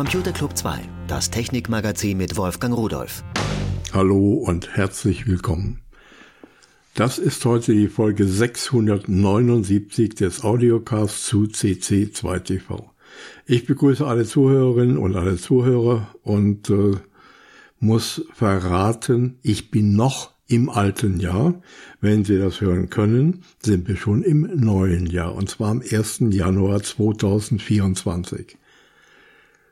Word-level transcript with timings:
Computer 0.00 0.32
Club 0.32 0.56
2, 0.56 0.80
das 1.08 1.28
Technikmagazin 1.28 2.16
mit 2.16 2.38
Wolfgang 2.38 2.74
Rudolf. 2.74 3.22
Hallo 3.92 4.32
und 4.32 4.74
herzlich 4.74 5.26
willkommen. 5.26 5.82
Das 6.94 7.18
ist 7.18 7.44
heute 7.44 7.74
die 7.74 7.88
Folge 7.88 8.26
679 8.26 10.14
des 10.14 10.42
Audiocasts 10.42 11.26
zu 11.26 11.42
CC2TV. 11.42 12.84
Ich 13.44 13.66
begrüße 13.66 14.06
alle 14.06 14.24
Zuhörerinnen 14.24 14.96
und 14.96 15.16
alle 15.16 15.36
Zuhörer 15.36 16.08
und 16.22 16.70
äh, 16.70 16.92
muss 17.78 18.24
verraten, 18.32 19.38
ich 19.42 19.70
bin 19.70 19.96
noch 19.96 20.32
im 20.46 20.70
alten 20.70 21.20
Jahr. 21.20 21.60
Wenn 22.00 22.24
Sie 22.24 22.38
das 22.38 22.62
hören 22.62 22.88
können, 22.88 23.42
sind 23.62 23.86
wir 23.86 23.96
schon 23.96 24.22
im 24.22 24.48
neuen 24.54 25.04
Jahr 25.04 25.34
und 25.34 25.50
zwar 25.50 25.68
am 25.68 25.82
1. 25.82 26.20
Januar 26.30 26.82
2024. 26.82 28.56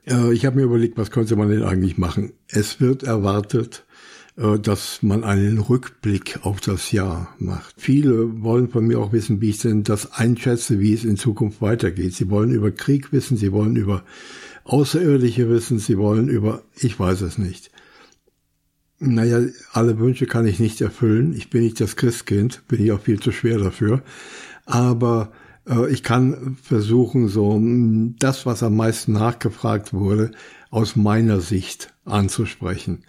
Äh, 0.09 0.33
ich 0.33 0.47
habe 0.47 0.57
mir 0.57 0.63
überlegt, 0.63 0.97
was 0.97 1.11
könnte 1.11 1.37
man 1.37 1.51
denn 1.51 1.63
eigentlich 1.63 1.99
machen? 1.99 2.33
Es 2.49 2.81
wird 2.81 3.03
erwartet, 3.03 3.85
äh, 4.37 4.59
dass 4.59 5.03
man 5.03 5.25
einen 5.25 5.59
Rückblick 5.59 6.41
auf 6.43 6.61
das 6.61 6.93
Jahr 6.93 7.35
macht. 7.39 7.75
Viele 7.79 8.43
wollen 8.43 8.69
von 8.69 8.87
mir 8.87 8.99
auch 8.99 9.13
wissen, 9.13 9.41
wie 9.41 9.51
ich 9.51 9.59
denn 9.59 9.83
das 9.83 10.13
einschätze, 10.13 10.81
wie 10.81 10.95
es 10.95 11.05
in 11.05 11.17
Zukunft 11.17 11.61
weitergeht. 11.61 12.15
Sie 12.15 12.31
wollen 12.31 12.53
über 12.53 12.71
Krieg 12.71 13.13
wissen, 13.13 13.37
sie 13.37 13.53
wollen 13.53 13.77
über 13.77 14.05
Außerirdische 14.65 15.49
wissen, 15.49 15.79
sie 15.79 15.99
wollen 15.99 16.29
über, 16.29 16.63
ich 16.77 16.99
weiß 16.99 17.23
es 17.23 17.39
nicht. 17.39 17.71
Naja, 19.01 19.41
alle 19.73 19.99
Wünsche 19.99 20.27
kann 20.27 20.47
ich 20.47 20.59
nicht 20.59 20.81
erfüllen. 20.81 21.33
Ich 21.33 21.51
bin 21.51 21.63
nicht 21.63 21.81
das 21.81 21.95
Christkind, 21.95 22.63
bin 22.67 22.85
ich 22.85 22.91
auch 22.91 23.01
viel 23.01 23.21
zu 23.21 23.31
schwer 23.31 23.59
dafür. 23.59 24.03
Aber 24.67 25.33
ich 25.89 26.03
kann 26.03 26.57
versuchen, 26.63 27.29
so 27.29 27.61
das, 28.19 28.47
was 28.47 28.63
am 28.63 28.77
meisten 28.77 29.13
nachgefragt 29.13 29.93
wurde, 29.93 30.31
aus 30.71 30.97
meiner 30.97 31.41
Sicht 31.41 31.95
anzusprechen. 32.05 33.05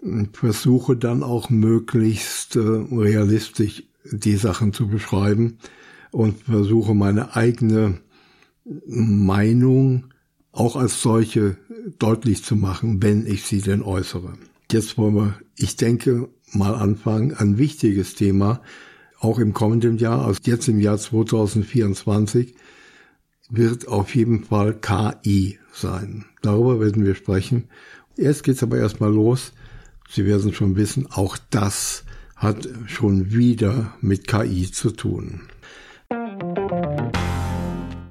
Ich 0.00 0.36
versuche 0.36 0.96
dann 0.96 1.22
auch 1.22 1.50
möglichst 1.50 2.56
äh, 2.56 2.60
realistisch 2.60 3.84
die 4.04 4.36
Sachen 4.36 4.72
zu 4.72 4.88
beschreiben 4.88 5.58
und 6.12 6.44
versuche 6.44 6.94
meine 6.94 7.34
eigene 7.34 7.98
Meinung 8.86 10.06
auch 10.52 10.76
als 10.76 11.02
solche 11.02 11.56
deutlich 11.98 12.42
zu 12.44 12.56
machen, 12.56 13.02
wenn 13.02 13.26
ich 13.26 13.44
sie 13.44 13.60
denn 13.60 13.82
äußere. 13.82 14.34
Jetzt 14.70 14.96
wollen 14.96 15.14
wir, 15.14 15.34
ich 15.56 15.76
denke, 15.76 16.28
mal 16.52 16.74
anfangen. 16.74 17.34
Ein 17.34 17.58
wichtiges 17.58 18.14
Thema, 18.14 18.62
auch 19.20 19.38
im 19.38 19.52
kommenden 19.52 19.98
Jahr, 19.98 20.24
also 20.24 20.40
jetzt 20.44 20.68
im 20.68 20.80
Jahr 20.80 20.98
2024, 20.98 22.54
wird 23.48 23.88
auf 23.88 24.14
jeden 24.14 24.44
Fall 24.44 24.74
KI 24.74 25.58
sein. 25.72 26.24
Darüber 26.42 26.80
werden 26.80 27.04
wir 27.04 27.14
sprechen. 27.14 27.68
Jetzt 28.16 28.42
geht's 28.42 28.62
aber 28.62 28.78
erstmal 28.78 29.12
los. 29.12 29.52
Sie 30.08 30.24
werden 30.24 30.52
schon 30.52 30.76
wissen, 30.76 31.08
auch 31.10 31.36
das 31.50 32.04
hat 32.36 32.68
schon 32.86 33.32
wieder 33.32 33.94
mit 34.00 34.26
KI 34.26 34.70
zu 34.70 34.90
tun. 34.90 35.42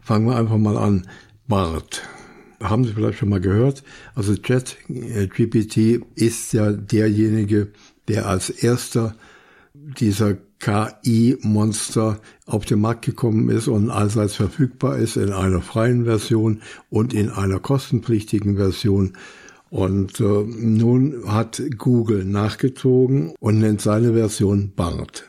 Fangen 0.01 0.27
wir 0.27 0.35
einfach 0.35 0.57
mal 0.57 0.77
an. 0.77 1.07
Bart 1.47 2.01
haben 2.61 2.85
Sie 2.85 2.93
vielleicht 2.93 3.19
schon 3.19 3.29
mal 3.29 3.41
gehört. 3.41 3.83
Also 4.15 4.35
ChatGPT 4.35 6.01
ist 6.15 6.53
ja 6.53 6.71
derjenige, 6.71 7.71
der 8.07 8.27
als 8.27 8.49
erster 8.49 9.15
dieser 9.73 10.37
KI-Monster 10.59 12.19
auf 12.45 12.65
den 12.65 12.79
Markt 12.79 13.05
gekommen 13.05 13.49
ist 13.49 13.67
und 13.67 13.89
allseits 13.89 14.35
verfügbar 14.35 14.97
ist 14.97 15.17
in 15.17 15.31
einer 15.31 15.61
freien 15.61 16.05
Version 16.05 16.61
und 16.89 17.13
in 17.13 17.29
einer 17.29 17.59
kostenpflichtigen 17.59 18.57
Version. 18.57 19.13
Und 19.69 20.19
äh, 20.19 20.23
nun 20.23 21.23
hat 21.27 21.61
Google 21.77 22.23
nachgezogen 22.23 23.33
und 23.39 23.59
nennt 23.59 23.81
seine 23.81 24.13
Version 24.13 24.71
BART. 24.75 25.25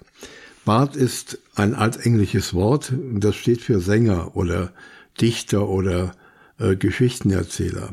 BART 0.64 0.96
ist 0.96 1.38
ein 1.54 1.74
altenglisches 1.74 2.54
Wort, 2.54 2.92
das 3.14 3.36
steht 3.36 3.60
für 3.60 3.80
Sänger 3.80 4.36
oder 4.36 4.72
Dichter 5.20 5.68
oder 5.68 6.12
äh, 6.58 6.76
Geschichtenerzähler. 6.76 7.90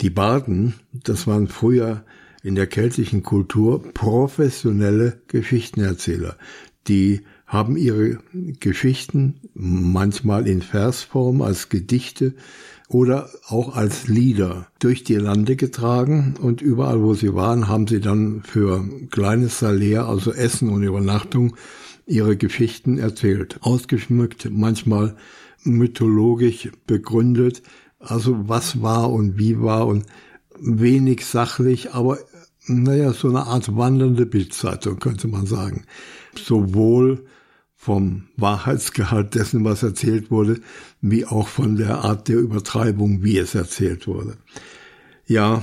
Die 0.00 0.10
Barden, 0.10 0.74
das 0.92 1.26
waren 1.26 1.48
früher 1.48 2.04
in 2.44 2.54
der 2.54 2.66
keltischen 2.66 3.22
Kultur 3.22 3.82
professionelle 3.94 5.20
Geschichtenerzähler. 5.28 6.36
Die 6.86 7.22
haben 7.46 7.76
ihre 7.76 8.18
Geschichten 8.60 9.40
manchmal 9.54 10.46
in 10.46 10.60
Versform 10.60 11.40
als 11.40 11.70
Gedichte 11.70 12.34
oder 12.88 13.30
auch 13.48 13.74
als 13.74 14.08
Lieder 14.08 14.68
durch 14.78 15.04
die 15.04 15.14
Lande 15.14 15.56
getragen 15.56 16.34
und 16.38 16.60
überall, 16.60 17.02
wo 17.02 17.14
sie 17.14 17.34
waren, 17.34 17.66
haben 17.66 17.86
sie 17.86 18.00
dann 18.00 18.42
für 18.42 18.84
kleines 19.10 19.58
Salär, 19.58 20.06
also 20.06 20.32
Essen 20.32 20.68
und 20.68 20.82
Übernachtung, 20.82 21.56
ihre 22.06 22.36
Geschichten 22.36 22.98
erzählt. 22.98 23.58
Ausgeschmückt, 23.62 24.48
manchmal 24.50 25.16
mythologisch 25.62 26.70
begründet, 26.86 27.62
also 27.98 28.48
was 28.48 28.82
war 28.82 29.10
und 29.10 29.38
wie 29.38 29.62
war 29.62 29.86
und 29.86 30.04
wenig 30.60 31.24
sachlich, 31.24 31.94
aber 31.94 32.18
naja, 32.66 33.12
so 33.12 33.28
eine 33.28 33.46
Art 33.46 33.76
wandernde 33.76 34.26
Bildzeitung 34.26 34.98
könnte 34.98 35.28
man 35.28 35.46
sagen. 35.46 35.84
Sowohl 36.34 37.24
vom 37.76 38.24
Wahrheitsgehalt 38.36 39.34
dessen, 39.34 39.64
was 39.64 39.82
erzählt 39.82 40.30
wurde, 40.30 40.60
wie 41.02 41.26
auch 41.26 41.48
von 41.48 41.76
der 41.76 41.98
Art 41.98 42.28
der 42.28 42.38
Übertreibung, 42.38 43.22
wie 43.22 43.36
es 43.36 43.54
erzählt 43.54 44.06
wurde. 44.06 44.38
Ja, 45.26 45.62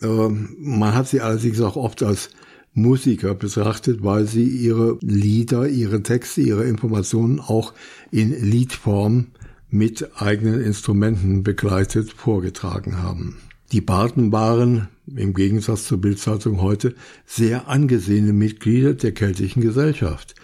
äh, 0.00 0.28
man 0.58 0.94
hat 0.94 1.08
sie 1.08 1.20
allerdings 1.20 1.60
auch 1.60 1.76
oft 1.76 2.02
als 2.02 2.30
Musiker 2.72 3.34
betrachtet, 3.34 4.02
weil 4.02 4.26
sie 4.26 4.44
ihre 4.44 4.98
Lieder, 5.02 5.68
ihre 5.68 6.02
Texte, 6.02 6.40
ihre 6.40 6.64
Informationen 6.64 7.40
auch 7.40 7.74
in 8.10 8.30
Liedform 8.30 9.28
mit 9.68 10.08
eigenen 10.16 10.62
Instrumenten 10.62 11.42
begleitet 11.42 12.12
vorgetragen 12.12 13.02
haben. 13.02 13.36
Die 13.72 13.82
Barden 13.82 14.32
waren, 14.32 14.88
im 15.16 15.34
Gegensatz 15.34 15.86
zur 15.86 16.00
Bildzeitung 16.00 16.60
heute, 16.60 16.94
sehr 17.26 17.68
angesehene 17.68 18.32
Mitglieder 18.32 18.94
der 18.94 19.12
keltischen 19.12 19.62
Gesellschaft. 19.62 20.34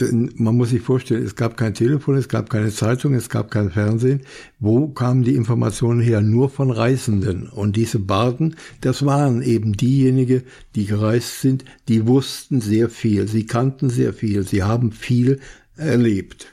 Denn 0.00 0.32
man 0.36 0.56
muss 0.56 0.70
sich 0.70 0.80
vorstellen, 0.80 1.24
es 1.24 1.36
gab 1.36 1.56
kein 1.56 1.74
Telefon, 1.74 2.16
es 2.16 2.28
gab 2.28 2.48
keine 2.48 2.70
Zeitung, 2.70 3.14
es 3.14 3.28
gab 3.28 3.50
kein 3.50 3.70
Fernsehen. 3.70 4.22
Wo 4.58 4.88
kamen 4.88 5.22
die 5.22 5.34
Informationen 5.34 6.00
her? 6.00 6.22
Nur 6.22 6.48
von 6.48 6.70
Reisenden. 6.70 7.48
Und 7.48 7.76
diese 7.76 7.98
Barden, 7.98 8.56
das 8.80 9.04
waren 9.04 9.42
eben 9.42 9.74
diejenigen, 9.74 10.42
die 10.74 10.86
gereist 10.86 11.40
sind, 11.40 11.64
die 11.88 12.06
wussten 12.06 12.60
sehr 12.60 12.88
viel, 12.88 13.28
sie 13.28 13.46
kannten 13.46 13.90
sehr 13.90 14.14
viel, 14.14 14.46
sie 14.46 14.62
haben 14.62 14.92
viel 14.92 15.40
erlebt. 15.76 16.46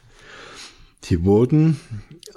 Sie 1.02 1.24
wurden 1.24 1.78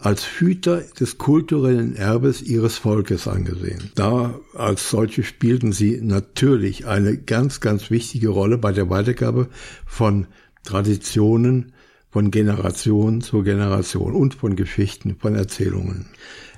als 0.03 0.25
Hüter 0.25 0.83
des 0.99 1.17
kulturellen 1.17 1.95
Erbes 1.95 2.43
ihres 2.43 2.77
Volkes 2.77 3.29
angesehen. 3.29 3.93
Da 3.95 4.35
als 4.55 4.91
solche 4.91 5.23
spielten 5.23 5.73
sie 5.73 6.01
natürlich 6.03 6.87
eine 6.87 7.17
ganz, 7.17 7.61
ganz 7.61 7.91
wichtige 7.91 8.31
Rolle 8.31 8.59
bei 8.59 8.73
der 8.73 8.91
Weitergabe 8.91 9.49
von 9.87 10.27
Traditionen 10.65 11.73
von 12.11 12.31
Generation 12.31 13.23
zu 13.23 13.43
Generation 13.43 14.15
und 14.15 14.35
von 14.35 14.55
Geschichten, 14.55 15.17
von 15.19 15.35
Erzählungen. 15.35 16.07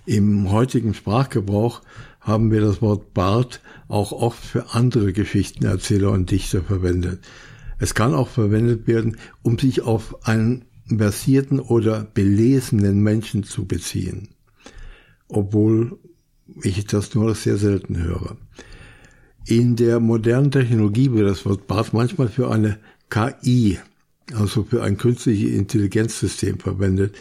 Im 0.07 0.51
heutigen 0.51 0.95
Sprachgebrauch 0.95 1.83
haben 2.21 2.51
wir 2.51 2.61
das 2.61 2.83
Wort 2.83 3.15
Bart 3.15 3.61
auch 3.87 4.13
oft 4.13 4.43
für 4.43 4.75
andere 4.75 5.13
Geschichtenerzähler 5.13 6.11
und 6.11 6.31
Dichter 6.31 6.63
verwendet. 6.63 7.21
Es 7.79 7.95
kann 7.95 8.15
auch 8.15 8.29
verwendet 8.29 8.87
werden, 8.87 9.19
um 9.43 9.59
sich 9.59 9.83
auf 9.83 10.27
einen 10.27 10.65
versierten 10.87 11.61
oder 11.61 12.05
belesenen 12.05 13.03
Menschen 13.03 13.45
zu 13.45 13.67
beziehen, 13.67 14.29
obwohl 15.29 15.99
ich 16.63 16.85
das 16.87 17.15
nur 17.15 17.35
sehr 17.35 17.57
selten 17.57 18.03
höre. 18.03 18.37
In 19.47 19.77
der 19.77 20.01
modernen 20.01 20.51
Technologie 20.51 21.13
wird 21.13 21.29
das 21.29 21.45
Wort 21.45 21.67
BART 21.67 21.93
manchmal 21.93 22.29
für 22.29 22.51
eine 22.51 22.79
KI, 23.11 23.79
also 24.35 24.65
für 24.65 24.83
ein 24.83 24.97
künstliches 24.97 25.51
Intelligenzsystem 25.51 26.59
verwendet, 26.59 27.17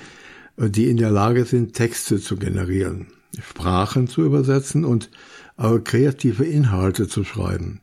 die 0.57 0.89
in 0.89 0.97
der 0.97 1.11
Lage 1.11 1.45
sind, 1.45 1.73
Texte 1.73 2.19
zu 2.19 2.37
generieren, 2.37 3.07
Sprachen 3.41 4.07
zu 4.07 4.23
übersetzen 4.23 4.85
und 4.85 5.09
äh, 5.57 5.79
kreative 5.79 6.45
Inhalte 6.45 7.07
zu 7.07 7.23
schreiben. 7.23 7.81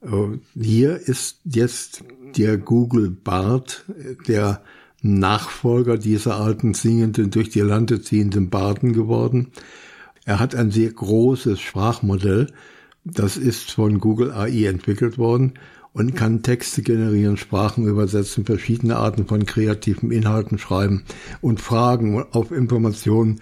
Äh, 0.00 0.38
hier 0.54 0.96
ist 0.96 1.40
jetzt 1.44 2.02
der 2.36 2.58
Google 2.58 3.10
Bart, 3.10 3.84
der 4.26 4.62
Nachfolger 5.02 5.96
dieser 5.96 6.40
alten 6.40 6.74
singenden, 6.74 7.30
durch 7.30 7.50
die 7.50 7.60
Lande 7.60 8.00
ziehenden 8.02 8.50
Baden 8.50 8.92
geworden. 8.92 9.52
Er 10.24 10.40
hat 10.40 10.54
ein 10.54 10.70
sehr 10.70 10.90
großes 10.90 11.60
Sprachmodell. 11.60 12.48
Das 13.04 13.36
ist 13.36 13.70
von 13.70 14.00
Google 14.00 14.32
AI 14.32 14.66
entwickelt 14.66 15.18
worden 15.18 15.54
und 15.92 16.14
kann 16.14 16.42
Texte 16.42 16.82
generieren, 16.82 17.36
Sprachen 17.36 17.86
übersetzen, 17.86 18.44
verschiedene 18.44 18.96
Arten 18.96 19.26
von 19.26 19.46
kreativen 19.46 20.10
Inhalten 20.10 20.58
schreiben 20.58 21.04
und 21.40 21.60
Fragen 21.60 22.24
auf 22.32 22.50
Informationen 22.52 23.40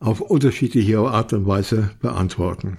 auf 0.00 0.20
unterschiedliche 0.20 0.98
Art 0.98 1.32
und 1.32 1.46
Weise 1.46 1.90
beantworten. 2.00 2.76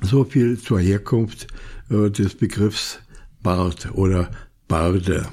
So 0.00 0.24
viel 0.24 0.58
zur 0.58 0.80
Herkunft 0.80 1.46
äh, 1.90 2.10
des 2.10 2.34
Begriffs 2.34 2.98
Bart 3.42 3.90
oder 3.94 4.30
Barde. 4.68 5.28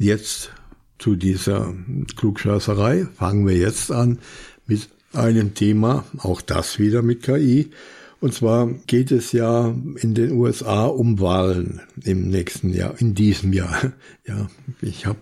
Jetzt 0.00 0.50
zu 0.98 1.14
dieser 1.14 1.74
Klugscheißerei 2.16 3.06
fangen 3.14 3.46
wir 3.46 3.54
jetzt 3.54 3.92
an 3.92 4.18
mit 4.66 4.88
einem 5.12 5.52
Thema, 5.52 6.06
auch 6.16 6.40
das 6.40 6.78
wieder 6.78 7.02
mit 7.02 7.22
KI. 7.22 7.70
Und 8.18 8.32
zwar 8.32 8.68
geht 8.86 9.10
es 9.10 9.32
ja 9.32 9.74
in 9.96 10.14
den 10.14 10.32
USA 10.32 10.86
um 10.86 11.20
Wahlen 11.20 11.82
im 12.02 12.30
nächsten 12.30 12.72
Jahr, 12.72 12.98
in 12.98 13.14
diesem 13.14 13.52
Jahr. 13.52 13.92
Ja, 14.26 14.48
ich 14.80 15.04
habe 15.04 15.18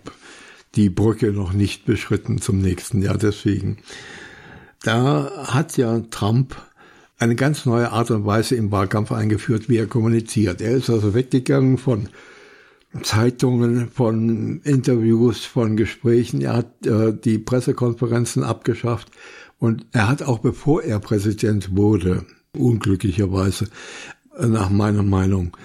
die 0.76 0.90
Brücke 0.90 1.32
noch 1.32 1.52
nicht 1.52 1.84
beschritten 1.84 2.40
zum 2.40 2.60
nächsten 2.60 3.02
Jahr, 3.02 3.18
deswegen. 3.18 3.78
Da 4.84 5.48
hat 5.48 5.76
ja 5.76 6.02
Trump 6.10 6.54
eine 7.18 7.34
ganz 7.34 7.66
neue 7.66 7.90
Art 7.90 8.12
und 8.12 8.24
Weise 8.26 8.54
im 8.54 8.70
Wahlkampf 8.70 9.10
eingeführt, 9.10 9.68
wie 9.68 9.78
er 9.78 9.88
kommuniziert. 9.88 10.60
Er 10.60 10.76
ist 10.76 10.88
also 10.88 11.14
weggegangen 11.14 11.78
von 11.78 12.08
Zeitungen, 13.02 13.88
von 13.90 14.60
Interviews, 14.62 15.44
von 15.44 15.76
Gesprächen. 15.76 16.40
Er 16.40 16.56
hat 16.56 16.86
äh, 16.86 17.12
die 17.12 17.38
Pressekonferenzen 17.38 18.42
abgeschafft 18.42 19.10
und 19.58 19.86
er 19.92 20.08
hat 20.08 20.22
auch 20.22 20.38
bevor 20.38 20.82
er 20.82 20.98
Präsident 20.98 21.76
wurde, 21.76 22.24
unglücklicherweise 22.56 23.68
nach 24.40 24.70
meiner 24.70 25.02
Meinung, 25.02 25.56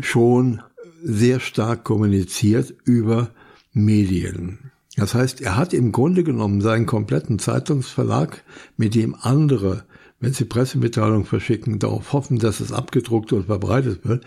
schon 0.00 0.60
sehr 1.02 1.40
stark 1.40 1.84
kommuniziert 1.84 2.74
über 2.84 3.30
Medien. 3.72 4.70
Das 4.96 5.14
heißt, 5.14 5.40
er 5.40 5.56
hat 5.56 5.72
im 5.72 5.92
Grunde 5.92 6.24
genommen 6.24 6.60
seinen 6.60 6.86
kompletten 6.86 7.38
Zeitungsverlag, 7.38 8.42
mit 8.76 8.94
dem 8.94 9.14
andere, 9.20 9.84
wenn 10.20 10.32
sie 10.32 10.44
Pressemitteilungen 10.44 11.24
verschicken, 11.24 11.78
darauf 11.78 12.12
hoffen, 12.12 12.38
dass 12.38 12.60
es 12.60 12.72
abgedruckt 12.72 13.32
und 13.32 13.46
verbreitet 13.46 14.04
wird, 14.04 14.24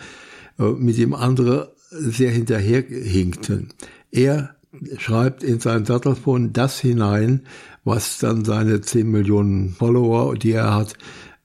äh, 0.58 0.72
mit 0.72 0.98
dem 0.98 1.14
andere 1.14 1.76
sehr 1.92 2.32
hinterherhinkten. 2.32 3.70
Er 4.12 4.56
schreibt 4.98 5.44
in 5.44 5.60
sein 5.60 5.84
Dattelfon 5.84 6.54
das 6.54 6.80
hinein, 6.80 7.42
was 7.84 8.20
dann 8.20 8.46
seine 8.46 8.82
10 8.82 9.10
Millionen 9.10 9.74
Follower, 9.74 10.36
die 10.36 10.52
er 10.52 10.74
hat, 10.74 10.94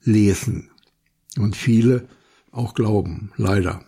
lesen. 0.03 0.71
Und 1.37 1.57
viele 1.57 2.07
auch 2.53 2.75
glauben, 2.75 3.33
leider. 3.37 3.83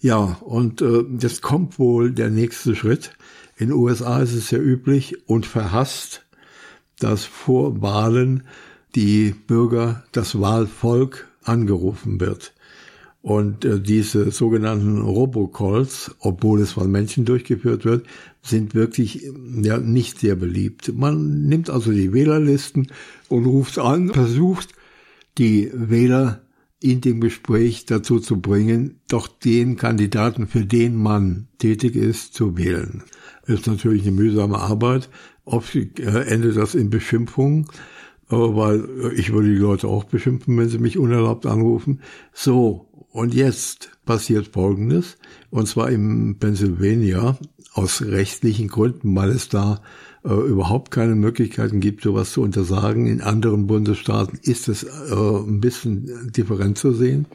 Ja, 0.00 0.38
und 0.40 0.80
äh, 0.80 1.04
jetzt 1.18 1.42
kommt 1.42 1.78
wohl 1.78 2.12
der 2.12 2.30
nächste 2.30 2.76
Schritt. 2.76 3.12
In 3.56 3.68
den 3.68 3.76
USA 3.76 4.20
ist 4.20 4.34
es 4.34 4.50
ja 4.50 4.58
üblich 4.58 5.28
und 5.28 5.46
verhasst, 5.46 6.24
dass 6.98 7.24
vor 7.24 7.82
Wahlen 7.82 8.44
die 8.94 9.34
Bürger, 9.46 10.04
das 10.12 10.40
Wahlvolk 10.40 11.28
angerufen 11.42 12.20
wird. 12.20 12.54
Und 13.24 13.64
äh, 13.64 13.80
diese 13.80 14.30
sogenannten 14.32 15.00
Robocalls, 15.00 16.14
obwohl 16.18 16.60
es 16.60 16.72
von 16.72 16.90
Menschen 16.90 17.24
durchgeführt 17.24 17.86
wird, 17.86 18.06
sind 18.42 18.74
wirklich 18.74 19.26
ja, 19.62 19.78
nicht 19.78 20.18
sehr 20.18 20.36
beliebt. 20.36 20.92
Man 20.94 21.46
nimmt 21.46 21.70
also 21.70 21.90
die 21.90 22.12
Wählerlisten 22.12 22.88
und 23.30 23.46
ruft 23.46 23.78
an, 23.78 24.12
versucht 24.12 24.74
die 25.38 25.70
Wähler 25.72 26.42
in 26.80 27.00
dem 27.00 27.22
Gespräch 27.22 27.86
dazu 27.86 28.20
zu 28.20 28.42
bringen, 28.42 29.00
doch 29.08 29.26
den 29.26 29.76
Kandidaten, 29.76 30.46
für 30.46 30.66
den 30.66 30.94
man 30.94 31.48
tätig 31.56 31.96
ist, 31.96 32.34
zu 32.34 32.58
wählen. 32.58 33.04
Ist 33.46 33.66
natürlich 33.66 34.02
eine 34.02 34.12
mühsame 34.12 34.58
Arbeit. 34.58 35.08
Oft 35.46 35.74
äh, 35.74 36.24
endet 36.26 36.58
das 36.58 36.74
in 36.74 36.90
Beschimpfungen, 36.90 37.68
weil 38.28 38.84
ich 39.16 39.32
würde 39.32 39.48
die 39.48 39.54
Leute 39.54 39.88
auch 39.88 40.04
beschimpfen, 40.04 40.58
wenn 40.58 40.68
sie 40.68 40.78
mich 40.78 40.98
unerlaubt 40.98 41.46
anrufen. 41.46 42.00
So, 42.34 42.90
und 43.14 43.32
jetzt 43.32 43.90
passiert 44.04 44.48
Folgendes, 44.48 45.18
und 45.50 45.68
zwar 45.68 45.88
im 45.88 46.36
Pennsylvania, 46.40 47.38
aus 47.72 48.02
rechtlichen 48.02 48.66
Gründen, 48.66 49.14
weil 49.14 49.30
es 49.30 49.48
da 49.48 49.82
äh, 50.24 50.34
überhaupt 50.34 50.90
keine 50.90 51.14
Möglichkeiten 51.14 51.78
gibt, 51.78 52.02
sowas 52.02 52.32
zu 52.32 52.42
untersagen. 52.42 53.06
In 53.06 53.20
anderen 53.20 53.68
Bundesstaaten 53.68 54.40
ist 54.42 54.66
es 54.68 54.82
äh, 54.82 55.14
ein 55.14 55.60
bisschen 55.60 56.32
different 56.32 56.76
zu 56.76 56.92
sehen. 56.92 57.26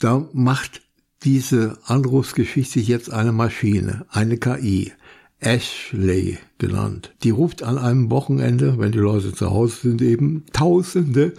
Da 0.00 0.28
macht 0.32 0.82
diese 1.22 1.78
Anrufsgeschichte 1.84 2.80
jetzt 2.80 3.08
eine 3.08 3.30
Maschine, 3.30 4.04
eine 4.10 4.36
KI, 4.36 4.90
Ashley 5.38 6.38
genannt. 6.58 7.14
Die 7.22 7.30
ruft 7.30 7.62
an 7.62 7.78
einem 7.78 8.10
Wochenende, 8.10 8.78
wenn 8.78 8.90
die 8.90 8.98
Leute 8.98 9.32
zu 9.32 9.48
Hause 9.52 9.76
sind, 9.82 10.02
eben 10.02 10.44
Tausende 10.52 11.34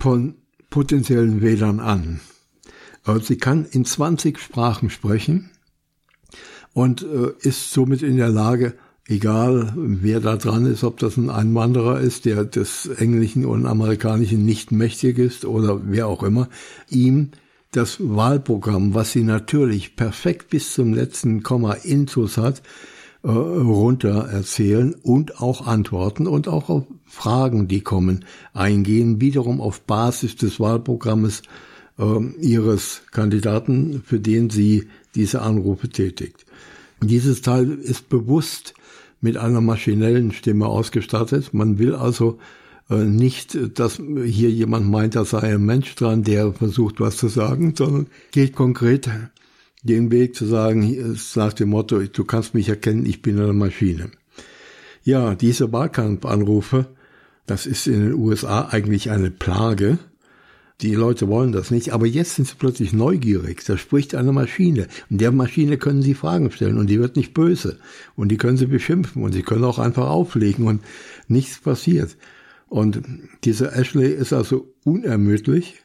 von 0.00 0.34
potenziellen 0.68 1.40
Wählern 1.40 1.80
an. 1.80 2.20
Sie 3.22 3.36
kann 3.36 3.64
in 3.64 3.84
20 3.84 4.38
Sprachen 4.38 4.90
sprechen 4.90 5.50
und 6.72 7.02
äh, 7.02 7.32
ist 7.40 7.72
somit 7.72 8.02
in 8.02 8.16
der 8.16 8.28
Lage, 8.28 8.74
egal 9.06 9.72
wer 9.76 10.20
da 10.20 10.36
dran 10.36 10.66
ist, 10.66 10.84
ob 10.84 10.98
das 10.98 11.16
ein 11.16 11.30
Einwanderer 11.30 12.00
ist, 12.00 12.24
der 12.24 12.44
des 12.44 12.86
Englischen 12.86 13.44
und 13.44 13.66
Amerikanischen 13.66 14.44
nicht 14.44 14.72
mächtig 14.72 15.18
ist 15.18 15.44
oder 15.44 15.80
wer 15.84 16.06
auch 16.06 16.22
immer, 16.22 16.48
ihm 16.88 17.30
das 17.72 17.96
Wahlprogramm, 18.00 18.94
was 18.94 19.12
sie 19.12 19.24
natürlich 19.24 19.96
perfekt 19.96 20.50
bis 20.50 20.74
zum 20.74 20.92
letzten 20.92 21.42
Komma 21.42 21.72
intus 21.72 22.36
hat, 22.36 22.62
äh, 23.24 23.28
runter 23.30 24.28
erzählen 24.30 24.94
und 24.94 25.40
auch 25.40 25.66
antworten 25.66 26.26
und 26.26 26.48
auch 26.48 26.68
auf 26.68 26.84
Fragen, 27.06 27.68
die 27.68 27.80
kommen, 27.80 28.24
eingehen, 28.52 29.20
wiederum 29.20 29.60
auf 29.60 29.82
Basis 29.82 30.36
des 30.36 30.60
Wahlprogrammes 30.60 31.42
ihres 32.40 33.02
Kandidaten, 33.10 34.02
für 34.04 34.18
den 34.18 34.50
sie 34.50 34.88
diese 35.14 35.42
Anrufe 35.42 35.88
tätigt. 35.88 36.46
Dieses 37.02 37.42
Teil 37.42 37.70
ist 37.72 38.08
bewusst 38.08 38.74
mit 39.20 39.36
einer 39.36 39.60
maschinellen 39.60 40.32
Stimme 40.32 40.66
ausgestattet. 40.66 41.52
Man 41.52 41.78
will 41.78 41.94
also 41.94 42.38
äh, 42.90 43.04
nicht, 43.04 43.58
dass 43.78 43.96
hier 43.96 44.50
jemand 44.50 44.90
meint, 44.90 45.14
da 45.14 45.24
sei 45.24 45.54
ein 45.54 45.64
Mensch 45.64 45.94
dran, 45.94 46.24
der 46.24 46.52
versucht, 46.52 47.00
was 47.00 47.16
zu 47.16 47.28
sagen, 47.28 47.74
sondern 47.76 48.08
geht 48.32 48.54
konkret 48.54 49.08
den 49.82 50.10
Weg 50.10 50.36
zu 50.36 50.46
sagen, 50.46 51.18
nach 51.34 51.52
dem 51.52 51.70
Motto, 51.70 52.00
du 52.00 52.24
kannst 52.24 52.54
mich 52.54 52.68
erkennen, 52.68 53.04
ich 53.06 53.20
bin 53.20 53.40
eine 53.40 53.52
Maschine. 53.52 54.10
Ja, 55.02 55.34
diese 55.34 55.72
Wahlkampfanrufe, 55.72 56.86
das 57.46 57.66
ist 57.66 57.88
in 57.88 58.00
den 58.00 58.14
USA 58.14 58.68
eigentlich 58.68 59.10
eine 59.10 59.32
Plage. 59.32 59.98
Die 60.80 60.94
Leute 60.94 61.28
wollen 61.28 61.52
das 61.52 61.70
nicht, 61.70 61.92
aber 61.92 62.06
jetzt 62.06 62.34
sind 62.34 62.48
sie 62.48 62.54
plötzlich 62.58 62.92
neugierig. 62.92 63.64
Da 63.64 63.76
spricht 63.76 64.14
eine 64.14 64.32
Maschine. 64.32 64.88
Und 65.10 65.20
der 65.20 65.30
Maschine 65.30 65.78
können 65.78 66.02
sie 66.02 66.14
Fragen 66.14 66.50
stellen 66.50 66.78
und 66.78 66.88
die 66.88 66.98
wird 66.98 67.16
nicht 67.16 67.34
böse. 67.34 67.78
Und 68.16 68.30
die 68.30 68.36
können 68.36 68.56
sie 68.56 68.66
beschimpfen 68.66 69.22
und 69.22 69.32
sie 69.32 69.42
können 69.42 69.64
auch 69.64 69.78
einfach 69.78 70.08
auflegen 70.08 70.66
und 70.66 70.82
nichts 71.28 71.60
passiert. 71.60 72.16
Und 72.68 73.02
dieser 73.44 73.76
Ashley 73.76 74.12
ist 74.12 74.32
also 74.32 74.74
unermüdlich 74.84 75.82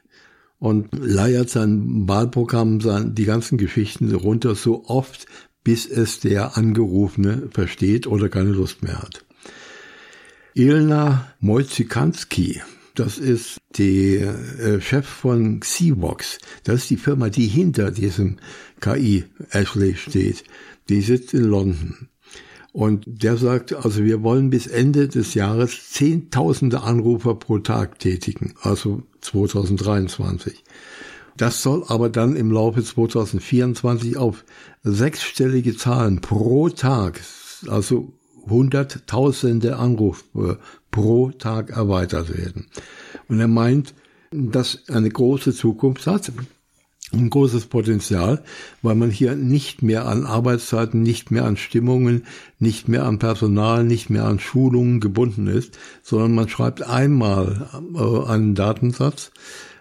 und 0.58 0.88
leiert 0.98 1.50
sein 1.50 2.08
Wahlprogramm, 2.08 2.80
die 3.14 3.26
ganzen 3.26 3.58
Geschichten 3.58 4.14
runter 4.16 4.56
so 4.56 4.86
oft, 4.86 5.28
bis 5.64 5.86
es 5.86 6.22
der 6.22 6.58
Angerufene 6.58 7.50
versteht 7.52 8.08
oder 8.08 8.30
keine 8.30 8.52
Lust 8.52 8.84
mehr 8.84 9.00
hat. 9.00 9.26
Ilna 10.54 11.28
Moizikanski 11.40 12.62
das 13.00 13.18
ist 13.18 13.60
der 13.78 14.36
äh, 14.60 14.82
Chef 14.82 15.06
von 15.06 15.60
Xevox. 15.60 16.40
Das 16.64 16.82
ist 16.82 16.90
die 16.90 16.98
Firma, 16.98 17.30
die 17.30 17.48
hinter 17.48 17.92
diesem 17.92 18.38
KI 18.82 19.26
Ashley 19.52 19.96
steht. 19.96 20.44
Die 20.90 21.02
sitzt 21.02 21.34
in 21.34 21.44
London. 21.44 22.10
Und 22.74 23.04
der 23.08 23.38
sagt, 23.38 23.74
also 23.74 24.04
wir 24.04 24.24
wollen 24.24 24.50
bis 24.50 24.68
Ende 24.68 25.08
des 25.08 25.34
Jahres 25.34 25.90
Zehntausende 25.92 26.82
Anrufer 26.82 27.36
pro 27.36 27.60
Tag 27.60 28.00
tätigen, 28.00 28.54
also 28.62 29.04
2023. 29.22 30.64
Das 31.38 31.62
soll 31.62 31.84
aber 31.88 32.10
dann 32.10 32.36
im 32.36 32.52
Laufe 32.52 32.84
2024 32.84 34.18
auf 34.18 34.44
sechsstellige 34.84 35.76
Zahlen 35.76 36.22
pro 36.22 36.70
Tag, 36.70 37.22
also 37.68 38.14
hunderttausende 38.48 39.78
Anrufe 39.78 40.60
pro 40.92 41.32
Tag 41.32 41.72
erweitert 41.72 42.36
werden. 42.36 42.68
Und 43.28 43.40
er 43.40 43.48
meint, 43.48 43.94
dass 44.32 44.90
eine 44.90 45.10
große 45.10 45.54
Zukunft 45.54 46.08
hat, 46.08 46.32
ein 47.14 47.30
großes 47.30 47.68
Potenzial, 47.68 48.44
weil 48.82 48.96
man 48.96 49.10
hier 49.10 49.36
nicht 49.36 49.82
mehr 49.82 50.06
an 50.08 50.26
Arbeitszeiten, 50.26 51.02
nicht 51.02 51.32
mehr 51.32 51.46
an 51.46 51.56
Stimmungen, 51.56 52.26
nicht 52.60 52.90
mehr 52.90 53.06
an 53.06 53.18
Personal, 53.18 53.86
nicht 53.86 54.10
mehr 54.10 54.26
an 54.26 54.40
Schulungen 54.40 55.00
gebunden 55.00 55.48
ist, 55.48 55.78
sondern 56.04 56.36
man 56.36 56.50
schreibt 56.50 56.84
einmal 56.84 57.70
äh, 57.96 58.30
einen 58.30 58.56
Datensatz, 58.56 59.32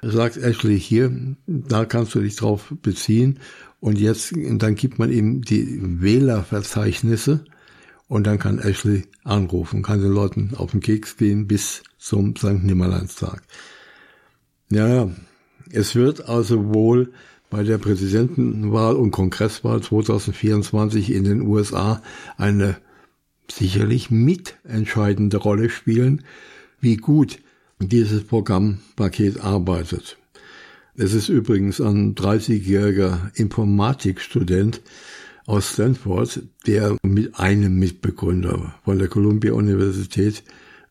sagt 0.02 0.36
Ashley 0.36 0.78
hier, 0.78 1.10
da 1.46 1.84
kannst 1.84 2.14
du 2.14 2.20
dich 2.20 2.36
drauf 2.36 2.72
beziehen 2.80 3.40
und 3.80 3.98
jetzt, 3.98 4.32
dann 4.36 4.76
gibt 4.76 5.00
man 5.00 5.10
ihm 5.10 5.42
die 5.42 5.80
Wählerverzeichnisse 6.00 7.44
und 8.08 8.26
dann 8.26 8.38
kann 8.38 8.58
Ashley 8.58 9.04
anrufen, 9.24 9.82
kann 9.82 10.00
den 10.00 10.12
Leuten 10.12 10.52
auf 10.56 10.70
den 10.70 10.80
Keks 10.80 11.16
gehen 11.16 11.46
bis 11.46 11.82
zum 11.98 12.36
St. 12.36 12.62
Nimmerleinstag. 12.62 13.42
Ja, 14.70 15.10
es 15.70 15.94
wird 15.94 16.28
also 16.28 16.72
wohl 16.72 17.12
bei 17.50 17.62
der 17.62 17.78
Präsidentenwahl 17.78 18.96
und 18.96 19.12
Kongresswahl 19.12 19.80
2024 19.80 21.12
in 21.12 21.24
den 21.24 21.42
USA 21.42 22.02
eine 22.36 22.76
sicherlich 23.50 24.10
mitentscheidende 24.10 25.36
Rolle 25.36 25.70
spielen, 25.70 26.24
wie 26.80 26.96
gut 26.96 27.38
dieses 27.78 28.24
Programmpaket 28.24 29.40
arbeitet. 29.40 30.18
Es 30.96 31.12
ist 31.12 31.28
übrigens 31.28 31.80
ein 31.80 32.14
30-jähriger 32.14 33.30
Informatikstudent 33.34 34.80
aus 35.46 35.72
Stanford, 35.72 36.42
der 36.66 36.96
mit 37.02 37.38
einem 37.38 37.78
Mitbegründer 37.78 38.74
von 38.84 38.98
der 38.98 39.08
Columbia 39.08 39.52
Universität 39.52 40.42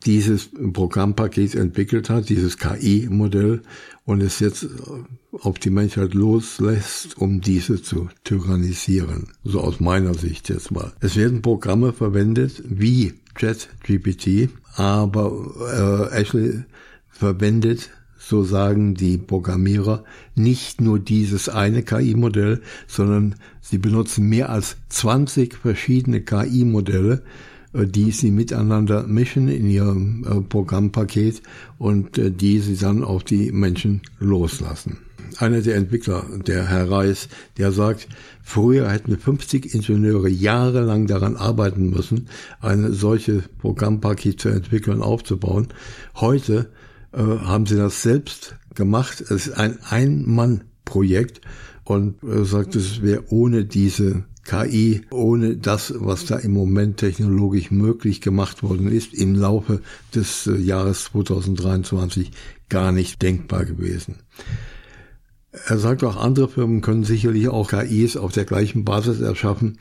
dieses 0.06 0.50
Programmpaket 0.74 1.56
entwickelt 1.56 2.10
hat, 2.10 2.30
dieses 2.30 2.58
KI-Modell 2.58 3.62
und 4.06 4.22
es 4.22 4.40
jetzt 4.40 4.68
auf 5.32 5.58
die 5.60 5.70
Menschheit 5.70 6.14
loslässt, 6.14 7.18
um 7.18 7.42
diese 7.42 7.82
zu 7.82 8.10
tyrannisieren. 8.24 9.30
So 9.44 9.62
aus 9.62 9.80
meiner 9.80 10.14
Sicht 10.14 10.50
jetzt 10.50 10.72
mal. 10.72 10.94
Es 11.00 11.16
werden 11.16 11.42
Programme 11.42 11.92
verwendet 11.92 12.64
wie 12.68 13.14
ChatGPT, 13.34 14.50
aber 14.76 16.12
äh, 16.12 16.22
Ashley 16.22 16.64
verwendet 17.10 17.90
so 18.28 18.44
sagen 18.44 18.96
die 18.96 19.20
Programmierer, 19.20 20.04
nicht 20.34 20.82
nur 20.82 20.98
dieses 20.98 21.48
eine 21.48 21.84
KI-Modell, 21.84 22.62
sondern 22.88 23.36
sie 23.62 23.78
benutzen 23.78 24.28
mehr 24.28 24.50
als 24.50 24.78
20 24.90 25.56
verschiedene 25.56 26.22
KI-Modelle, 26.22 27.22
äh, 27.74 27.86
die 27.86 28.10
sie 28.10 28.32
miteinander 28.32 29.06
mischen 29.06 29.48
in 29.48 29.70
ihrem 29.70 30.24
äh, 30.24 30.42
Programmpaket 30.42 31.44
und 31.78 32.18
äh, 32.18 32.32
die 32.32 32.60
sie 32.60 32.78
dann 32.78 33.04
auf 33.04 33.24
die 33.24 33.52
Menschen 33.52 34.02
loslassen. 34.20 34.98
Einer 35.38 35.62
der 35.62 35.76
Entwickler, 35.76 36.26
der 36.48 36.66
Herr 36.66 36.90
Reis, 36.90 37.30
der 37.58 37.72
sagt, 37.72 38.08
früher 38.42 38.90
hätten 38.90 39.18
50 39.20 39.76
Ingenieure 39.76 40.30
jahrelang 40.30 41.06
daran 41.06 41.36
arbeiten 41.36 41.92
müssen, 41.92 42.28
eine 42.60 42.92
solche 42.94 43.44
Programmpaket 43.60 44.40
zu 44.40 44.50
entwickeln, 44.50 45.02
aufzubauen. 45.02 45.68
Heute 46.16 46.70
äh, 47.16 47.22
haben 47.22 47.66
sie 47.66 47.78
das 47.78 48.02
selbst 48.02 48.58
gemacht. 48.74 49.22
Es 49.22 49.48
ist 49.48 49.54
ein 49.54 49.80
Ein-Mann-Projekt 49.90 51.42
und 51.86 52.22
äh, 52.24 52.44
sagt, 52.44 52.76
es 52.76 53.02
wäre 53.02 53.24
ohne 53.30 53.66
diese 53.66 54.26
KI, 54.44 55.02
ohne 55.10 55.58
das, 55.58 55.94
was 55.98 56.26
da 56.26 56.38
im 56.38 56.52
Moment 56.52 56.98
technologisch 56.98 57.72
möglich 57.72 58.22
gemacht 58.22 58.62
worden 58.62 58.92
ist, 58.92 59.14
im 59.14 59.34
Laufe 59.34 59.82
des 60.14 60.46
äh, 60.46 60.56
Jahres 60.58 61.06
2023 61.06 62.32
gar 62.70 62.92
nicht 62.92 63.22
denkbar 63.22 63.66
gewesen. 63.66 64.18
Er 65.68 65.80
sagt 65.80 66.04
auch, 66.04 66.18
andere 66.18 66.50
Firmen 66.50 66.82
können 66.82 67.06
sicherlich 67.06 67.48
auch 67.48 67.70
KIs 67.70 68.18
auf 68.18 68.34
der 68.34 68.44
gleichen 68.44 68.84
Basis 68.84 69.22
erschaffen, 69.22 69.80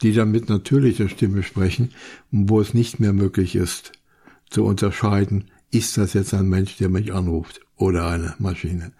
die 0.00 0.12
dann 0.12 0.30
mit 0.30 0.48
natürlicher 0.48 1.08
Stimme 1.08 1.42
sprechen, 1.42 1.90
wo 2.30 2.60
es 2.60 2.72
nicht 2.72 3.00
mehr 3.00 3.12
möglich 3.12 3.56
ist 3.56 3.92
zu 4.48 4.64
unterscheiden, 4.64 5.46
ist 5.70 5.96
das 5.96 6.14
jetzt 6.14 6.34
ein 6.34 6.48
Mensch, 6.48 6.76
der 6.76 6.88
mich 6.88 7.12
anruft 7.12 7.60
oder 7.76 8.08
eine 8.08 8.34
Maschine? 8.38 8.92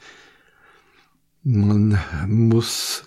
Man 1.42 1.98
muss 2.26 3.04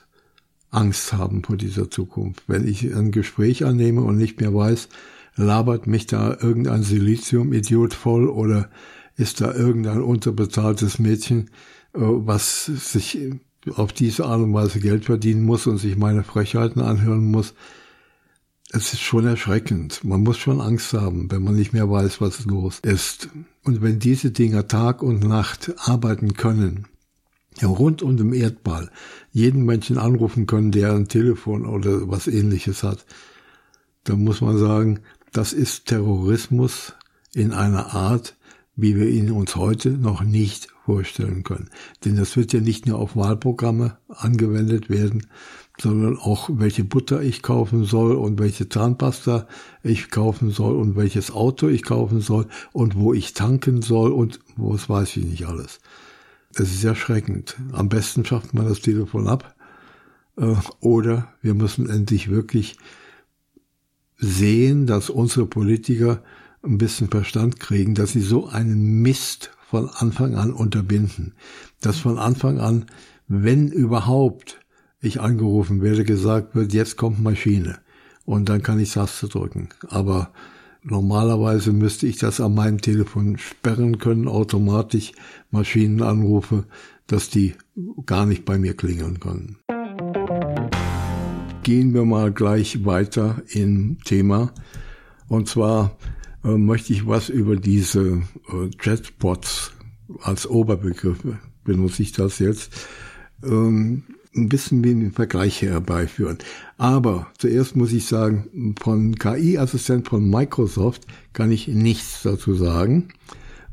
Angst 0.70 1.14
haben 1.14 1.44
vor 1.44 1.58
dieser 1.58 1.92
Zukunft. 1.92 2.44
Wenn 2.48 2.68
ich 2.68 2.96
ein 2.96 3.12
Gespräch 3.12 3.66
annehme 3.66 4.02
und 4.02 4.18
nicht 4.18 4.40
mehr 4.40 4.54
weiß, 4.54 4.88
labert 5.36 5.86
mich 5.86 6.08
da 6.08 6.38
irgendein 6.40 6.84
Silizium-Idiot 6.84 7.94
voll 7.94 8.28
oder 8.28 8.70
ist 9.18 9.42
da 9.42 9.54
irgendein 9.54 10.02
unterbezahltes 10.02 10.98
Mädchen, 11.00 11.50
äh, 11.94 12.00
was 12.00 12.66
sich 12.66 13.20
auf 13.76 13.94
diese 13.94 14.26
Art 14.26 14.42
und 14.42 14.54
Weise 14.54 14.80
Geld 14.80 15.06
verdienen 15.06 15.44
muss 15.44 15.68
und 15.68 15.78
sich 15.78 15.96
meine 15.98 16.24
Frechheiten 16.24 16.82
anhören 16.82 17.26
muss, 17.26 17.54
es 18.74 18.94
ist 18.94 19.02
schon 19.02 19.26
erschreckend. 19.26 20.04
Man 20.06 20.22
muss 20.22 20.38
schon 20.38 20.62
Angst 20.62 20.94
haben, 20.94 21.30
wenn 21.30 21.44
man 21.44 21.56
nicht 21.56 21.74
mehr 21.74 21.90
weiß, 21.90 22.22
was 22.22 22.46
los 22.46 22.80
ist. 22.80 23.30
Und 23.64 23.82
wenn 23.82 24.00
diese 24.00 24.32
Dinger 24.32 24.68
Tag 24.68 25.04
und 25.04 25.24
Nacht 25.24 25.74
arbeiten 25.78 26.34
können, 26.34 26.88
ja, 27.60 27.68
rund 27.68 28.02
um 28.02 28.16
den 28.16 28.32
Erdball, 28.32 28.90
jeden 29.32 29.66
Menschen 29.66 29.98
anrufen 29.98 30.46
können, 30.46 30.72
der 30.72 30.94
ein 30.94 31.10
Telefon 31.10 31.66
oder 31.66 32.10
was 32.10 32.28
ähnliches 32.28 32.82
hat, 32.82 33.06
dann 34.06 34.24
muss 34.24 34.40
man 34.40 34.58
sagen, 34.58 35.02
das 35.34 35.52
ist 35.52 35.88
Terrorismus 35.88 36.94
in 37.34 37.52
einer 37.52 37.94
Art, 37.94 38.38
wie 38.78 38.96
wir 38.96 39.10
ihn 39.10 39.32
uns 39.32 39.58
heute 39.58 39.90
noch 39.90 40.24
nicht 40.24 40.70
vorstellen 40.86 41.44
können. 41.44 41.70
Denn 42.06 42.16
das 42.16 42.38
wird 42.38 42.54
ja 42.54 42.62
nicht 42.62 42.86
nur 42.86 43.00
auf 43.00 43.18
Wahlprogramme 43.18 43.98
angewendet 44.08 44.90
werden, 44.90 45.28
sondern 45.80 46.18
auch 46.18 46.50
welche 46.52 46.84
Butter 46.84 47.22
ich 47.22 47.42
kaufen 47.42 47.86
soll 47.86 48.16
und 48.16 48.40
welche 48.40 48.70
Zahnpasta 48.70 49.48
ich 49.84 50.12
kaufen 50.12 50.52
soll 50.52 50.76
und 50.76 50.96
welches 50.96 51.32
Auto 51.32 51.68
ich 51.70 51.84
kaufen 51.84 52.22
soll 52.22 52.48
und 52.72 52.96
wo 52.96 53.14
ich 53.14 53.34
tanken 53.34 53.82
soll 53.82 54.12
und 54.12 54.40
wo 54.58 54.76
es 54.76 54.90
weiß 54.90 55.18
ich 55.18 55.26
nicht 55.26 55.46
alles. 55.48 55.80
Es 56.54 56.72
ist 56.72 56.84
erschreckend. 56.84 57.56
Am 57.72 57.90
besten 57.90 58.26
schafft 58.26 58.54
man 58.54 58.68
das 58.68 58.82
Telefon 58.82 59.28
ab 59.28 59.56
äh, 60.38 60.56
oder 60.80 61.34
wir 61.42 61.54
müssen 61.54 61.90
endlich 61.90 62.30
wirklich 62.30 62.78
sehen, 64.18 64.86
dass 64.86 65.10
unsere 65.10 65.46
Politiker 65.46 66.22
ein 66.64 66.78
bisschen 66.78 67.10
Verstand 67.10 67.60
kriegen, 67.60 67.96
dass 67.96 68.12
sie 68.12 68.22
so 68.22 68.48
einen 68.48 69.02
Mist 69.02 69.52
von 69.68 69.90
Anfang 69.90 70.36
an 70.36 70.52
unterbinden. 70.52 71.34
Dass 71.80 71.98
von 71.98 72.20
Anfang 72.20 72.60
an, 72.60 72.86
wenn 73.28 73.70
überhaupt, 73.70 74.61
ich 75.02 75.20
angerufen 75.20 75.82
werde, 75.82 76.04
gesagt 76.04 76.56
wird, 76.56 76.74
jetzt 76.74 76.96
kommt 76.96 77.22
Maschine. 77.22 77.80
Und 78.26 78.50
dann 78.50 78.62
kann 78.62 78.80
ich 78.80 78.94
Taste 78.94 79.28
drücken. 79.28 79.70
Aber 79.90 80.32
normalerweise 80.84 81.74
müsste 81.74 82.08
ich 82.08 82.18
das 82.18 82.40
an 82.40 82.54
meinem 82.54 82.82
Telefon 82.82 83.38
sperren 83.38 83.98
können, 83.98 84.28
automatisch 84.28 85.12
Maschinenanrufe, 85.50 86.66
dass 87.08 87.30
die 87.30 87.56
gar 88.06 88.26
nicht 88.26 88.46
bei 88.46 88.58
mir 88.58 88.76
klingeln 88.76 89.20
können. 89.20 89.58
Gehen 91.64 91.94
wir 91.94 92.06
mal 92.06 92.32
gleich 92.32 92.86
weiter 92.86 93.42
im 93.50 93.98
Thema. 94.06 94.54
Und 95.28 95.48
zwar 95.48 95.98
äh, 96.44 96.58
möchte 96.58 96.94
ich 96.94 97.08
was 97.08 97.30
über 97.30 97.56
diese 97.56 98.24
äh, 98.50 98.70
Chatbots 98.78 99.72
als 100.22 100.48
Oberbegriff 100.48 101.20
benutze 101.64 102.04
ich 102.04 102.12
das 102.12 102.40
jetzt. 102.40 102.88
Ähm, 103.44 104.04
ein 104.36 104.50
bisschen 104.50 104.84
wie 104.84 104.92
einen 104.92 105.12
Vergleich 105.12 105.62
herbeiführen. 105.62 106.38
Aber 106.78 107.28
zuerst 107.38 107.76
muss 107.76 107.92
ich 107.92 108.06
sagen, 108.06 108.76
von 108.82 109.16
KI-Assistent 109.16 110.08
von 110.08 110.30
Microsoft 110.30 111.06
kann 111.34 111.52
ich 111.52 111.68
nichts 111.68 112.22
dazu 112.24 112.54
sagen. 112.54 113.10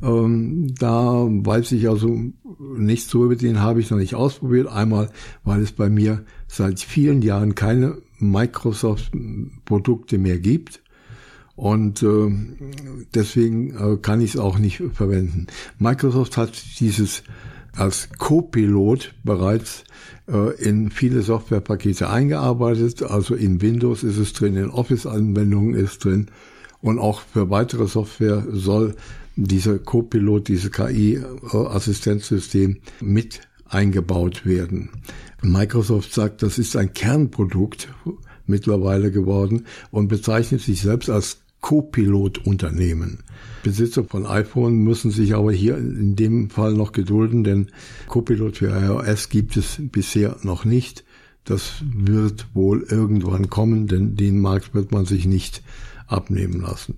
Ähm, 0.02 0.74
da 0.78 1.26
weiß 1.28 1.72
ich 1.72 1.88
also 1.88 2.20
nichts 2.58 3.08
drüber, 3.08 3.36
den 3.36 3.60
habe 3.60 3.80
ich 3.80 3.90
noch 3.90 3.98
nicht 3.98 4.14
ausprobiert. 4.14 4.68
Einmal, 4.68 5.10
weil 5.44 5.62
es 5.62 5.72
bei 5.72 5.88
mir 5.88 6.24
seit 6.46 6.80
vielen 6.80 7.22
Jahren 7.22 7.54
keine 7.54 7.98
Microsoft-Produkte 8.18 10.18
mehr 10.18 10.38
gibt. 10.38 10.82
Und 11.54 12.04
äh, 12.04 12.30
deswegen 13.14 13.76
äh, 13.76 13.96
kann 13.96 14.20
ich 14.20 14.34
es 14.34 14.40
auch 14.40 14.58
nicht 14.58 14.80
verwenden. 14.92 15.48
Microsoft 15.78 16.36
hat 16.36 16.52
dieses 16.78 17.24
als 17.78 18.08
Co-Pilot 18.18 19.14
bereits 19.24 19.84
äh, 20.28 20.54
in 20.62 20.90
viele 20.90 21.22
Softwarepakete 21.22 22.10
eingearbeitet. 22.10 23.02
Also 23.02 23.34
in 23.34 23.62
Windows 23.62 24.02
ist 24.02 24.18
es 24.18 24.32
drin, 24.32 24.56
in 24.56 24.70
Office-Anwendungen 24.70 25.74
ist 25.74 26.04
drin 26.04 26.26
und 26.80 26.98
auch 26.98 27.20
für 27.20 27.50
weitere 27.50 27.86
Software 27.86 28.44
soll 28.50 28.96
dieser 29.36 29.78
Co-Pilot, 29.78 30.48
dieses 30.48 30.72
KI-Assistenzsystem 30.72 32.78
mit 33.00 33.42
eingebaut 33.66 34.44
werden. 34.44 34.90
Microsoft 35.42 36.12
sagt, 36.12 36.42
das 36.42 36.58
ist 36.58 36.74
ein 36.76 36.92
Kernprodukt 36.92 37.88
mittlerweile 38.46 39.12
geworden 39.12 39.66
und 39.90 40.08
bezeichnet 40.08 40.62
sich 40.62 40.82
selbst 40.82 41.10
als 41.10 41.38
Co-Pilot-Unternehmen. 41.60 43.18
Besitzer 43.62 44.04
von 44.04 44.26
iPhone 44.26 44.76
müssen 44.76 45.10
sich 45.10 45.34
aber 45.34 45.52
hier 45.52 45.76
in 45.76 46.16
dem 46.16 46.50
Fall 46.50 46.74
noch 46.74 46.92
gedulden, 46.92 47.44
denn 47.44 47.68
Copilot 48.06 48.58
für 48.58 48.68
iOS 48.68 49.28
gibt 49.28 49.56
es 49.56 49.80
bisher 49.80 50.36
noch 50.42 50.64
nicht. 50.64 51.04
Das 51.44 51.82
wird 51.82 52.46
wohl 52.54 52.82
irgendwann 52.82 53.50
kommen, 53.50 53.86
denn 53.86 54.16
den 54.16 54.40
Markt 54.40 54.74
wird 54.74 54.92
man 54.92 55.06
sich 55.06 55.26
nicht 55.26 55.62
abnehmen 56.06 56.60
lassen. 56.60 56.96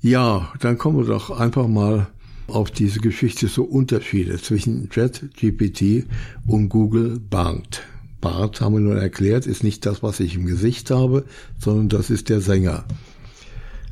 Ja, 0.00 0.52
dann 0.60 0.78
kommen 0.78 0.98
wir 0.98 1.06
doch 1.06 1.30
einfach 1.30 1.66
mal 1.66 2.08
auf 2.46 2.70
diese 2.70 3.00
Geschichte 3.00 3.48
so 3.48 3.64
Unterschiede 3.64 4.38
zwischen 4.38 4.88
ChatGPT 4.88 6.06
und 6.46 6.68
Google 6.68 7.18
Bard. 7.18 7.82
Bart, 8.20 8.60
haben 8.60 8.74
wir 8.74 8.80
nun 8.80 8.96
erklärt, 8.96 9.46
ist 9.46 9.62
nicht 9.62 9.86
das, 9.86 10.02
was 10.02 10.18
ich 10.20 10.34
im 10.34 10.46
Gesicht 10.46 10.90
habe, 10.90 11.24
sondern 11.58 11.88
das 11.88 12.10
ist 12.10 12.28
der 12.28 12.40
Sänger. 12.40 12.84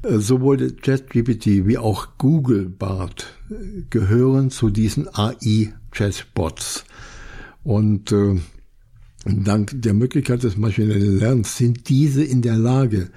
Äh, 0.03 0.19
sowohl 0.19 0.73
ChatGPT 0.73 1.67
wie 1.67 1.79
auch 1.79 2.09
Google 2.19 2.69
Bart 2.69 3.35
äh, 3.51 3.83
gehören 3.91 4.51
zu 4.51 4.71
diesen 4.71 5.09
AI-Chatbots. 5.13 6.85
Und 7.65 8.13
äh, 8.13 8.37
dank 9.25 9.71
der 9.75 9.95
Möglichkeit 9.95 10.43
des 10.43 10.57
maschinellen 10.57 11.19
Lernens 11.19 11.57
sind 11.57 11.89
diese 11.89 12.23
in 12.23 12.43
der 12.43 12.57
Lage, 12.57 13.11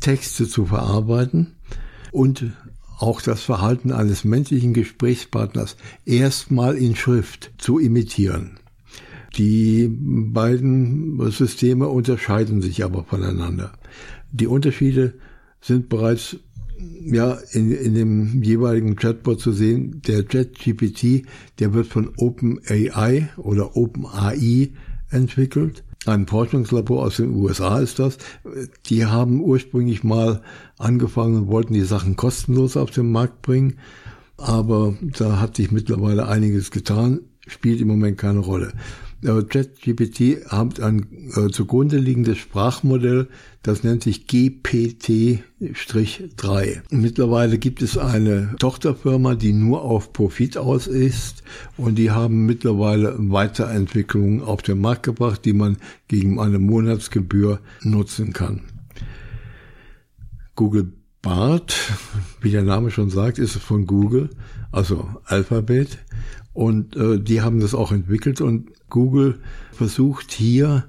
Texte 0.00 0.48
zu 0.48 0.66
verarbeiten 0.66 1.56
und 2.12 2.52
auch 2.98 3.20
das 3.20 3.42
Verhalten 3.42 3.92
eines 3.92 4.24
menschlichen 4.24 4.72
Gesprächspartners 4.72 5.76
erstmal 6.04 6.76
in 6.76 6.96
Schrift 6.96 7.52
zu 7.58 7.78
imitieren. 7.78 8.58
Die 9.36 9.88
beiden 9.90 11.30
Systeme 11.30 11.88
unterscheiden 11.88 12.62
sich 12.62 12.84
aber 12.84 13.04
voneinander. 13.04 13.72
Die 14.32 14.46
Unterschiede 14.46 15.14
sind 15.60 15.88
bereits 15.88 16.36
ja, 17.02 17.38
in, 17.52 17.72
in 17.72 17.94
dem 17.94 18.42
jeweiligen 18.42 18.96
Chatbot 18.96 19.40
zu 19.40 19.52
sehen. 19.52 20.02
Der 20.06 20.22
ChatGPT, 20.22 21.26
der 21.58 21.74
wird 21.74 21.86
von 21.86 22.10
OpenAI 22.16 23.28
oder 23.36 23.76
OpenAI 23.76 24.72
entwickelt. 25.10 25.84
Ein 26.06 26.26
Forschungslabor 26.26 27.04
aus 27.04 27.18
den 27.18 27.34
USA 27.34 27.78
ist 27.80 27.98
das. 27.98 28.16
Die 28.86 29.04
haben 29.04 29.40
ursprünglich 29.40 30.02
mal 30.02 30.42
angefangen 30.78 31.36
und 31.36 31.48
wollten 31.48 31.74
die 31.74 31.82
Sachen 31.82 32.16
kostenlos 32.16 32.76
auf 32.76 32.90
den 32.90 33.12
Markt 33.12 33.42
bringen. 33.42 33.74
Aber 34.38 34.96
da 35.18 35.38
hat 35.38 35.56
sich 35.56 35.70
mittlerweile 35.70 36.26
einiges 36.26 36.70
getan, 36.70 37.20
spielt 37.46 37.82
im 37.82 37.88
Moment 37.88 38.16
keine 38.16 38.38
Rolle. 38.38 38.72
ChatGPT 39.22 40.46
hat 40.48 40.80
ein 40.80 41.30
äh, 41.36 41.50
zugrunde 41.50 41.98
liegendes 41.98 42.38
Sprachmodell, 42.38 43.28
das 43.62 43.84
nennt 43.84 44.02
sich 44.02 44.24
GPT-3. 44.26 46.80
Mittlerweile 46.90 47.58
gibt 47.58 47.82
es 47.82 47.98
eine 47.98 48.56
Tochterfirma, 48.58 49.34
die 49.34 49.52
nur 49.52 49.82
auf 49.82 50.14
Profit 50.14 50.56
aus 50.56 50.86
ist 50.86 51.42
und 51.76 51.96
die 51.96 52.10
haben 52.10 52.46
mittlerweile 52.46 53.14
Weiterentwicklungen 53.18 54.40
auf 54.42 54.62
den 54.62 54.80
Markt 54.80 55.02
gebracht, 55.02 55.44
die 55.44 55.52
man 55.52 55.76
gegen 56.08 56.40
eine 56.40 56.58
Monatsgebühr 56.58 57.60
nutzen 57.82 58.32
kann. 58.32 58.62
Google 60.54 60.94
Bart, 61.22 61.74
wie 62.40 62.50
der 62.50 62.62
Name 62.62 62.90
schon 62.90 63.10
sagt, 63.10 63.38
ist 63.38 63.56
von 63.56 63.86
Google, 63.86 64.30
also 64.72 65.06
Alphabet. 65.26 65.98
Und 66.52 66.96
äh, 66.96 67.20
die 67.20 67.42
haben 67.42 67.60
das 67.60 67.74
auch 67.74 67.92
entwickelt 67.92 68.40
und 68.40 68.70
Google 68.88 69.38
versucht 69.72 70.32
hier 70.32 70.84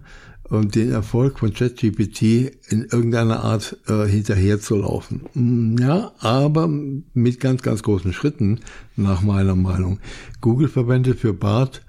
äh, 0.49 0.65
den 0.65 0.91
Erfolg 0.91 1.39
von 1.39 1.53
ChatGPT 1.53 2.21
in 2.69 2.85
irgendeiner 2.91 3.43
Art 3.43 3.77
äh, 3.87 4.05
hinterherzulaufen. 4.05 5.21
Mm, 5.33 5.77
ja, 5.79 6.11
aber 6.19 6.67
mit 6.67 7.39
ganz, 7.39 7.61
ganz 7.61 7.83
großen 7.83 8.13
Schritten, 8.13 8.59
nach 8.95 9.21
meiner 9.21 9.55
Meinung. 9.55 9.99
Google 10.41 10.67
verwendet 10.67 11.19
für 11.19 11.33
BART 11.33 11.83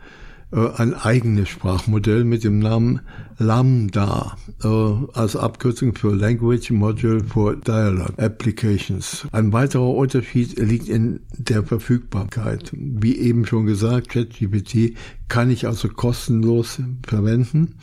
ein 0.53 0.95
eigenes 0.95 1.49
Sprachmodell 1.49 2.25
mit 2.25 2.45
dem 2.45 2.59
Namen 2.59 3.01
Lambda 3.39 4.37
äh, 4.63 4.69
als 4.69 5.35
Abkürzung 5.35 5.95
für 5.95 6.15
Language 6.15 6.71
Module 6.71 7.25
for 7.25 7.57
Dialogue 7.57 8.19
Applications. 8.19 9.27
Ein 9.33 9.53
weiterer 9.53 9.89
Unterschied 9.89 10.59
liegt 10.59 10.89
in 10.89 11.21
der 11.39 11.63
Verfügbarkeit. 11.63 12.71
Wie 12.75 13.17
eben 13.17 13.47
schon 13.47 13.65
gesagt, 13.65 14.11
ChatGPT 14.11 14.97
kann 15.29 15.51
ich 15.51 15.67
also 15.67 15.89
kostenlos 15.89 16.81
verwenden 17.07 17.77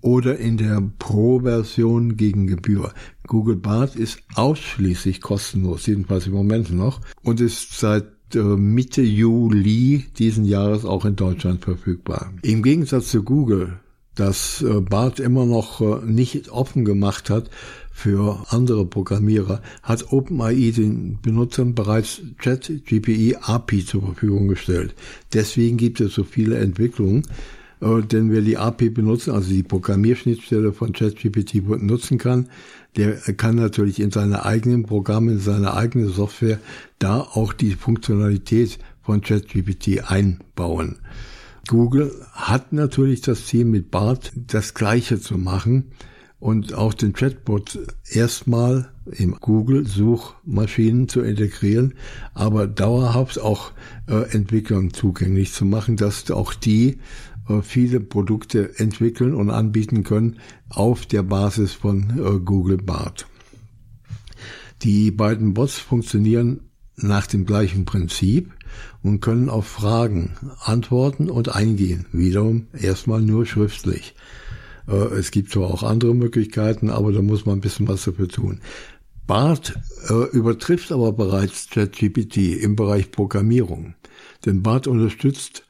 oder 0.00 0.38
in 0.38 0.56
der 0.56 0.82
Pro-Version 0.98 2.16
gegen 2.16 2.46
Gebühr. 2.46 2.92
Google 3.26 3.56
Bart 3.56 3.96
ist 3.96 4.20
ausschließlich 4.34 5.20
kostenlos, 5.20 5.86
jedenfalls 5.86 6.26
im 6.26 6.32
Moment 6.32 6.72
noch, 6.72 7.00
und 7.22 7.40
ist 7.40 7.78
seit 7.78 8.04
äh, 8.04 8.06
Mitte 8.42 9.02
Juli 9.02 10.04
diesen 10.18 10.44
Jahres 10.44 10.84
auch 10.84 11.04
in 11.04 11.16
Deutschland 11.16 11.64
verfügbar. 11.64 12.32
Im 12.42 12.62
Gegensatz 12.62 13.08
zu 13.08 13.22
Google, 13.22 13.78
das 14.14 14.62
äh, 14.62 14.80
BART 14.80 15.20
immer 15.20 15.46
noch 15.46 15.80
äh, 15.80 16.04
nicht 16.04 16.48
offen 16.50 16.84
gemacht 16.84 17.30
hat 17.30 17.50
für 17.92 18.44
andere 18.48 18.86
Programmierer, 18.86 19.60
hat 19.82 20.12
OpenAI 20.12 20.72
den 20.76 21.18
Benutzern 21.20 21.74
bereits 21.74 22.22
ChatGPT 22.38 23.36
API 23.40 23.84
zur 23.84 24.02
Verfügung 24.02 24.48
gestellt. 24.48 24.94
Deswegen 25.32 25.76
gibt 25.76 26.00
es 26.00 26.14
so 26.14 26.24
viele 26.24 26.58
Entwicklungen. 26.58 27.22
Denn 27.80 28.30
wer 28.30 28.40
die 28.40 28.56
API 28.56 28.88
benutzen, 28.88 29.32
also 29.32 29.50
die 29.50 29.62
Programmierschnittstelle 29.62 30.72
von 30.72 30.94
ChatGPT 30.94 31.56
nutzen 31.82 32.16
kann, 32.16 32.48
der 32.96 33.14
kann 33.34 33.56
natürlich 33.56 34.00
in 34.00 34.10
seine 34.10 34.44
eigenen 34.44 34.84
Programme, 34.84 35.32
in 35.32 35.40
seine 35.40 35.74
eigene 35.74 36.08
Software 36.08 36.58
da 36.98 37.20
auch 37.20 37.52
die 37.52 37.74
Funktionalität 37.74 38.78
von 39.02 39.20
ChatGPT 39.20 40.10
einbauen. 40.10 40.98
Google 41.66 42.12
hat 42.32 42.72
natürlich 42.72 43.22
das 43.22 43.46
Ziel 43.46 43.64
mit 43.64 43.90
BART 43.90 44.32
das 44.34 44.74
Gleiche 44.74 45.20
zu 45.20 45.38
machen 45.38 45.92
und 46.38 46.74
auch 46.74 46.92
den 46.92 47.14
Chatbot 47.14 47.78
erstmal 48.10 48.90
im 49.06 49.36
Google 49.40 49.86
Suchmaschinen 49.86 51.08
zu 51.08 51.22
integrieren, 51.22 51.94
aber 52.34 52.66
dauerhaft 52.66 53.40
auch 53.40 53.72
äh, 54.08 54.30
Entwicklern 54.34 54.92
zugänglich 54.92 55.52
zu 55.52 55.64
machen, 55.64 55.96
dass 55.96 56.30
auch 56.30 56.52
die 56.52 56.98
viele 57.62 58.00
Produkte 58.00 58.78
entwickeln 58.78 59.34
und 59.34 59.50
anbieten 59.50 60.02
können 60.02 60.38
auf 60.68 61.06
der 61.06 61.22
Basis 61.22 61.72
von 61.72 62.18
äh, 62.18 62.40
Google 62.40 62.78
Bart. 62.78 63.26
Die 64.82 65.10
beiden 65.10 65.54
Bots 65.54 65.78
funktionieren 65.78 66.60
nach 66.96 67.26
dem 67.26 67.44
gleichen 67.44 67.84
Prinzip 67.84 68.52
und 69.02 69.20
können 69.20 69.48
auf 69.48 69.66
Fragen 69.66 70.36
antworten 70.60 71.30
und 71.30 71.54
eingehen. 71.54 72.06
Wiederum 72.12 72.68
erstmal 72.72 73.20
nur 73.20 73.46
schriftlich. 73.46 74.14
Äh, 74.88 74.92
es 74.92 75.30
gibt 75.30 75.52
zwar 75.52 75.68
auch 75.68 75.82
andere 75.82 76.14
Möglichkeiten, 76.14 76.90
aber 76.90 77.12
da 77.12 77.22
muss 77.22 77.46
man 77.46 77.58
ein 77.58 77.62
bisschen 77.62 77.88
was 77.88 78.04
dafür 78.04 78.28
tun. 78.28 78.60
BART 79.26 79.74
äh, 80.10 80.36
übertrifft 80.36 80.92
aber 80.92 81.12
bereits 81.12 81.70
ChatGPT 81.70 82.60
im 82.60 82.76
Bereich 82.76 83.10
Programmierung. 83.10 83.94
Denn 84.44 84.62
BART 84.62 84.86
unterstützt 84.86 85.66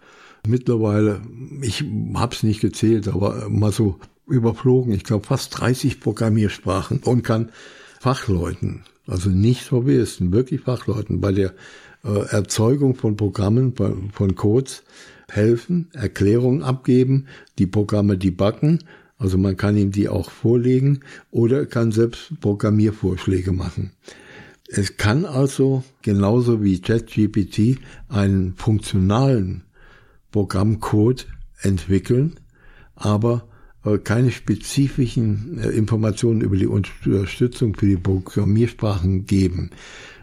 mittlerweile, 0.47 1.21
ich 1.63 1.85
habe 2.15 2.35
es 2.35 2.43
nicht 2.43 2.61
gezählt, 2.61 3.09
aber 3.09 3.49
mal 3.49 3.73
so 3.73 3.99
überflogen, 4.27 4.93
ich 4.93 5.05
glaube 5.05 5.27
fast 5.27 5.59
30 5.59 6.01
Programmiersprachen 6.01 6.99
und 6.99 7.23
kann 7.23 7.51
Fachleuten, 8.01 8.85
also 9.07 9.31
nicht 9.31 9.71
Hobbyisten, 9.71 10.33
wirklich 10.33 10.63
Fachleuten 10.63 11.21
bei 11.21 11.33
der 11.33 11.55
äh, 12.05 12.27
Erzeugung 12.31 12.95
von 12.95 13.17
Programmen, 13.17 13.75
von 14.13 14.35
Codes 14.35 14.83
helfen, 15.31 15.89
Erklärungen 15.93 16.63
abgeben, 16.63 17.27
die 17.59 17.67
Programme 17.67 18.17
debuggen, 18.19 18.81
also 19.19 19.39
man 19.39 19.57
kann 19.57 19.77
ihm 19.77 19.91
die 19.91 20.09
auch 20.09 20.31
vorlegen 20.31 21.01
oder 21.31 21.67
kann 21.67 21.93
selbst 21.93 22.39
Programmiervorschläge 22.41 23.53
machen. 23.53 23.93
Es 24.69 24.97
kann 24.97 25.25
also 25.25 25.85
genauso 26.03 26.63
wie 26.63 26.81
ChatGPT 26.81 27.79
einen 28.09 28.55
funktionalen 28.57 29.63
Programmcode 30.35 31.29
entwickeln, 31.61 32.41
aber 32.97 33.47
äh, 33.85 33.99
keine 33.99 34.33
spezifischen 34.33 35.61
äh, 35.61 35.69
Informationen 35.69 36.41
über 36.41 36.57
die 36.57 36.67
Unterstützung 36.67 37.77
für 37.77 37.87
die 37.87 37.97
Programmiersprachen 37.97 39.27
geben. 39.27 39.71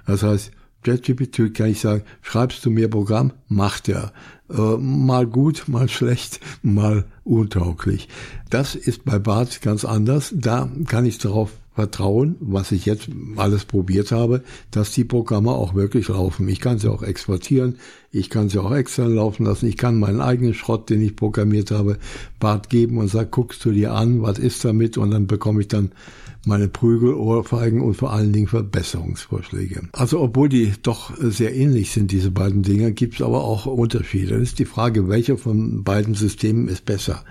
Das 0.06 0.24
heißt, 0.24 0.52
ChatGPT 0.84 1.54
kann 1.54 1.70
ich 1.70 1.80
sagen, 1.80 2.04
schreibst 2.22 2.66
du 2.66 2.72
mir 2.72 2.90
Programm, 2.90 3.32
macht 3.48 3.88
er. 3.88 4.12
Äh, 4.50 4.76
mal 4.78 5.26
gut, 5.26 5.64
mal 5.68 5.88
schlecht, 5.88 6.42
mal 6.62 7.06
untauglich. 7.24 8.10
Das 8.50 8.76
ist 8.76 9.06
bei 9.06 9.18
BART 9.18 9.62
ganz 9.62 9.86
anders. 9.86 10.34
Da 10.36 10.70
kann 10.88 11.06
ich 11.06 11.20
darauf 11.20 11.52
vertrauen, 11.74 12.36
was 12.42 12.72
ich 12.72 12.86
jetzt 12.86 13.08
alles 13.38 13.66
probiert 13.66 14.12
habe, 14.12 14.44
dass 14.72 14.92
die 14.92 15.06
Programme 15.06 15.52
auch 15.52 15.74
wirklich 15.74 16.10
laufen. 16.10 16.48
Ich 16.50 16.60
kann 16.60 16.80
sie 16.80 16.90
auch 16.90 17.02
exportieren, 17.02 17.78
ich 18.12 18.30
kann 18.30 18.50
sie 18.50 18.60
auch 18.60 18.74
extern 18.74 19.16
laufen 19.16 19.46
lassen, 19.46 19.68
ich 19.68 19.78
kann 19.78 19.98
meinen 19.98 20.20
eigenen 20.20 20.54
Schrott, 20.54 20.90
den 20.90 21.02
ich 21.02 21.16
programmiert 21.16 21.72
habe, 21.72 21.98
Bart 22.40 22.70
geben 22.70 22.98
und 22.98 23.08
sag, 23.08 23.32
guckst 23.32 23.64
du 23.64 23.72
dir 23.72 23.94
an, 23.94 24.22
was 24.22 24.38
ist 24.38 24.66
damit 24.66 24.98
und 24.98 25.12
dann 25.12 25.28
bekomme 25.28 25.62
ich 25.62 25.70
dann 25.70 25.92
meine 26.46 26.68
Prügel, 26.68 27.14
Ohrfeigen 27.14 27.82
und 27.82 27.94
vor 27.94 28.12
allen 28.12 28.34
Dingen 28.34 28.48
Verbesserungsvorschläge. 28.48 29.84
Also 29.94 30.20
obwohl 30.20 30.50
die 30.50 30.74
doch 30.82 31.14
sehr 31.18 31.56
ähnlich 31.56 31.92
sind, 31.92 32.12
diese 32.12 32.32
beiden 32.32 32.64
Dinge, 32.64 32.92
gibt 32.92 33.16
es 33.16 33.22
aber 33.22 33.44
auch 33.44 33.66
Unterschiede. 33.66 34.34
Das 34.34 34.42
ist 34.42 34.60
die 34.60 34.66
Frage, 34.66 35.08
welcher 35.08 35.38
von 35.38 35.84
beiden 35.84 36.16
Systemen 36.16 36.68
ist 36.68 36.86
besser. 36.86 37.24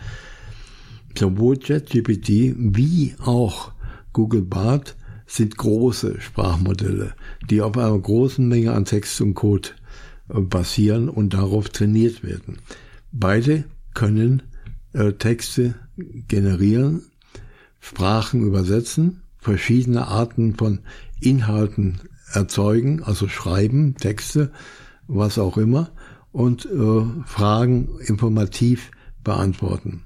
Sowohl 1.18 1.58
ChatGPT 1.58 2.54
wie 2.56 3.14
auch 3.18 3.72
Google 4.12 4.42
Bart 4.42 4.96
sind 5.26 5.56
große 5.56 6.20
Sprachmodelle, 6.20 7.14
die 7.48 7.60
auf 7.60 7.78
einer 7.78 7.98
großen 7.98 8.46
Menge 8.46 8.72
an 8.72 8.84
Text 8.84 9.20
und 9.20 9.34
Code 9.34 9.70
äh, 10.28 10.40
basieren 10.40 11.08
und 11.08 11.34
darauf 11.34 11.68
trainiert 11.68 12.24
werden. 12.24 12.58
Beide 13.12 13.64
können 13.94 14.42
äh, 14.92 15.12
Texte 15.12 15.74
generieren, 16.28 17.02
Sprachen 17.78 18.42
übersetzen, 18.42 19.22
verschiedene 19.38 20.08
Arten 20.08 20.56
von 20.56 20.80
Inhalten 21.20 22.00
erzeugen, 22.32 23.02
also 23.02 23.28
schreiben, 23.28 23.94
Texte, 23.96 24.50
was 25.06 25.38
auch 25.38 25.56
immer, 25.56 25.90
und 26.32 26.66
äh, 26.66 27.04
Fragen 27.26 27.88
informativ 28.00 28.90
beantworten. 29.24 30.02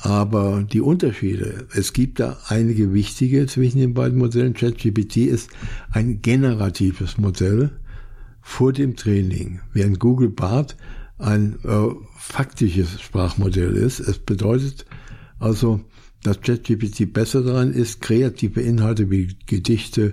Aber 0.00 0.62
die 0.62 0.80
Unterschiede, 0.80 1.66
es 1.74 1.92
gibt 1.92 2.20
da 2.20 2.38
einige 2.46 2.94
wichtige 2.94 3.46
zwischen 3.46 3.80
den 3.80 3.94
beiden 3.94 4.18
Modellen. 4.18 4.54
ChatGPT 4.54 5.16
ist 5.18 5.50
ein 5.90 6.22
generatives 6.22 7.18
Modell 7.18 7.70
vor 8.40 8.72
dem 8.72 8.94
Training, 8.94 9.60
während 9.72 9.98
Google 9.98 10.30
Bart 10.30 10.76
ein 11.18 11.56
äh, 11.64 11.88
faktisches 12.16 13.00
Sprachmodell 13.00 13.74
ist. 13.74 13.98
Es 13.98 14.20
bedeutet 14.20 14.86
also, 15.40 15.80
dass 16.22 16.40
ChatGPT 16.40 17.12
besser 17.12 17.42
daran 17.42 17.72
ist, 17.72 18.00
kreative 18.00 18.60
Inhalte 18.60 19.10
wie 19.10 19.36
Gedichte, 19.46 20.12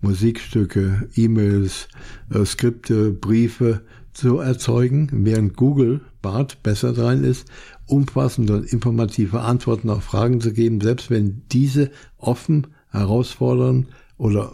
Musikstücke, 0.00 1.08
E-Mails, 1.14 1.88
äh, 2.30 2.44
Skripte, 2.44 3.12
Briefe 3.12 3.82
zu 4.12 4.38
erzeugen, 4.38 5.10
während 5.12 5.56
Google 5.56 6.00
Bart 6.22 6.62
besser 6.62 6.94
daran 6.94 7.22
ist, 7.22 7.48
umfassende 7.86 8.54
und 8.54 8.72
informative 8.72 9.40
Antworten 9.40 9.90
auf 9.90 10.04
Fragen 10.04 10.40
zu 10.40 10.52
geben, 10.52 10.80
selbst 10.80 11.10
wenn 11.10 11.42
diese 11.52 11.90
offen, 12.18 12.68
herausfordernd 12.90 13.88
oder 14.18 14.52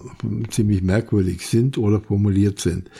ziemlich 0.50 0.82
merkwürdig 0.82 1.46
sind 1.46 1.78
oder 1.78 2.00
formuliert 2.00 2.60
sind. 2.60 2.90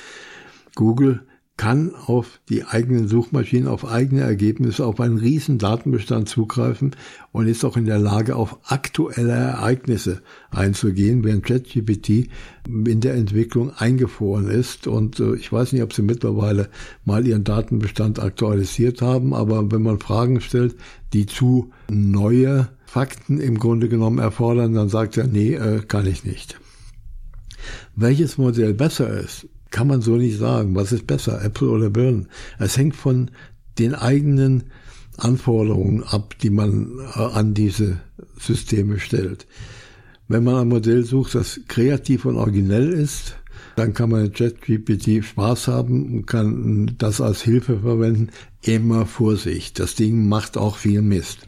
Google 0.75 1.27
kann 1.57 1.95
auf 1.95 2.41
die 2.49 2.65
eigenen 2.65 3.09
Suchmaschinen, 3.09 3.69
auf 3.69 3.87
eigene 3.87 4.23
Ergebnisse, 4.23 4.87
auf 4.87 5.01
einen 5.01 5.19
riesen 5.19 5.59
Datenbestand 5.59 6.29
zugreifen 6.29 6.97
und 7.31 7.47
ist 7.47 7.65
auch 7.65 7.77
in 7.77 7.85
der 7.85 7.99
Lage, 7.99 8.37
auf 8.37 8.59
aktuelle 8.65 9.33
Ereignisse 9.33 10.23
einzugehen, 10.51 11.25
während 11.25 11.45
ChatGPT 11.45 12.29
in 12.67 13.01
der 13.01 13.15
Entwicklung 13.15 13.71
eingefroren 13.71 14.49
ist. 14.49 14.87
Und 14.87 15.21
äh, 15.21 15.35
ich 15.35 15.53
weiß 15.53 15.73
nicht, 15.73 15.83
ob 15.83 15.93
sie 15.93 16.03
mittlerweile 16.03 16.69
mal 17.05 17.27
ihren 17.27 17.45
Datenbestand 17.45 18.19
aktualisiert 18.19 19.03
haben, 19.03 19.35
aber 19.35 19.71
wenn 19.71 19.83
man 19.83 20.01
Fragen 20.01 20.41
stellt, 20.41 20.75
die 21.13 21.27
zu 21.27 21.71
neue 21.91 22.71
Fakten 22.87 23.39
im 23.39 23.59
Grunde 23.59 23.89
genommen 23.89 24.19
erfordern, 24.19 24.75
dann 24.75 24.89
sagt 24.89 25.17
er, 25.17 25.27
nee, 25.27 25.55
äh, 25.55 25.81
kann 25.87 26.07
ich 26.07 26.25
nicht. 26.25 26.59
Welches 27.95 28.39
Modell 28.39 28.75
besser 28.75 29.11
ist, 29.11 29.47
kann 29.73 29.89
man 29.89 30.03
so 30.03 30.17
nicht 30.17 30.39
sagen. 30.39 30.77
Was 30.77 30.93
ist 30.93 31.07
besser, 31.07 31.43
Apple 31.43 31.69
oder 31.69 31.91
Birnen? 31.91 32.29
Es 32.59 32.77
hängt 32.77 32.95
von 32.95 33.31
den 33.79 33.95
eigenen 33.95 34.65
Anforderungen 35.17 36.05
ab, 36.05 36.37
die 36.41 36.51
man 36.51 37.01
äh, 37.17 37.21
an 37.21 37.55
diese 37.55 37.99
Systeme 38.39 39.01
stellt. 39.01 39.47
Wenn 40.29 40.45
man 40.45 40.55
ein 40.57 40.69
Modell 40.69 41.05
sucht, 41.05 41.35
das 41.35 41.61
kreativ 41.69 42.25
und 42.25 42.37
originell 42.37 42.93
ist, 42.93 43.37
dann 43.77 43.95
kann 43.95 44.11
man 44.11 44.33
ChatGPT 44.33 45.25
Spaß 45.25 45.69
haben 45.69 46.15
und 46.15 46.27
kann 46.27 46.95
das 46.99 47.21
als 47.21 47.43
Hilfe 47.43 47.81
verwenden. 47.81 48.29
Immer 48.63 49.07
Vorsicht. 49.07 49.79
Das 49.79 49.95
Ding 49.95 50.29
macht 50.29 50.57
auch 50.57 50.77
viel 50.77 51.03
Mist. 51.03 51.47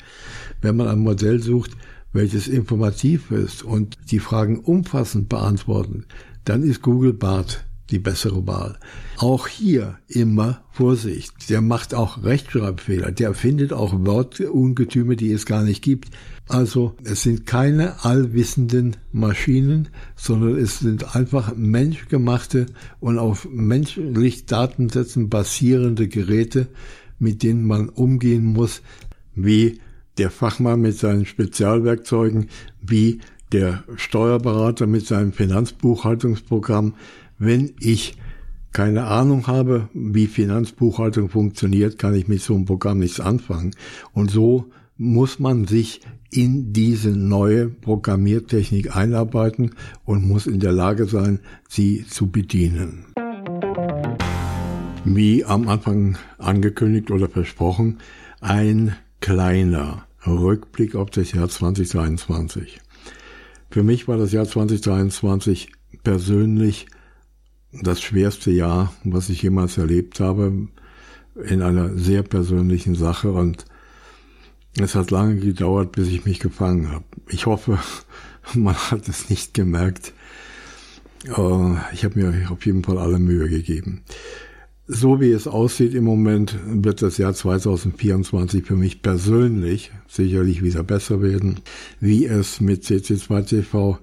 Wenn 0.60 0.76
man 0.76 0.88
ein 0.88 0.98
Modell 0.98 1.40
sucht, 1.40 1.72
welches 2.12 2.48
informativ 2.48 3.30
ist 3.30 3.62
und 3.62 3.98
die 4.10 4.18
Fragen 4.18 4.60
umfassend 4.60 5.28
beantwortet, 5.28 6.06
dann 6.44 6.62
ist 6.62 6.82
Google 6.82 7.12
Bart 7.12 7.64
die 7.94 8.00
bessere 8.00 8.44
Wahl. 8.46 8.76
Auch 9.18 9.46
hier 9.46 9.98
immer 10.08 10.64
Vorsicht. 10.72 11.48
Der 11.48 11.60
macht 11.60 11.94
auch 11.94 12.24
Rechtschreibfehler. 12.24 13.12
Der 13.12 13.34
findet 13.34 13.72
auch 13.72 13.94
Wortungetüme, 14.04 15.14
die 15.14 15.30
es 15.30 15.46
gar 15.46 15.62
nicht 15.62 15.80
gibt. 15.80 16.10
Also 16.48 16.96
es 17.04 17.22
sind 17.22 17.46
keine 17.46 18.04
allwissenden 18.04 18.96
Maschinen, 19.12 19.88
sondern 20.16 20.58
es 20.58 20.80
sind 20.80 21.14
einfach 21.14 21.54
menschgemachte 21.54 22.66
und 22.98 23.18
auf 23.18 23.48
menschlich 23.50 24.46
Datensätzen 24.46 25.30
basierende 25.30 26.08
Geräte, 26.08 26.66
mit 27.20 27.44
denen 27.44 27.64
man 27.64 27.88
umgehen 27.88 28.44
muss, 28.44 28.82
wie 29.36 29.78
der 30.18 30.30
Fachmann 30.30 30.80
mit 30.80 30.98
seinen 30.98 31.26
Spezialwerkzeugen, 31.26 32.48
wie 32.82 33.20
der 33.52 33.84
Steuerberater 33.94 34.88
mit 34.88 35.06
seinem 35.06 35.32
Finanzbuchhaltungsprogramm, 35.32 36.94
wenn 37.38 37.74
ich 37.80 38.16
keine 38.72 39.04
Ahnung 39.04 39.46
habe, 39.46 39.88
wie 39.94 40.26
Finanzbuchhaltung 40.26 41.28
funktioniert, 41.28 41.98
kann 41.98 42.14
ich 42.14 42.26
mit 42.26 42.42
so 42.42 42.54
einem 42.54 42.64
Programm 42.64 42.98
nichts 42.98 43.20
anfangen. 43.20 43.70
Und 44.12 44.30
so 44.32 44.66
muss 44.96 45.38
man 45.38 45.66
sich 45.66 46.00
in 46.30 46.72
diese 46.72 47.10
neue 47.10 47.68
Programmiertechnik 47.68 48.96
einarbeiten 48.96 49.70
und 50.04 50.26
muss 50.26 50.48
in 50.48 50.58
der 50.58 50.72
Lage 50.72 51.06
sein, 51.06 51.38
sie 51.68 52.04
zu 52.08 52.28
bedienen. 52.30 53.04
Wie 55.04 55.44
am 55.44 55.68
Anfang 55.68 56.18
angekündigt 56.38 57.12
oder 57.12 57.28
versprochen, 57.28 57.98
ein 58.40 58.96
kleiner 59.20 60.06
Rückblick 60.26 60.96
auf 60.96 61.10
das 61.10 61.32
Jahr 61.32 61.48
2023. 61.48 62.80
Für 63.70 63.82
mich 63.82 64.08
war 64.08 64.16
das 64.16 64.32
Jahr 64.32 64.46
2023 64.46 65.70
persönlich 66.02 66.86
das 67.82 68.00
schwerste 68.00 68.50
Jahr, 68.50 68.92
was 69.04 69.28
ich 69.28 69.42
jemals 69.42 69.78
erlebt 69.78 70.20
habe, 70.20 70.68
in 71.42 71.62
einer 71.62 71.96
sehr 71.96 72.22
persönlichen 72.22 72.94
Sache 72.94 73.32
und 73.32 73.64
es 74.80 74.94
hat 74.94 75.10
lange 75.10 75.36
gedauert, 75.36 75.92
bis 75.92 76.08
ich 76.08 76.24
mich 76.24 76.40
gefangen 76.40 76.90
habe. 76.90 77.04
Ich 77.28 77.46
hoffe, 77.46 77.78
man 78.54 78.74
hat 78.74 79.08
es 79.08 79.30
nicht 79.30 79.54
gemerkt. 79.54 80.12
Äh, 81.26 81.74
ich 81.92 82.04
habe 82.04 82.18
mir 82.18 82.50
auf 82.50 82.64
jeden 82.66 82.82
Fall 82.82 82.98
alle 82.98 83.18
Mühe 83.18 83.48
gegeben. 83.48 84.02
So 84.86 85.18
wie 85.18 85.30
es 85.30 85.46
aussieht 85.46 85.94
im 85.94 86.04
Moment, 86.04 86.58
wird 86.66 87.00
das 87.00 87.16
Jahr 87.16 87.32
2024 87.32 88.66
für 88.66 88.76
mich 88.76 89.00
persönlich 89.00 89.92
sicherlich 90.08 90.62
wieder 90.62 90.82
besser 90.82 91.22
werden. 91.22 91.60
Wie 92.00 92.26
es 92.26 92.60
mit 92.60 92.84
CC2TV 92.84 93.96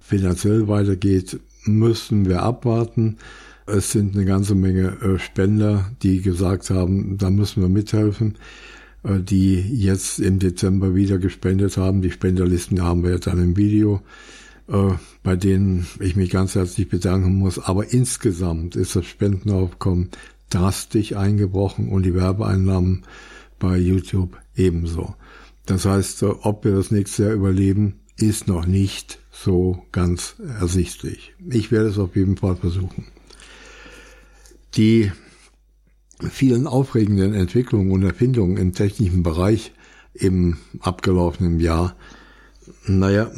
finanziell 0.00 0.68
weitergeht, 0.68 1.40
müssen 1.68 2.28
wir 2.28 2.42
abwarten. 2.42 3.18
Es 3.66 3.92
sind 3.92 4.14
eine 4.14 4.24
ganze 4.24 4.54
Menge 4.54 4.96
äh, 5.02 5.18
Spender, 5.18 5.90
die 6.02 6.22
gesagt 6.22 6.70
haben, 6.70 7.18
da 7.18 7.30
müssen 7.30 7.62
wir 7.62 7.68
mithelfen, 7.68 8.36
äh, 9.02 9.20
die 9.20 9.60
jetzt 9.60 10.20
im 10.20 10.38
Dezember 10.38 10.94
wieder 10.94 11.18
gespendet 11.18 11.76
haben. 11.76 12.00
Die 12.00 12.10
Spenderlisten 12.10 12.82
haben 12.82 13.02
wir 13.02 13.12
jetzt 13.12 13.26
dann 13.26 13.42
im 13.42 13.56
Video, 13.56 14.00
äh, 14.68 14.92
bei 15.22 15.36
denen 15.36 15.86
ich 16.00 16.16
mich 16.16 16.30
ganz 16.30 16.54
herzlich 16.54 16.88
bedanken 16.88 17.34
muss. 17.34 17.58
Aber 17.58 17.92
insgesamt 17.92 18.74
ist 18.74 18.96
das 18.96 19.04
Spendenaufkommen 19.04 20.08
drastisch 20.50 21.14
eingebrochen 21.14 21.90
und 21.90 22.04
die 22.04 22.14
Werbeeinnahmen 22.14 23.04
bei 23.58 23.76
YouTube 23.76 24.36
ebenso. 24.56 25.14
Das 25.66 25.84
heißt, 25.84 26.22
ob 26.22 26.64
wir 26.64 26.72
das 26.72 26.90
nächste 26.90 27.24
Jahr 27.24 27.32
überleben, 27.32 28.00
ist 28.16 28.48
noch 28.48 28.64
nicht 28.64 29.18
so 29.44 29.84
ganz 29.92 30.36
ersichtlich. 30.60 31.34
Ich 31.48 31.70
werde 31.70 31.88
es 31.88 31.98
auf 31.98 32.16
jeden 32.16 32.36
Fall 32.36 32.56
versuchen. 32.56 33.06
Die 34.74 35.12
vielen 36.30 36.66
aufregenden 36.66 37.34
Entwicklungen 37.34 37.92
und 37.92 38.02
Erfindungen 38.02 38.56
im 38.56 38.74
technischen 38.74 39.22
Bereich 39.22 39.72
im 40.14 40.56
abgelaufenen 40.80 41.60
Jahr, 41.60 41.94
naja, 42.86 43.30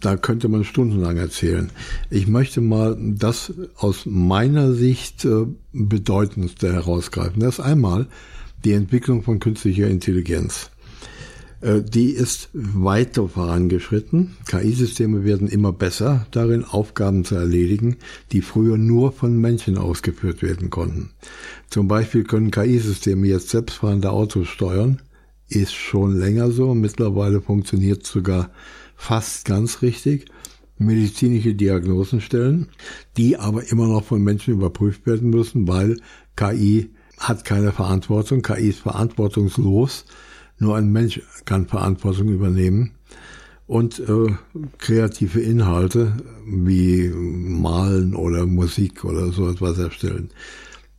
da 0.00 0.16
könnte 0.16 0.48
man 0.48 0.64
stundenlang 0.64 1.16
erzählen. 1.16 1.70
Ich 2.10 2.28
möchte 2.28 2.60
mal 2.60 2.96
das 3.00 3.52
aus 3.76 4.06
meiner 4.06 4.72
Sicht 4.72 5.24
äh, 5.24 5.46
bedeutendste 5.72 6.72
herausgreifen. 6.72 7.40
Das 7.40 7.58
ist 7.58 7.64
einmal 7.64 8.06
die 8.64 8.72
Entwicklung 8.72 9.22
von 9.22 9.40
künstlicher 9.40 9.88
Intelligenz. 9.88 10.70
Äh, 11.62 11.82
die 11.82 12.10
ist 12.10 12.50
weiter 12.52 13.28
vorangeschritten. 13.28 14.36
KI-Systeme 14.46 15.24
werden 15.24 15.48
immer 15.48 15.72
besser 15.72 16.26
darin, 16.32 16.64
Aufgaben 16.64 17.24
zu 17.24 17.36
erledigen, 17.36 17.96
die 18.32 18.42
früher 18.42 18.76
nur 18.76 19.12
von 19.12 19.40
Menschen 19.40 19.78
ausgeführt 19.78 20.42
werden 20.42 20.70
konnten. 20.70 21.10
Zum 21.70 21.88
Beispiel 21.88 22.24
können 22.24 22.50
KI-Systeme 22.50 23.26
jetzt 23.28 23.50
selbstfahrende 23.50 24.10
Autos 24.10 24.48
steuern. 24.48 25.00
Ist 25.48 25.74
schon 25.74 26.18
länger 26.18 26.50
so. 26.50 26.74
Mittlerweile 26.74 27.40
funktioniert 27.40 28.04
sogar 28.04 28.50
fast 28.96 29.44
ganz 29.44 29.82
richtig. 29.82 30.26
Medizinische 30.78 31.54
Diagnosen 31.54 32.20
stellen, 32.20 32.68
die 33.16 33.36
aber 33.36 33.70
immer 33.70 33.86
noch 33.86 34.04
von 34.04 34.22
Menschen 34.22 34.54
überprüft 34.54 35.06
werden 35.06 35.30
müssen, 35.30 35.68
weil 35.68 35.98
KI 36.34 36.90
hat 37.18 37.44
keine 37.44 37.70
Verantwortung. 37.70 38.42
KI 38.42 38.70
ist 38.70 38.80
verantwortungslos 38.80 40.06
nur 40.62 40.76
ein 40.76 40.90
Mensch 40.90 41.20
kann 41.44 41.66
Verantwortung 41.66 42.28
übernehmen 42.28 42.92
und 43.66 43.98
äh, 43.98 44.34
kreative 44.78 45.40
Inhalte 45.40 46.16
wie 46.46 47.08
Malen 47.08 48.14
oder 48.14 48.46
Musik 48.46 49.04
oder 49.04 49.32
so 49.32 49.50
etwas 49.50 49.78
erstellen. 49.78 50.30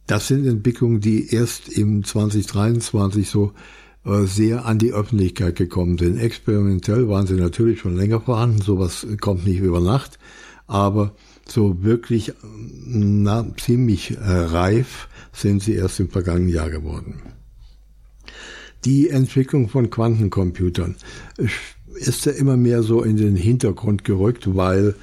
Das 0.06 0.28
sind 0.28 0.45
Entwicklungen, 0.45 0.99
die 0.99 1.34
erst 1.34 1.69
im 1.69 2.04
2023 2.04 3.30
so 3.30 3.54
äh, 4.06 4.26
sehr 4.26 4.65
an 4.65 4.80
die 4.80 4.91
Öffentlichkeit 4.91 5.56
gekommen 5.56 5.97
sind. 5.97 6.17
Experimentell 6.17 7.08
waren 7.08 7.26
sie 7.26 7.36
natürlich 7.36 7.80
schon 7.80 7.95
länger 7.95 8.19
vorhanden, 8.19 8.62
sowas 8.62 9.08
kommt 9.21 9.45
nicht 9.47 9.60
über 9.60 9.80
Nacht, 9.80 10.19
aber 10.67 11.15
so 11.47 11.84
wirklich 11.84 12.34
na, 12.86 13.45
ziemlich 13.58 14.17
äh, 14.17 14.19
reif 14.19 15.08
sind 15.32 15.63
sie 15.63 15.76
erst 15.76 16.02
im 16.02 16.10
vergangenen 16.10 16.49
Jahr 16.49 16.69
geworden. 16.69 17.33
Die 18.86 19.10
Entwicklung 19.10 19.69
von 19.69 19.89
Quantencomputern 19.89 20.96
ist 21.96 22.26
ja 22.26 22.32
immer 22.34 22.58
mehr 22.58 22.84
so 22.84 23.02
in 23.02 23.17
den 23.17 23.36
Hintergrund 23.36 24.04
gerückt, 24.04 24.56
weil 24.56 24.96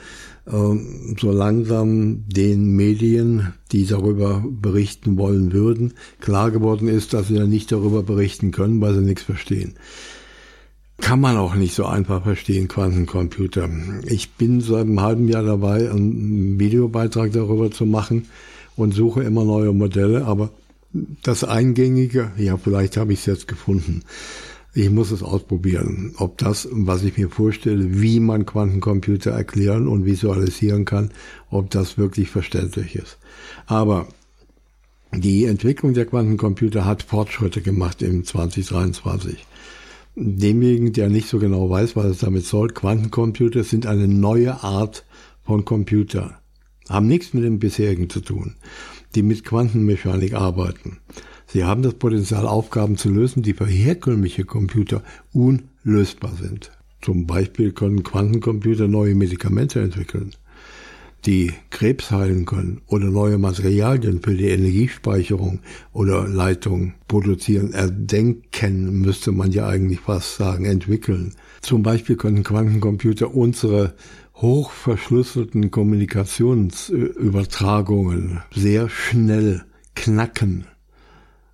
ähm, 0.46 1.16
so 1.18 1.30
langsam 1.30 2.24
den 2.28 2.76
Medien, 2.76 3.54
die 3.72 3.86
darüber 3.86 4.44
berichten 4.48 5.16
wollen 5.16 5.52
würden, 5.52 5.94
klar 6.20 6.50
geworden 6.50 6.88
ist, 6.88 7.14
dass 7.14 7.28
sie 7.28 7.36
ja 7.36 7.46
nicht 7.46 7.72
darüber 7.72 8.02
berichten 8.02 8.50
können, 8.50 8.80
weil 8.80 8.94
sie 8.94 9.02
nichts 9.02 9.22
verstehen. 9.22 9.74
Kann 10.98 11.20
man 11.20 11.36
auch 11.38 11.54
nicht 11.54 11.74
so 11.74 11.86
einfach 11.86 12.22
verstehen, 12.22 12.68
Quantencomputer. 12.68 13.70
Ich 14.04 14.32
bin 14.32 14.60
seit 14.60 14.82
einem 14.82 15.00
halben 15.00 15.28
Jahr 15.28 15.42
dabei, 15.42 15.90
einen 15.90 16.60
Videobeitrag 16.60 17.32
darüber 17.32 17.70
zu 17.70 17.86
machen 17.86 18.26
und 18.76 18.92
suche 18.92 19.22
immer 19.22 19.44
neue 19.44 19.72
Modelle, 19.72 20.26
aber 20.26 20.50
das 20.92 21.44
Eingängige, 21.44 22.32
ja, 22.36 22.56
vielleicht 22.56 22.96
habe 22.96 23.12
ich 23.12 23.20
es 23.20 23.26
jetzt 23.26 23.48
gefunden. 23.48 24.02
Ich 24.72 24.90
muss 24.90 25.10
es 25.10 25.22
ausprobieren, 25.22 26.14
ob 26.16 26.38
das, 26.38 26.68
was 26.70 27.02
ich 27.02 27.16
mir 27.16 27.28
vorstelle, 27.28 28.00
wie 28.00 28.20
man 28.20 28.46
Quantencomputer 28.46 29.32
erklären 29.32 29.88
und 29.88 30.04
visualisieren 30.04 30.84
kann, 30.84 31.10
ob 31.50 31.70
das 31.70 31.98
wirklich 31.98 32.30
verständlich 32.30 32.94
ist. 32.94 33.18
Aber 33.66 34.06
die 35.12 35.44
Entwicklung 35.46 35.92
der 35.92 36.06
Quantencomputer 36.06 36.84
hat 36.84 37.02
Fortschritte 37.02 37.62
gemacht 37.62 38.00
im 38.00 38.24
2023. 38.24 39.44
Demjenigen, 40.14 40.92
der 40.92 41.08
nicht 41.08 41.28
so 41.28 41.38
genau 41.38 41.68
weiß, 41.68 41.96
was 41.96 42.06
es 42.06 42.18
damit 42.18 42.44
soll, 42.44 42.68
Quantencomputer 42.68 43.64
sind 43.64 43.86
eine 43.86 44.06
neue 44.06 44.62
Art 44.62 45.04
von 45.44 45.64
Computer. 45.64 46.40
Haben 46.88 47.08
nichts 47.08 47.34
mit 47.34 47.42
dem 47.42 47.58
bisherigen 47.58 48.08
zu 48.08 48.20
tun, 48.20 48.54
die 49.14 49.22
mit 49.22 49.44
Quantenmechanik 49.44 50.34
arbeiten. 50.34 50.98
Sie 51.46 51.64
haben 51.64 51.82
das 51.82 51.94
Potenzial, 51.94 52.46
Aufgaben 52.46 52.96
zu 52.96 53.10
lösen, 53.10 53.42
die 53.42 53.54
für 53.54 53.66
herkömmliche 53.66 54.44
Computer 54.44 55.02
unlösbar 55.32 56.32
sind. 56.40 56.70
Zum 57.02 57.26
Beispiel 57.26 57.72
können 57.72 58.02
Quantencomputer 58.02 58.86
neue 58.86 59.14
Medikamente 59.14 59.80
entwickeln, 59.80 60.32
die 61.26 61.52
Krebs 61.70 62.10
heilen 62.10 62.46
können 62.46 62.82
oder 62.86 63.06
neue 63.06 63.38
Materialien 63.38 64.20
für 64.22 64.34
die 64.34 64.48
Energiespeicherung 64.48 65.60
oder 65.92 66.28
Leitung 66.28 66.94
produzieren, 67.08 67.72
erdenken, 67.72 69.00
müsste 69.00 69.32
man 69.32 69.50
ja 69.50 69.66
eigentlich 69.66 70.00
fast 70.00 70.36
sagen, 70.36 70.66
entwickeln. 70.66 71.34
Zum 71.62 71.82
Beispiel 71.82 72.16
können 72.16 72.42
Quantencomputer 72.42 73.34
unsere 73.34 73.94
hochverschlüsselten 74.40 75.70
Kommunikationsübertragungen 75.70 78.40
sehr 78.52 78.88
schnell 78.88 79.64
knacken 79.94 80.66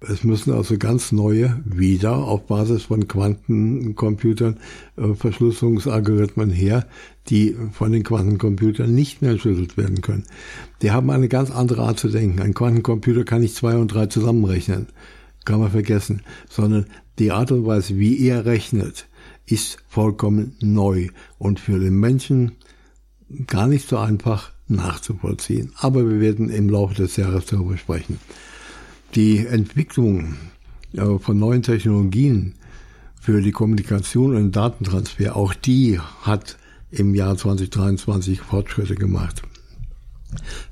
es 0.00 0.24
müssen 0.24 0.52
also 0.52 0.76
ganz 0.76 1.10
neue, 1.10 1.58
wieder 1.64 2.16
auf 2.16 2.46
Basis 2.46 2.84
von 2.84 3.08
Quantencomputern, 3.08 4.58
äh, 4.96 5.14
Verschlüsselungsalgorithmen 5.14 6.50
her, 6.50 6.86
die 7.28 7.56
von 7.72 7.92
den 7.92 8.02
Quantencomputern 8.02 8.94
nicht 8.94 9.22
mehr 9.22 9.32
entschlüsselt 9.32 9.76
werden 9.76 10.02
können. 10.02 10.24
Die 10.82 10.90
haben 10.90 11.10
eine 11.10 11.28
ganz 11.28 11.50
andere 11.50 11.82
Art 11.82 11.98
zu 11.98 12.08
denken. 12.08 12.40
Ein 12.40 12.54
Quantencomputer 12.54 13.24
kann 13.24 13.40
nicht 13.40 13.56
zwei 13.56 13.76
und 13.76 13.88
drei 13.88 14.06
zusammenrechnen. 14.06 14.88
Kann 15.44 15.60
man 15.60 15.70
vergessen. 15.70 16.22
Sondern 16.48 16.86
die 17.18 17.32
Art 17.32 17.50
und 17.50 17.64
Weise, 17.64 17.98
wie 17.98 18.20
er 18.26 18.44
rechnet, 18.44 19.08
ist 19.46 19.78
vollkommen 19.88 20.56
neu 20.60 21.08
und 21.38 21.58
für 21.58 21.78
den 21.78 21.98
Menschen 21.98 22.52
gar 23.46 23.66
nicht 23.66 23.88
so 23.88 23.98
einfach 23.98 24.52
nachzuvollziehen. 24.68 25.72
Aber 25.78 26.08
wir 26.08 26.20
werden 26.20 26.50
im 26.50 26.68
Laufe 26.68 26.94
des 26.94 27.16
Jahres 27.16 27.46
darüber 27.46 27.76
sprechen 27.76 28.18
die 29.16 29.46
Entwicklung 29.46 30.36
von 30.92 31.38
neuen 31.38 31.62
Technologien 31.62 32.54
für 33.20 33.40
die 33.40 33.52
Kommunikation 33.52 34.36
und 34.36 34.54
Datentransfer, 34.54 35.36
auch 35.36 35.54
die 35.54 35.98
hat 36.22 36.58
im 36.90 37.14
Jahr 37.14 37.36
2023 37.36 38.40
Fortschritte 38.40 38.94
gemacht. 38.94 39.42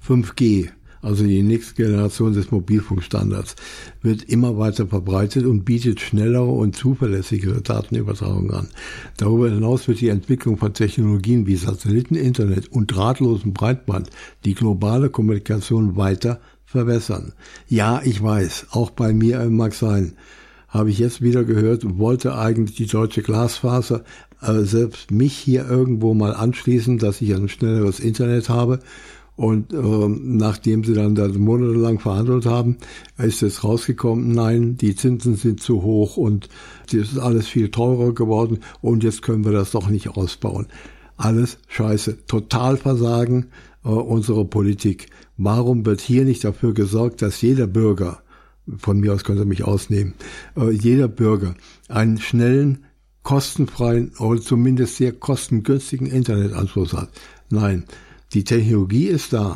5G, 0.07 0.71
also 1.05 1.25
die 1.25 1.43
nächste 1.43 1.75
Generation 1.75 2.33
des 2.33 2.51
Mobilfunkstandards, 2.51 3.57
wird 4.03 4.23
immer 4.25 4.59
weiter 4.59 4.87
verbreitet 4.87 5.45
und 5.45 5.65
bietet 5.65 6.01
schnellere 6.01 6.51
und 6.51 6.75
zuverlässigere 6.75 7.61
Datenübertragung 7.61 8.51
an. 8.51 8.69
Darüber 9.17 9.51
hinaus 9.51 9.87
wird 9.87 10.01
die 10.01 10.09
Entwicklung 10.09 10.57
von 10.57 10.73
Technologien 10.73 11.47
wie 11.47 11.57
Satelliten, 11.57 12.15
Internet 12.15 12.69
und 12.69 12.87
drahtlosem 12.87 13.53
Breitband 13.53 14.11
die 14.45 14.55
globale 14.55 15.11
Kommunikation 15.11 15.97
weiter 15.97 16.41
verbessern. 16.65 17.33
Ja, 17.69 18.01
ich 18.03 18.23
weiß, 18.23 18.69
auch 18.71 18.91
bei 18.91 19.13
mir 19.13 19.45
mag 19.51 19.75
sein. 19.75 20.15
Habe 20.69 20.91
ich 20.91 20.99
jetzt 20.99 21.23
wieder 21.23 21.45
gehört, 21.45 21.99
wollte 21.99 22.37
eigentlich 22.37 22.77
die 22.77 22.87
deutsche 22.87 23.23
Glasfaser 23.23 24.03
äh, 24.43 24.63
selbst 24.63 25.11
mich 25.11 25.37
hier 25.37 25.69
irgendwo 25.69 26.15
mal 26.15 26.35
anschließen, 26.35 26.99
dass 26.99 27.21
ich 27.21 27.35
ein 27.35 27.49
schnelleres 27.49 28.01
Internet 28.01 28.49
habe. 28.49 28.81
Und 29.37 29.73
äh, 29.73 29.77
nachdem 29.77 30.85
sie 30.85 30.95
dann 30.95 31.17
da 31.17 31.27
monatelang 31.27 31.99
verhandelt 31.99 32.47
haben, 32.47 32.77
ist 33.19 33.43
es 33.43 33.65
rausgekommen, 33.65 34.31
nein, 34.31 34.77
die 34.77 34.95
Zinsen 34.95 35.35
sind 35.35 35.61
zu 35.61 35.83
hoch 35.83 36.17
und 36.17 36.49
es 36.87 36.95
ist 36.95 37.19
alles 37.19 37.49
viel 37.49 37.71
teurer 37.71 38.15
geworden 38.15 38.61
und 38.81 39.03
jetzt 39.03 39.23
können 39.23 39.45
wir 39.45 39.53
das 39.53 39.73
doch 39.73 39.89
nicht 39.89 40.11
ausbauen. 40.11 40.67
Alles 41.17 41.59
scheiße. 41.69 42.27
Totalversagen 42.27 43.47
äh, 43.85 43.89
unserer 43.89 44.45
Politik. 44.45 45.09
Warum 45.37 45.85
wird 45.85 46.01
hier 46.01 46.25
nicht 46.25 46.45
dafür 46.45 46.73
gesorgt, 46.73 47.23
dass 47.23 47.43
jeder 47.43 47.67
Bürger, 47.67 48.23
von 48.79 48.99
mir 48.99 49.13
aus 49.13 49.25
könnte 49.25 49.45
mich 49.45 49.65
ausnehmen, 49.65 50.15
äh, 50.57 50.71
jeder 50.71 51.09
Bürger 51.09 51.55
einen 51.89 52.19
schnellen, 52.19 52.85
kostenfreien 53.25 54.13
oder 54.19 54.41
zumindest 54.41 54.97
sehr 54.97 55.13
kostengünstigen 55.13 56.07
Internetanschluss 56.07 56.93
hat? 56.93 57.11
Nein, 57.51 57.85
die 58.35 58.45
Technologie 58.45 59.07
ist 59.07 59.33
da. 59.33 59.55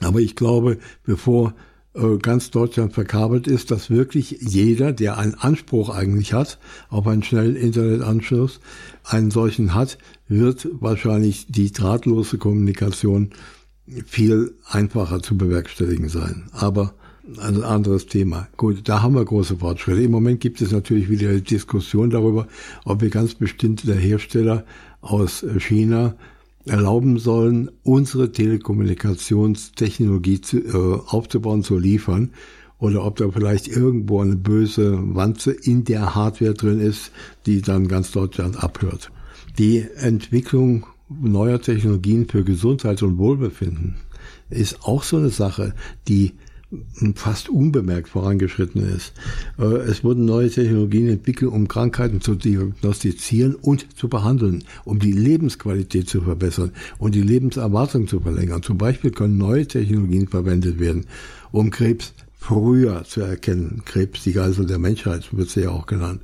Aber 0.00 0.20
ich 0.20 0.36
glaube, 0.36 0.78
bevor 1.04 1.54
äh, 1.94 2.18
ganz 2.18 2.50
Deutschland 2.50 2.92
verkabelt 2.92 3.46
ist, 3.46 3.70
dass 3.70 3.88
wirklich 3.88 4.38
jeder, 4.40 4.92
der 4.92 5.16
einen 5.16 5.34
Anspruch 5.34 5.88
eigentlich 5.88 6.34
hat 6.34 6.58
auf 6.90 7.06
einen 7.06 7.22
schnellen 7.22 7.56
Internetanschluss, 7.56 8.60
einen 9.04 9.30
solchen 9.30 9.74
hat, 9.74 9.98
wird 10.28 10.68
wahrscheinlich 10.72 11.46
die 11.48 11.72
drahtlose 11.72 12.38
Kommunikation 12.38 13.30
viel 14.04 14.54
einfacher 14.66 15.22
zu 15.22 15.38
bewerkstelligen 15.38 16.08
sein. 16.08 16.48
Aber 16.52 16.94
ein 17.38 17.62
anderes 17.62 18.06
Thema. 18.06 18.48
Gut, 18.56 18.88
da 18.88 19.02
haben 19.02 19.14
wir 19.14 19.24
große 19.24 19.56
Fortschritte. 19.56 20.02
Im 20.02 20.10
Moment 20.10 20.40
gibt 20.40 20.60
es 20.60 20.70
natürlich 20.70 21.08
wieder 21.08 21.40
Diskussion 21.40 22.10
darüber, 22.10 22.46
ob 22.84 23.00
wir 23.00 23.10
ganz 23.10 23.34
bestimmte 23.34 23.94
Hersteller 23.94 24.64
aus 25.00 25.44
China 25.58 26.14
erlauben 26.66 27.18
sollen, 27.18 27.70
unsere 27.82 28.32
Telekommunikationstechnologie 28.32 30.40
zu, 30.40 30.58
äh, 30.58 31.00
aufzubauen, 31.06 31.62
zu 31.62 31.78
liefern, 31.78 32.32
oder 32.78 33.04
ob 33.04 33.16
da 33.16 33.30
vielleicht 33.30 33.68
irgendwo 33.68 34.20
eine 34.20 34.36
böse 34.36 34.98
Wanze 35.14 35.52
in 35.52 35.84
der 35.84 36.14
Hardware 36.14 36.54
drin 36.54 36.80
ist, 36.80 37.10
die 37.46 37.62
dann 37.62 37.88
ganz 37.88 38.10
Deutschland 38.10 38.62
abhört. 38.62 39.10
Die 39.58 39.86
Entwicklung 39.96 40.86
neuer 41.08 41.60
Technologien 41.60 42.28
für 42.28 42.44
Gesundheit 42.44 43.02
und 43.02 43.16
Wohlbefinden 43.16 43.96
ist 44.50 44.84
auch 44.84 45.02
so 45.02 45.16
eine 45.16 45.30
Sache, 45.30 45.74
die 46.08 46.32
fast 47.14 47.48
unbemerkt 47.48 48.08
vorangeschritten 48.08 48.82
ist. 48.94 49.12
Äh, 49.58 49.64
es 49.64 50.04
wurden 50.04 50.24
neue 50.24 50.50
Technologien 50.50 51.08
entwickelt, 51.08 51.52
um 51.52 51.68
Krankheiten 51.68 52.20
zu 52.20 52.34
diagnostizieren 52.34 53.54
und 53.54 53.86
zu 53.96 54.08
behandeln, 54.08 54.64
um 54.84 54.98
die 54.98 55.12
Lebensqualität 55.12 56.08
zu 56.08 56.22
verbessern 56.22 56.72
und 56.98 57.14
die 57.14 57.22
Lebenserwartung 57.22 58.06
zu 58.06 58.20
verlängern. 58.20 58.62
Zum 58.62 58.78
Beispiel 58.78 59.10
können 59.10 59.38
neue 59.38 59.66
Technologien 59.66 60.28
verwendet 60.28 60.78
werden, 60.78 61.06
um 61.52 61.70
Krebs 61.70 62.12
früher 62.38 63.04
zu 63.04 63.22
erkennen. 63.22 63.82
Krebs, 63.84 64.22
die 64.22 64.32
Geisel 64.32 64.66
der 64.66 64.78
Menschheit, 64.78 65.36
wird 65.36 65.50
sie 65.50 65.62
ja 65.62 65.70
auch 65.70 65.86
genannt. 65.86 66.20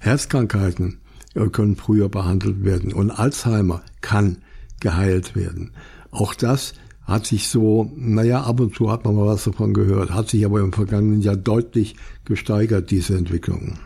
Herzkrankheiten 0.00 0.98
äh, 1.34 1.48
können 1.48 1.76
früher 1.76 2.08
behandelt 2.08 2.64
werden 2.64 2.92
und 2.92 3.10
Alzheimer 3.10 3.82
kann 4.00 4.38
geheilt 4.80 5.34
werden. 5.34 5.70
Auch 6.10 6.34
das 6.34 6.74
hat 7.04 7.26
sich 7.26 7.48
so, 7.48 7.90
naja, 7.96 8.42
ab 8.42 8.60
und 8.60 8.74
zu 8.74 8.90
hat 8.90 9.04
man 9.04 9.14
mal 9.14 9.26
was 9.26 9.44
davon 9.44 9.74
gehört, 9.74 10.10
hat 10.10 10.28
sich 10.30 10.44
aber 10.44 10.60
im 10.60 10.72
vergangenen 10.72 11.20
Jahr 11.20 11.36
deutlich 11.36 11.96
gesteigert, 12.24 12.90
diese 12.90 13.16
Entwicklung. 13.16 13.78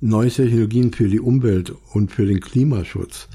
neue 0.00 0.28
Technologien 0.28 0.92
für 0.92 1.08
die 1.08 1.20
Umwelt 1.20 1.72
und 1.92 2.12
für 2.12 2.26
den 2.26 2.40
Klimaschutz. 2.40 3.28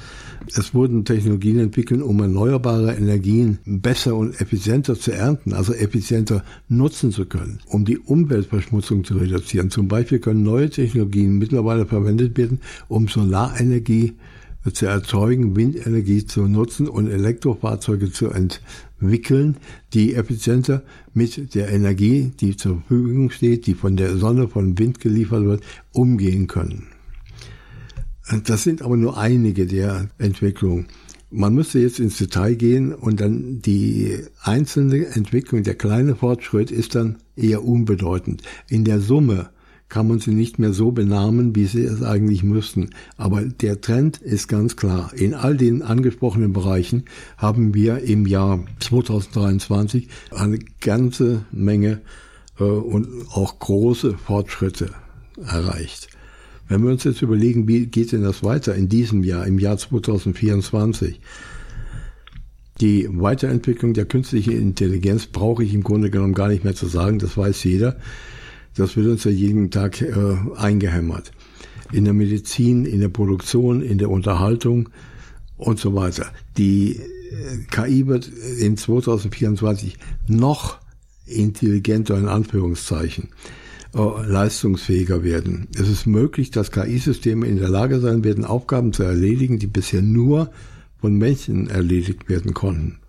Es 0.56 0.74
wurden 0.74 1.04
Technologien 1.04 1.60
entwickelt, 1.60 2.02
um 2.02 2.20
erneuerbare 2.22 2.94
Energien 2.94 3.60
besser 3.66 4.16
und 4.16 4.40
effizienter 4.40 4.96
zu 4.96 5.12
ernten, 5.12 5.54
also 5.54 5.74
effizienter 5.74 6.44
nutzen 6.68 7.12
zu 7.12 7.26
können, 7.26 7.60
um 7.66 7.86
die 7.86 7.98
Umweltverschmutzung 7.98 9.04
zu 9.04 9.18
reduzieren. 9.18 9.72
Zum 9.72 9.88
Beispiel 9.88 10.20
können 10.20 10.44
neue 10.44 10.70
Technologien 10.70 11.38
mittlerweile 11.38 11.86
verwendet 11.86 12.38
werden, 12.38 12.62
um 12.88 13.08
Solarenergie 13.08 14.14
zu 14.74 14.86
erzeugen, 14.86 15.56
Windenergie 15.56 16.26
zu 16.26 16.48
nutzen 16.48 16.88
und 16.88 17.10
Elektrofahrzeuge 17.10 18.12
zu 18.12 18.30
entwickeln, 18.30 19.58
die 19.94 20.16
effizienter 20.16 20.84
mit 21.14 21.56
der 21.56 21.70
Energie, 21.70 22.32
die 22.40 22.58
zur 22.58 22.82
Verfügung 22.82 23.30
steht, 23.30 23.68
die 23.68 23.74
von 23.74 23.96
der 23.96 24.18
Sonne, 24.18 24.48
von 24.48 24.78
Wind 24.78 25.00
geliefert 25.00 25.46
wird, 25.46 25.64
umgehen 25.92 26.48
können. 26.48 26.88
Das 28.46 28.64
sind 28.64 28.82
aber 28.82 28.98
nur 28.98 29.18
einige 29.18 29.66
der 29.66 30.10
Entwicklungen. 30.18 30.88
Man 31.32 31.54
müsste 31.54 31.80
jetzt 31.80 32.00
ins 32.00 32.18
Detail 32.18 32.56
gehen 32.56 32.94
und 32.94 33.22
dann 33.22 33.62
die 33.62 34.18
einzelne 34.42 35.06
Entwicklung, 35.08 35.64
der 35.64 35.76
kleine 35.76 36.16
Fortschritt 36.16 36.72
ist 36.72 36.96
dann 36.96 37.18
eher 37.36 37.64
unbedeutend. 37.64 38.42
In 38.68 38.84
der 38.84 39.00
Summe 39.00 39.50
kann 39.90 40.08
man 40.08 40.20
sie 40.20 40.32
nicht 40.32 40.60
mehr 40.60 40.72
so 40.72 40.92
benamen, 40.92 41.56
wie 41.56 41.66
sie 41.66 41.84
es 41.84 42.04
eigentlich 42.04 42.44
müssten. 42.44 42.92
Aber 43.18 43.42
der 43.42 43.82
Trend 43.82 44.18
ist 44.18 44.48
ganz 44.48 44.76
klar. 44.76 45.12
In 45.16 45.34
all 45.34 45.58
den 45.58 45.82
angesprochenen 45.82 46.54
Bereichen 46.54 47.06
haben 47.38 47.74
wir 47.74 48.00
im 48.00 48.28
Jahr 48.28 48.64
2023 48.80 50.08
eine 50.32 50.60
ganze 50.80 51.46
Menge 51.52 52.02
äh, 52.60 52.64
und 52.64 53.08
auch 53.32 53.58
große 53.58 54.18
Fortschritte 54.18 54.92
erreicht. 55.44 56.10
Wenn 56.68 56.84
wir 56.84 56.92
uns 56.92 57.04
jetzt 57.04 57.24
überlegen, 57.24 57.68
wie 57.68 57.88
geht 57.88 58.12
denn 58.12 58.22
das 58.22 58.44
weiter 58.44 58.76
in 58.76 58.90
diesem 58.90 59.24
Jahr, 59.24 59.48
im 59.48 59.58
Jahr 59.58 59.78
2024? 59.78 61.20
Die 62.80 63.10
Weiterentwicklung 63.12 63.94
der 63.94 64.06
künstlichen 64.06 64.54
Intelligenz 64.54 65.26
brauche 65.26 65.64
ich 65.64 65.74
im 65.74 65.84
Grunde 65.84 66.12
genommen 66.12 66.36
gar 66.36 66.48
nicht 66.48 66.64
mehr 66.64 66.76
zu 66.76 66.86
sagen, 66.86 67.18
das 67.18 67.36
weiß 67.36 67.64
jeder. 67.64 67.98
Das 68.80 68.96
wird 68.96 69.08
uns 69.08 69.26
ja 69.26 69.32
jeden 69.32 69.72
Tag 69.72 70.02
äh, 70.02 70.38
eingehämmert. 70.56 71.34
In 71.92 72.06
der 72.06 72.14
Medizin, 72.14 72.86
in 72.86 73.02
der 73.02 73.10
Produktion, 73.10 73.82
in 73.82 73.98
der 73.98 74.10
Unterhaltung 74.10 74.88
und 75.58 75.80
so 75.80 75.96
weiter. 75.96 76.28
Die 76.58 76.96
äh, 76.96 77.02
KI 77.70 78.08
wird 78.08 78.28
in 78.28 78.78
2024 78.78 79.98
noch 80.28 80.80
intelligenter 81.26 82.18
in 82.18 82.30
Anführungszeichen 82.30 83.30
äh, 83.94 84.00
leistungsfähiger 84.26 85.26
werden. 85.26 85.68
Es 85.76 85.90
ist 85.90 86.08
möglich, 86.08 86.50
dass 86.50 86.72
KI-Systeme 86.72 87.48
in 87.48 87.58
der 87.58 87.70
Lage 87.70 88.00
sein 88.00 88.24
werden, 88.24 88.46
Aufgaben 88.46 88.94
zu 88.94 89.04
erledigen, 89.04 89.60
die 89.60 89.68
bisher 89.68 90.02
nur 90.02 90.52
von 91.02 91.18
Menschen 91.18 91.70
erledigt 91.70 92.30
werden 92.30 92.54
konnten. 92.54 93.00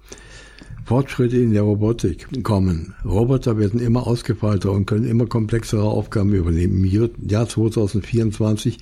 Fortschritte 0.90 1.36
in 1.36 1.52
der 1.52 1.62
Robotik 1.62 2.42
kommen. 2.42 2.94
Roboter 3.04 3.56
werden 3.58 3.78
immer 3.78 4.08
ausgefeilter 4.08 4.72
und 4.72 4.86
können 4.86 5.06
immer 5.06 5.26
komplexere 5.26 5.84
Aufgaben 5.84 6.32
übernehmen. 6.34 6.84
Im 6.84 7.08
Jahr 7.28 7.48
2024 7.48 8.80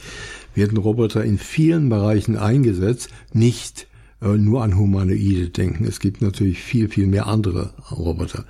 werden 0.55 0.79
Roboter 0.79 1.23
in 1.23 1.37
vielen 1.37 1.91
Bereichen 1.91 2.39
eingesetzt, 2.39 3.11
nicht 3.35 3.89
äh, 4.23 4.39
nur 4.39 4.63
an 4.63 4.79
Humanoide 4.79 5.51
denken. 5.51 5.85
Es 5.85 6.01
gibt 6.01 6.23
natürlich 6.23 6.61
viel, 6.61 6.89
viel 6.89 7.09
mehr 7.09 7.27
andere 7.27 7.75
Roboter. 7.93 8.47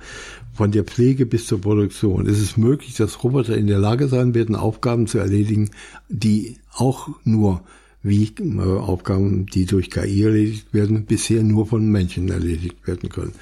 Von 0.53 0.71
der 0.71 0.85
Pflege 0.85 1.25
bis 1.25 1.45
zur 1.45 1.59
Produktion. 1.59 2.27
Es 2.27 2.39
ist 2.39 2.57
möglich, 2.57 2.95
dass 2.95 3.25
Roboter 3.25 3.57
in 3.57 3.67
der 3.67 3.79
Lage 3.79 4.07
sein 4.07 4.33
werden, 4.35 4.55
Aufgaben 4.55 5.05
zu 5.05 5.17
erledigen, 5.17 5.71
die 6.07 6.59
auch 6.77 7.09
nur 7.25 7.61
wie 8.01 8.23
äh, 8.23 8.61
Aufgaben, 8.61 9.45
die 9.45 9.65
durch 9.65 9.89
KI 9.89 10.23
erledigt 10.23 10.73
werden, 10.73 11.05
bisher 11.05 11.43
nur 11.43 11.65
von 11.65 11.89
Menschen 11.89 12.29
erledigt 12.29 12.87
werden 12.87 13.09
können. 13.09 13.33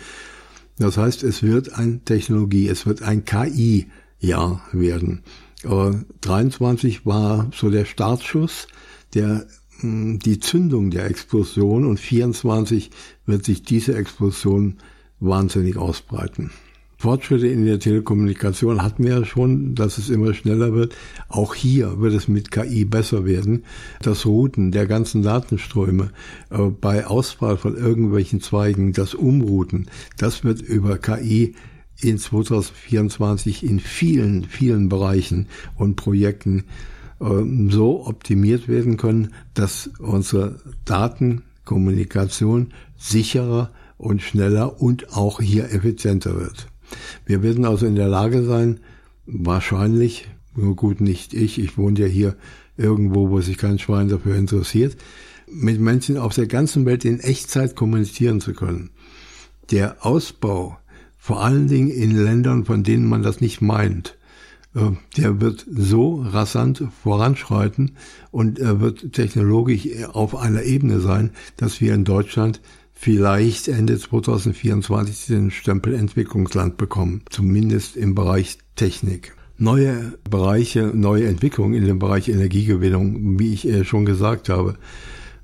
Das 0.78 0.98
heißt, 0.98 1.24
es 1.24 1.44
wird 1.44 1.74
ein 1.74 2.06
Technologie, 2.06 2.68
es 2.68 2.86
wird 2.86 3.02
ein 3.02 3.26
KI-Jahr 3.26 4.62
werden. 4.72 5.24
Äh, 5.64 5.92
23 6.22 7.06
war 7.06 7.50
so 7.54 7.70
der 7.70 7.86
Startschuss, 7.86 8.68
der 9.14 9.48
mh, 9.82 10.20
die 10.24 10.40
Zündung 10.40 10.92
der 10.92 11.06
Explosion 11.06 11.86
und 11.86 12.00
24 12.00 12.92
wird 13.26 13.46
sich 13.46 13.64
diese 13.64 13.96
Explosion 13.96 14.78
wahnsinnig 15.20 15.78
ausbreiten. 15.78 16.52
Fortschritte 17.00 17.48
in 17.48 17.66
der 17.66 17.80
Telekommunikation 17.80 18.82
hatten 18.82 19.04
wir 19.04 19.20
ja 19.20 19.26
schon, 19.26 19.76
dass 19.76 20.00
es 20.00 20.10
immer 20.10 20.34
schneller 20.34 20.74
wird. 20.74 20.96
Auch 21.30 21.54
hier 21.54 22.02
wird 22.02 22.16
es 22.16 22.28
mit 22.28 22.50
KI 22.50 22.86
besser 22.86 23.24
werden. 23.24 23.66
Das 24.02 24.26
Routen 24.26 24.72
der 24.72 24.88
ganzen 24.88 25.22
Datenströme 25.22 26.10
äh, 26.50 26.58
bei 26.58 27.06
Auswahl 27.06 27.58
von 27.58 27.78
irgendwelchen 27.78 28.42
Zweigen, 28.42 28.94
das 28.94 29.14
Umrouten, 29.14 29.90
das 30.18 30.44
wird 30.44 30.62
über 30.62 30.98
KI 30.98 31.54
in 32.02 32.18
2024 32.18 33.64
in 33.64 33.80
vielen, 33.80 34.46
vielen 34.46 34.90
Bereichen 34.90 35.48
und 35.76 35.98
Projekten 35.98 36.64
äh, 37.20 37.26
so 37.70 38.08
optimiert 38.08 38.68
werden 38.68 38.98
können, 38.98 39.34
dass 39.54 39.92
unsere 40.00 40.60
Datenkommunikation 40.86 42.74
sicherer 42.98 43.72
und 43.98 44.24
schneller 44.24 44.82
und 44.82 45.16
auch 45.16 45.42
hier 45.42 45.72
effizienter 45.72 46.40
wird. 46.40 46.68
Wir 47.26 47.44
werden 47.44 47.66
also 47.66 47.86
in 47.86 47.96
der 47.96 48.08
Lage 48.08 48.44
sein, 48.44 48.80
wahrscheinlich, 49.26 50.28
nur 50.56 50.76
gut 50.76 51.02
nicht 51.02 51.34
ich, 51.34 51.60
ich 51.60 51.78
wohne 51.78 52.00
ja 52.00 52.06
hier 52.06 52.36
irgendwo, 52.78 53.30
wo 53.30 53.42
sich 53.42 53.58
kein 53.58 53.80
Schwein 53.80 54.08
dafür 54.08 54.36
interessiert, 54.36 54.98
mit 55.50 55.80
Menschen 55.80 56.18
auf 56.18 56.34
der 56.34 56.48
ganzen 56.48 56.86
Welt 56.86 57.06
in 57.06 57.20
Echtzeit 57.20 57.76
kommunizieren 57.76 58.42
zu 58.42 58.54
können. 58.54 58.90
Der 59.72 60.06
Ausbau, 60.06 60.78
vor 61.18 61.44
allen 61.44 61.68
Dingen 61.68 61.90
in 61.90 62.16
Ländern, 62.16 62.66
von 62.66 62.84
denen 62.84 63.08
man 63.08 63.24
das 63.24 63.42
nicht 63.42 63.62
meint, 63.62 64.18
äh, 64.76 64.92
der 65.18 65.42
wird 65.42 65.66
so 65.70 66.22
rasant 66.22 66.84
voranschreiten 67.04 67.98
und 68.32 68.60
er 68.60 68.80
wird 68.80 69.14
technologisch 69.14 69.88
auf 70.12 70.36
einer 70.36 70.64
Ebene 70.64 71.00
sein, 71.00 71.32
dass 71.58 71.82
wir 71.82 71.94
in 71.94 72.04
Deutschland 72.04 72.62
vielleicht 73.00 73.68
Ende 73.68 74.00
2024 74.00 75.28
den 75.28 75.52
Stempel 75.52 75.94
Entwicklungsland 75.94 76.78
bekommen, 76.78 77.22
zumindest 77.30 77.96
im 77.96 78.16
Bereich 78.16 78.58
Technik. 78.76 79.36
Neue 79.58 80.18
Bereiche, 80.30 80.92
neue 80.94 81.28
Entwicklungen 81.28 81.76
in 81.76 81.86
dem 81.86 82.00
Bereich 82.00 82.28
Energiegewinnung, 82.28 83.40
wie 83.40 83.54
ich 83.54 83.88
schon 83.88 84.06
gesagt 84.06 84.50
habe, 84.50 84.78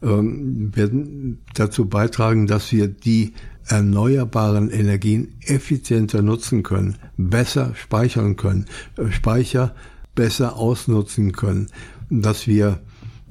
ähm, 0.01 0.75
werden 0.75 1.43
dazu 1.53 1.85
beitragen, 1.85 2.47
dass 2.47 2.71
wir 2.71 2.87
die 2.87 3.33
erneuerbaren 3.67 4.69
Energien 4.69 5.35
effizienter 5.45 6.21
nutzen 6.21 6.63
können, 6.63 6.97
besser 7.17 7.73
speichern 7.75 8.35
können, 8.35 8.65
äh, 8.97 9.11
Speicher 9.11 9.73
besser 10.15 10.57
ausnutzen 10.57 11.31
können, 11.31 11.67
dass 12.09 12.47
wir 12.47 12.81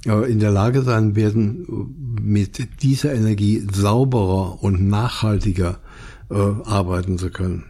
in 0.04 0.40
der 0.40 0.50
Lage 0.50 0.82
sein 0.82 1.14
werden, 1.14 1.94
mit 2.20 2.82
dieser 2.82 3.14
Energie 3.14 3.66
sauberer 3.72 4.62
und 4.62 4.88
nachhaltiger 4.88 5.78
äh, 6.30 6.34
arbeiten 6.34 7.18
zu 7.18 7.30
können. 7.30 7.64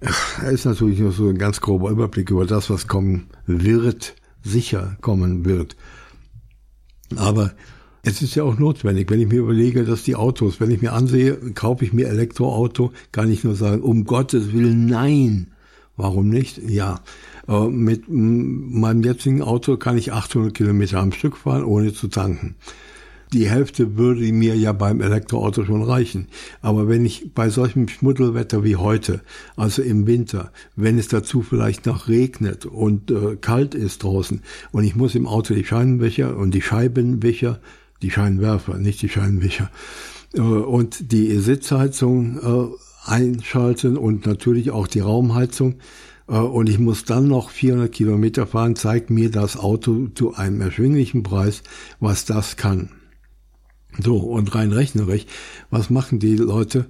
Er 0.00 0.50
ist 0.50 0.64
natürlich 0.64 1.00
nur 1.00 1.12
so 1.12 1.28
ein 1.28 1.38
ganz 1.38 1.60
grober 1.60 1.90
Überblick 1.90 2.30
über 2.30 2.46
das, 2.46 2.70
was 2.70 2.86
kommen 2.86 3.26
wird, 3.46 4.14
sicher 4.42 4.96
kommen 5.00 5.44
wird. 5.44 5.76
Aber 7.16 7.52
es 8.02 8.22
ist 8.22 8.34
ja 8.36 8.44
auch 8.44 8.58
notwendig, 8.58 9.10
wenn 9.10 9.20
ich 9.20 9.28
mir 9.28 9.40
überlege, 9.40 9.84
dass 9.84 10.04
die 10.04 10.14
Autos, 10.14 10.60
wenn 10.60 10.70
ich 10.70 10.80
mir 10.80 10.92
ansehe, 10.92 11.36
kaufe 11.52 11.84
ich 11.84 11.92
mir 11.92 12.08
Elektroauto, 12.08 12.92
kann 13.12 13.30
ich 13.30 13.42
nur 13.44 13.54
sagen, 13.54 13.82
um 13.82 14.04
Gottes 14.04 14.52
Willen, 14.52 14.86
nein. 14.86 15.48
Warum 15.96 16.28
nicht? 16.28 16.58
Ja, 16.58 17.00
mit 17.48 18.04
meinem 18.08 19.02
jetzigen 19.02 19.42
Auto 19.42 19.78
kann 19.78 19.96
ich 19.96 20.12
800 20.12 20.52
Kilometer 20.52 20.98
am 20.98 21.12
Stück 21.12 21.38
fahren, 21.38 21.64
ohne 21.64 21.94
zu 21.94 22.08
tanken. 22.08 22.56
Die 23.32 23.48
Hälfte 23.48 23.96
würde 23.96 24.32
mir 24.32 24.56
ja 24.56 24.72
beim 24.72 25.00
Elektroauto 25.00 25.64
schon 25.64 25.82
reichen. 25.82 26.28
Aber 26.62 26.88
wenn 26.88 27.04
ich 27.04 27.34
bei 27.34 27.50
solchem 27.50 27.88
Schmuddelwetter 27.88 28.64
wie 28.64 28.76
heute, 28.76 29.20
also 29.56 29.82
im 29.82 30.06
Winter, 30.06 30.50
wenn 30.76 30.98
es 30.98 31.08
dazu 31.08 31.42
vielleicht 31.42 31.84
noch 31.86 32.08
regnet 32.08 32.64
und 32.64 33.10
äh, 33.10 33.36
kalt 33.36 33.74
ist 33.74 34.02
draußen 34.02 34.40
und 34.72 34.84
ich 34.84 34.96
muss 34.96 35.14
im 35.14 35.26
Auto 35.26 35.54
die 35.54 35.64
Scheinenwischer 35.64 36.36
und 36.36 36.52
die 36.52 36.62
Scheibenwischer, 36.62 37.60
die 38.00 38.10
Scheinwerfer, 38.10 38.78
nicht 38.78 39.02
die 39.02 39.10
Scheinenwischer, 39.10 39.70
äh, 40.34 40.40
und 40.40 41.12
die 41.12 41.36
Sitzheizung 41.36 42.38
äh, 42.38 43.10
einschalten 43.10 43.98
und 43.98 44.24
natürlich 44.24 44.70
auch 44.70 44.86
die 44.86 45.00
Raumheizung. 45.00 45.76
Äh, 46.28 46.34
und 46.34 46.68
ich 46.68 46.78
muss 46.78 47.04
dann 47.04 47.28
noch 47.28 47.50
400 47.50 47.90
Kilometer 47.90 48.46
fahren, 48.46 48.76
zeigt 48.76 49.10
mir 49.10 49.30
das 49.30 49.56
Auto 49.56 50.08
zu 50.14 50.34
einem 50.34 50.60
erschwinglichen 50.60 51.22
Preis, 51.22 51.62
was 52.00 52.24
das 52.24 52.56
kann. 52.56 52.90
So, 54.00 54.18
und 54.18 54.54
rein 54.54 54.72
rechnerisch, 54.72 55.26
was 55.70 55.90
machen 55.90 56.18
die 56.20 56.36
Leute, 56.36 56.86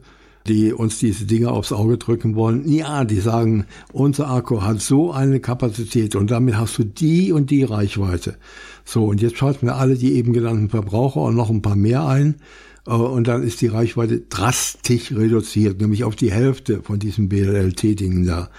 die 0.46 0.72
uns 0.72 0.98
diese 0.98 1.26
Dinge 1.26 1.50
aufs 1.50 1.72
Auge 1.72 1.98
drücken 1.98 2.34
wollen. 2.34 2.68
Ja, 2.68 3.04
die 3.04 3.20
sagen, 3.20 3.66
unser 3.92 4.28
Akku 4.30 4.62
hat 4.62 4.80
so 4.80 5.12
eine 5.12 5.40
Kapazität 5.40 6.16
und 6.16 6.30
damit 6.30 6.56
hast 6.56 6.78
du 6.78 6.84
die 6.84 7.32
und 7.32 7.50
die 7.50 7.64
Reichweite. 7.64 8.36
So, 8.84 9.04
und 9.04 9.20
jetzt 9.22 9.36
schalten 9.36 9.66
wir 9.66 9.76
alle 9.76 9.96
die 9.96 10.14
eben 10.14 10.32
genannten 10.32 10.70
Verbraucher 10.70 11.20
und 11.20 11.36
noch 11.36 11.50
ein 11.50 11.62
paar 11.62 11.76
mehr 11.76 12.06
ein. 12.06 12.36
Äh, 12.86 12.92
und 12.92 13.28
dann 13.28 13.42
ist 13.42 13.60
die 13.60 13.68
Reichweite 13.68 14.20
drastisch 14.20 15.12
reduziert, 15.12 15.80
nämlich 15.80 16.04
auf 16.04 16.16
die 16.16 16.32
Hälfte 16.32 16.82
von 16.82 16.98
diesen 16.98 17.28
BLLT-Dingen 17.28 18.26
da. 18.26 18.50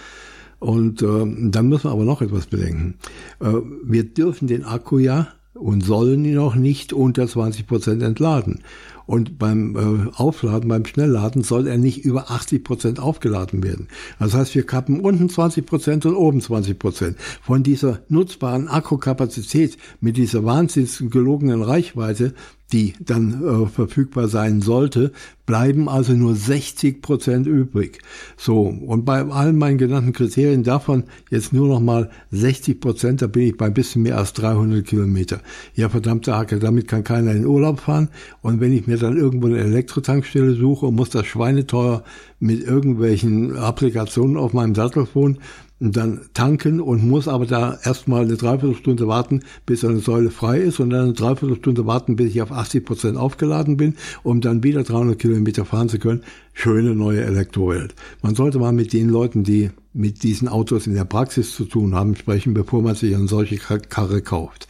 Und 0.59 1.01
äh, 1.01 1.25
dann 1.49 1.67
müssen 1.67 1.85
wir 1.85 1.91
aber 1.91 2.03
noch 2.03 2.21
etwas 2.21 2.47
bedenken. 2.47 2.95
Äh, 3.39 3.53
wir 3.83 4.03
dürfen 4.03 4.47
den 4.47 4.63
Akku 4.63 4.97
ja 4.97 5.29
und 5.53 5.81
sollen 5.83 6.25
ihn 6.25 6.37
auch 6.37 6.55
nicht 6.55 6.93
unter 6.93 7.27
20 7.27 7.67
Prozent 7.67 8.03
entladen. 8.03 8.61
Und 9.09 9.39
beim 9.39 9.75
äh, 9.75 10.11
Aufladen, 10.17 10.69
beim 10.69 10.85
Schnellladen 10.85 11.41
soll 11.41 11.65
er 11.65 11.79
nicht 11.79 12.05
über 12.05 12.29
80 12.29 12.63
Prozent 12.63 12.99
aufgeladen 12.99 13.63
werden. 13.63 13.87
Das 14.19 14.35
heißt, 14.35 14.53
wir 14.53 14.67
kappen 14.67 14.99
unten 14.99 15.29
20 15.29 15.65
Prozent 15.65 16.05
und 16.05 16.13
oben 16.13 16.41
20 16.41 16.77
Prozent. 16.77 17.17
Von 17.41 17.63
dieser 17.63 18.01
nutzbaren 18.07 18.67
Akkukapazität 18.67 19.79
mit 19.99 20.15
dieser 20.15 20.45
wahnsinns 20.45 21.03
gelogenen 21.09 21.63
Reichweite 21.63 22.35
die 22.71 22.93
dann 22.99 23.43
äh, 23.43 23.67
verfügbar 23.67 24.27
sein 24.27 24.61
sollte, 24.61 25.11
bleiben 25.45 25.89
also 25.89 26.13
nur 26.13 26.35
60 26.35 27.01
Prozent 27.01 27.47
übrig. 27.47 28.01
So, 28.37 28.61
und 28.61 29.05
bei 29.05 29.25
allen 29.25 29.57
meinen 29.57 29.79
genannten 29.79 30.13
Kriterien 30.13 30.63
davon 30.63 31.05
jetzt 31.31 31.51
nur 31.51 31.67
noch 31.67 31.79
mal 31.79 32.11
60 32.29 32.79
Prozent, 32.79 33.21
da 33.23 33.27
bin 33.27 33.47
ich 33.47 33.57
bei 33.57 33.65
ein 33.65 33.73
bisschen 33.73 34.03
mehr 34.03 34.17
als 34.17 34.33
300 34.33 34.85
Kilometer. 34.85 35.41
Ja, 35.73 35.89
verdammte 35.89 36.35
Hacke, 36.35 36.59
damit 36.59 36.87
kann 36.87 37.03
keiner 37.03 37.31
in 37.31 37.47
Urlaub 37.47 37.79
fahren. 37.79 38.09
Und 38.41 38.59
wenn 38.59 38.73
ich 38.73 38.85
mir 38.85 38.98
dann 38.99 39.17
irgendwo 39.17 39.47
eine 39.47 39.59
Elektrotankstelle 39.59 40.53
suche 40.53 40.85
und 40.87 40.95
muss 40.95 41.09
das 41.09 41.25
schweineteuer 41.25 42.03
mit 42.39 42.63
irgendwelchen 42.63 43.57
Applikationen 43.57 44.37
auf 44.37 44.53
meinem 44.53 44.75
Sattelfon 44.75 45.39
dann 45.79 46.21
tanken 46.33 46.81
und 46.81 47.07
muss 47.07 47.27
aber 47.27 47.45
da 47.45 47.77
erstmal 47.83 48.23
eine 48.23 48.35
Dreiviertelstunde 48.35 49.07
warten, 49.07 49.43
bis 49.65 49.85
eine 49.85 49.99
Säule 49.99 50.29
frei 50.29 50.59
ist 50.59 50.79
und 50.79 50.89
dann 50.89 51.05
eine 51.05 51.13
Dreiviertelstunde 51.13 51.85
warten, 51.85 52.17
bis 52.17 52.31
ich 52.31 52.41
auf 52.41 52.51
80 52.51 52.85
Prozent 52.85 53.17
aufgeladen 53.17 53.77
bin, 53.77 53.95
um 54.23 54.41
dann 54.41 54.61
wieder 54.63 54.83
300 54.83 55.17
Kilometer 55.17 55.63
fahren 55.63 55.87
zu 55.87 55.97
können. 55.97 56.23
Schöne 56.53 56.95
neue 56.95 57.21
Elektrowelt. 57.21 57.95
Man 58.21 58.35
sollte 58.35 58.59
mal 58.59 58.73
mit 58.73 58.91
den 58.91 59.09
Leuten, 59.09 59.43
die 59.43 59.71
mit 59.93 60.23
diesen 60.23 60.49
Autos 60.49 60.85
in 60.85 60.95
der 60.95 61.05
Praxis 61.05 61.55
zu 61.55 61.63
tun 61.63 61.95
haben, 61.95 62.15
sprechen, 62.15 62.53
bevor 62.53 62.81
man 62.81 62.95
sich 62.95 63.15
eine 63.15 63.27
solche 63.27 63.57
Karre 63.57 64.21
kauft. 64.21 64.67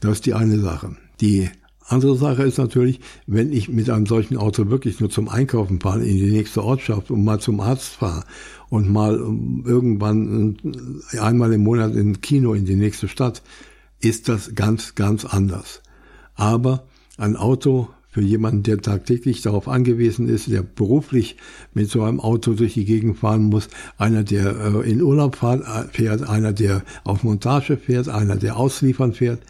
Das 0.00 0.12
ist 0.12 0.26
die 0.26 0.34
eine 0.34 0.58
Sache. 0.58 0.96
Die 1.20 1.50
andere 1.86 2.16
Sache 2.16 2.42
ist 2.44 2.58
natürlich, 2.58 3.00
wenn 3.26 3.52
ich 3.52 3.68
mit 3.68 3.90
einem 3.90 4.06
solchen 4.06 4.36
Auto 4.36 4.70
wirklich 4.70 5.00
nur 5.00 5.10
zum 5.10 5.28
Einkaufen 5.28 5.80
fahre, 5.80 6.04
in 6.04 6.16
die 6.16 6.30
nächste 6.30 6.62
Ortschaft 6.64 7.10
und 7.10 7.24
mal 7.24 7.40
zum 7.40 7.60
Arzt 7.60 7.94
fahre 7.94 8.24
und 8.68 8.90
mal 8.90 9.16
ähm, 9.16 9.64
irgendwann 9.66 10.56
äh, 11.12 11.18
einmal 11.18 11.52
im 11.52 11.62
Monat 11.62 11.94
in 11.94 12.20
Kino 12.20 12.54
in 12.54 12.64
die 12.64 12.76
nächste 12.76 13.08
Stadt, 13.08 13.42
ist 14.00 14.28
das 14.28 14.54
ganz, 14.54 14.94
ganz 14.94 15.24
anders. 15.24 15.82
Aber 16.34 16.86
ein 17.18 17.36
Auto 17.36 17.88
für 18.12 18.20
jemanden, 18.20 18.62
der 18.62 18.78
tagtäglich 18.78 19.40
darauf 19.40 19.68
angewiesen 19.68 20.28
ist, 20.28 20.50
der 20.50 20.62
beruflich 20.62 21.36
mit 21.72 21.90
so 21.90 22.02
einem 22.02 22.20
Auto 22.20 22.52
durch 22.52 22.74
die 22.74 22.84
Gegend 22.84 23.16
fahren 23.16 23.44
muss, 23.44 23.68
einer, 23.96 24.22
der 24.22 24.54
äh, 24.84 24.90
in 24.90 25.00
Urlaub 25.00 25.42
äh, 25.42 25.84
fährt, 25.90 26.28
einer, 26.28 26.52
der 26.52 26.84
auf 27.04 27.24
Montage 27.24 27.78
fährt, 27.78 28.08
einer, 28.08 28.36
der 28.36 28.58
ausliefern 28.58 29.14
fährt, 29.14 29.40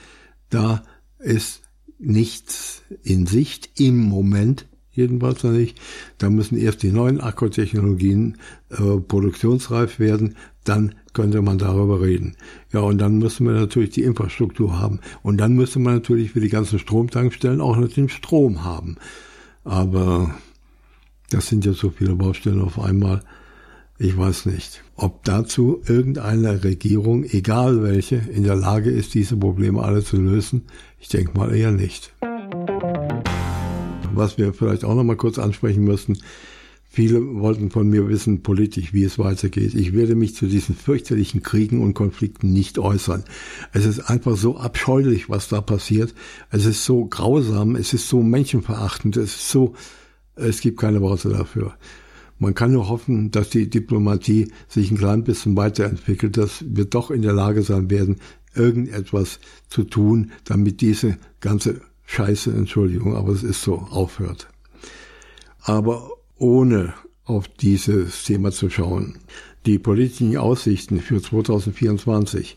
da 0.49 0.85
ist 1.18 1.62
nichts 2.03 2.83
in 3.03 3.27
Sicht 3.27 3.71
im 3.79 3.99
Moment 3.99 4.67
jedenfalls 4.93 5.43
noch 5.43 5.53
nicht. 5.53 5.81
Da 6.19 6.31
müssen 6.31 6.59
erst 6.59 6.83
die 6.83 6.93
neuen 6.93 7.21
Akkutechnologien 7.21 8.37
äh, 8.71 8.99
produktionsreif 9.01 9.99
werden, 9.99 10.37
dann 10.65 10.95
könnte 11.13 11.43
man 11.43 11.59
darüber 11.59 12.01
reden. 12.01 12.37
Ja, 12.73 12.81
und 12.81 12.99
dann 12.99 13.19
müssen 13.19 13.47
wir 13.47 13.55
natürlich 13.55 13.91
die 13.91 14.03
Infrastruktur 14.03 14.79
haben. 14.79 15.01
Und 15.23 15.39
dann 15.39 15.55
müsste 15.55 15.79
man 15.79 15.95
natürlich 15.95 16.33
für 16.33 16.41
die 16.41 16.49
ganzen 16.49 16.79
Stromtankstellen 16.79 17.61
auch 17.61 17.77
noch 17.77 17.89
den 17.89 18.09
Strom 18.09 18.65
haben. 18.65 18.97
Aber 19.65 20.35
das 21.31 21.49
sind 21.49 21.65
ja 21.65 21.73
so 21.73 21.91
viele 21.91 22.15
Baustellen 22.15 22.61
auf 22.61 22.79
einmal. 22.79 23.23
Ich 23.99 24.17
weiß 24.17 24.47
nicht, 24.47 24.83
ob 24.97 25.23
dazu 25.25 25.81
irgendeine 25.87 26.65
Regierung, 26.65 27.25
egal 27.25 27.83
welche, 27.83 28.17
in 28.17 28.43
der 28.43 28.57
Lage 28.57 28.91
ist, 28.91 29.15
diese 29.15 29.37
Probleme 29.37 29.83
alle 29.83 30.03
zu 30.03 30.17
lösen. 30.17 30.63
Ich 31.03 31.09
denke 31.09 31.37
mal 31.37 31.53
eher 31.53 31.73
nicht. 31.73 32.15
Was 34.15 34.39
wir 34.39 34.55
vielleicht 34.55 34.85
auch 34.85 34.95
noch 34.95 35.03
mal 35.03 35.17
kurz 35.17 35.39
ansprechen 35.39 35.83
müssen, 35.83 36.23
Viele 36.95 37.41
wollten 37.41 37.71
von 37.71 37.89
mir 37.89 38.07
wissen, 38.11 38.43
politisch, 38.43 38.93
wie 38.93 39.05
es 39.05 39.19
weitergeht. 39.19 39.73
Ich 39.73 39.95
werde 39.95 40.15
mich 40.15 40.35
zu 40.35 40.47
diesen 40.47 40.75
fürchterlichen 40.75 41.43
Kriegen 41.43 41.81
und 41.81 41.95
Konflikten 41.95 42.53
nicht 42.53 42.79
äußern. 42.79 43.25
Es 43.73 43.87
ist 43.87 44.01
einfach 44.01 44.37
so 44.37 44.59
abscheulich, 44.59 45.31
was 45.31 45.49
da 45.49 45.63
passiert. 45.63 46.15
Es 46.51 46.67
ist 46.67 46.85
so 46.85 47.07
grausam, 47.07 47.77
es 47.77 47.95
ist 47.95 48.11
so 48.11 48.23
menschenverachtend, 48.23 49.17
es 49.17 49.37
ist 49.37 49.49
so, 49.49 49.73
es 50.37 50.61
gibt 50.61 50.79
keine 50.79 51.01
Worte 51.01 51.31
dafür. 51.31 51.73
Man 52.39 52.55
kann 52.55 52.73
nur 52.73 52.91
hoffen, 52.91 53.31
dass 53.31 53.49
die 53.49 53.71
Diplomatie 53.71 54.53
sich 54.69 54.91
ein 54.91 54.99
klein 54.99 55.25
bisschen 55.25 55.57
weiterentwickelt, 55.57 56.37
dass 56.37 56.63
wir 56.69 56.85
doch 56.85 57.11
in 57.11 57.23
der 57.23 57.33
Lage 57.33 57.63
sein 57.63 57.89
werden, 57.89 58.17
irgendetwas 58.55 59.41
zu 59.69 59.85
tun, 59.85 60.33
damit 60.45 60.81
diese 60.81 61.19
ganze 61.41 61.81
Scheiße, 62.07 62.51
Entschuldigung, 62.51 63.17
aber 63.17 63.33
es 63.33 63.43
ist 63.43 63.63
so, 63.63 63.75
aufhört. 63.75 64.49
Aber 65.63 66.11
ohne 66.37 66.95
auf 67.25 67.49
dieses 67.49 68.25
Thema 68.25 68.51
zu 68.51 68.69
schauen, 68.69 69.19
die 69.65 69.79
politischen 69.79 70.37
Aussichten 70.37 71.01
für 71.01 71.23
2024, 71.23 72.57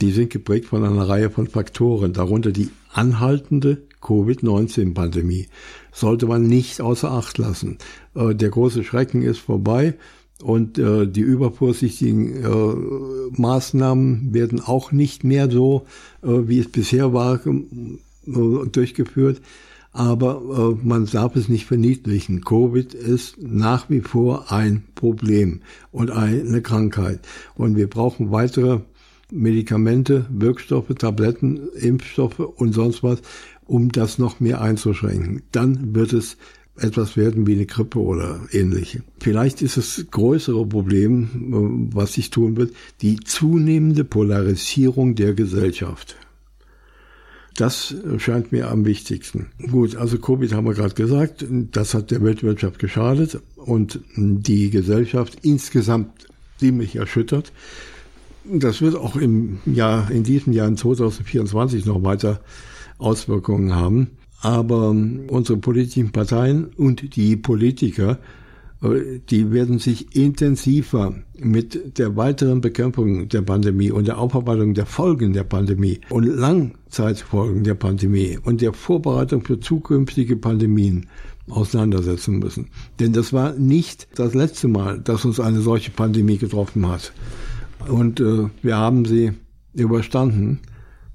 die 0.00 0.12
sind 0.12 0.30
geprägt 0.30 0.66
von 0.66 0.84
einer 0.84 1.08
Reihe 1.08 1.30
von 1.30 1.48
Faktoren, 1.48 2.12
darunter 2.12 2.52
die 2.52 2.70
anhaltende 2.92 3.82
Covid-19-Pandemie. 4.00 5.48
Sollte 5.92 6.26
man 6.26 6.46
nicht 6.46 6.80
außer 6.80 7.10
Acht 7.10 7.38
lassen. 7.38 7.78
Äh, 8.14 8.34
der 8.34 8.50
große 8.50 8.84
Schrecken 8.84 9.22
ist 9.22 9.38
vorbei 9.38 9.94
und 10.42 10.78
äh, 10.78 11.06
die 11.06 11.20
übervorsichtigen 11.20 12.44
äh, 12.44 13.40
Maßnahmen 13.40 14.32
werden 14.32 14.60
auch 14.60 14.92
nicht 14.92 15.24
mehr 15.24 15.50
so, 15.50 15.86
äh, 16.22 16.28
wie 16.28 16.60
es 16.60 16.68
bisher 16.68 17.12
war, 17.12 17.40
äh, 17.44 18.66
durchgeführt. 18.70 19.40
Aber 19.92 20.76
äh, 20.80 20.86
man 20.86 21.06
darf 21.06 21.34
es 21.34 21.48
nicht 21.48 21.66
verniedlichen. 21.66 22.44
Covid 22.44 22.94
ist 22.94 23.42
nach 23.42 23.90
wie 23.90 24.00
vor 24.00 24.52
ein 24.52 24.84
Problem 24.94 25.60
und 25.90 26.10
eine 26.10 26.62
Krankheit. 26.62 27.20
Und 27.56 27.76
wir 27.76 27.88
brauchen 27.88 28.30
weitere 28.30 28.80
Medikamente, 29.32 30.26
Wirkstoffe, 30.30 30.94
Tabletten, 30.96 31.68
Impfstoffe 31.74 32.38
und 32.38 32.74
sonst 32.74 33.02
was, 33.02 33.20
um 33.66 33.90
das 33.90 34.18
noch 34.18 34.40
mehr 34.40 34.60
einzuschränken. 34.60 35.42
Dann 35.52 35.94
wird 35.94 36.12
es 36.12 36.36
etwas 36.78 37.16
werden 37.16 37.46
wie 37.46 37.54
eine 37.54 37.66
Grippe 37.66 38.00
oder 38.00 38.40
ähnliche. 38.52 39.02
Vielleicht 39.20 39.62
ist 39.62 39.76
das 39.76 40.06
größere 40.10 40.66
Problem, 40.66 41.90
was 41.92 42.14
sich 42.14 42.30
tun 42.30 42.56
wird, 42.56 42.72
die 43.02 43.20
zunehmende 43.20 44.04
Polarisierung 44.04 45.14
der 45.14 45.34
Gesellschaft. 45.34 46.16
Das 47.56 47.94
scheint 48.18 48.52
mir 48.52 48.70
am 48.70 48.84
wichtigsten. 48.84 49.46
Gut, 49.70 49.96
also 49.96 50.18
Covid 50.18 50.52
haben 50.52 50.66
wir 50.66 50.74
gerade 50.74 50.94
gesagt, 50.94 51.44
das 51.72 51.92
hat 51.94 52.12
der 52.12 52.22
Weltwirtschaft 52.22 52.78
geschadet 52.78 53.40
und 53.56 54.00
die 54.16 54.70
Gesellschaft 54.70 55.38
insgesamt 55.42 56.28
ziemlich 56.58 56.94
erschüttert. 56.94 57.52
Das 58.44 58.80
wird 58.80 58.94
auch 58.94 59.16
im 59.16 59.58
Jahr, 59.66 60.10
in 60.10 60.22
diesem 60.22 60.52
Jahr 60.52 60.68
in 60.68 60.76
2024 60.76 61.84
noch 61.84 62.04
weiter 62.04 62.40
Auswirkungen 62.98 63.74
haben. 63.74 64.17
Aber 64.40 64.90
unsere 64.90 65.58
politischen 65.58 66.12
Parteien 66.12 66.66
und 66.76 67.16
die 67.16 67.36
Politiker, 67.36 68.18
äh, 68.82 69.18
die 69.30 69.50
werden 69.50 69.78
sich 69.78 70.14
intensiver 70.14 71.14
mit 71.38 71.98
der 71.98 72.16
weiteren 72.16 72.60
Bekämpfung 72.60 73.28
der 73.28 73.42
Pandemie 73.42 73.90
und 73.90 74.06
der 74.06 74.18
Aufarbeitung 74.18 74.74
der 74.74 74.86
Folgen 74.86 75.32
der 75.32 75.44
Pandemie 75.44 76.00
und 76.10 76.24
Langzeitfolgen 76.24 77.64
der 77.64 77.74
Pandemie 77.74 78.38
und 78.42 78.60
der 78.60 78.72
Vorbereitung 78.72 79.42
für 79.42 79.58
zukünftige 79.58 80.36
Pandemien 80.36 81.06
auseinandersetzen 81.48 82.38
müssen. 82.38 82.68
Denn 83.00 83.12
das 83.12 83.32
war 83.32 83.54
nicht 83.54 84.06
das 84.14 84.34
letzte 84.34 84.68
Mal, 84.68 85.00
dass 85.00 85.24
uns 85.24 85.40
eine 85.40 85.60
solche 85.60 85.90
Pandemie 85.90 86.38
getroffen 86.38 86.86
hat. 86.86 87.12
Und 87.88 88.20
äh, 88.20 88.48
wir 88.62 88.76
haben 88.76 89.04
sie 89.04 89.32
überstanden. 89.74 90.60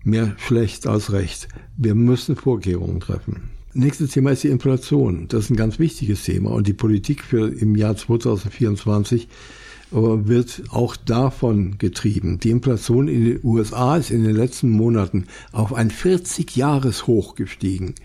Mehr 0.04 0.36
schlecht 0.38 0.86
als 0.86 1.12
recht. 1.14 1.48
Wir 1.78 1.96
müssen 1.96 2.36
Vorkehrungen 2.36 3.00
treffen. 3.00 3.52
Nächstes 3.74 4.12
Thema 4.12 4.32
ist 4.32 4.44
die 4.44 4.50
Inflation. 4.50 5.28
Das 5.30 5.46
ist 5.46 5.50
ein 5.50 5.56
ganz 5.56 5.80
wichtiges 5.80 6.24
Thema. 6.24 6.52
Und 6.52 6.68
die 6.68 6.74
Politik 6.74 7.24
für 7.24 7.48
im 7.48 7.76
Jahr 7.76 7.96
2024 7.96 9.24
äh, 9.24 9.96
wird 9.96 10.64
auch 10.70 10.96
davon 10.96 11.78
getrieben. 11.78 12.40
Die 12.40 12.52
Inflation 12.52 13.08
in 13.08 13.26
den 13.26 13.40
USA 13.44 13.98
ist 13.98 14.12
in 14.12 14.24
den 14.24 14.36
letzten 14.36 14.70
Monaten 14.70 15.26
auf 15.52 15.74
ein 15.74 15.90
40-Jahres-Hoch 15.90 17.36
gestiegen. 17.36 17.96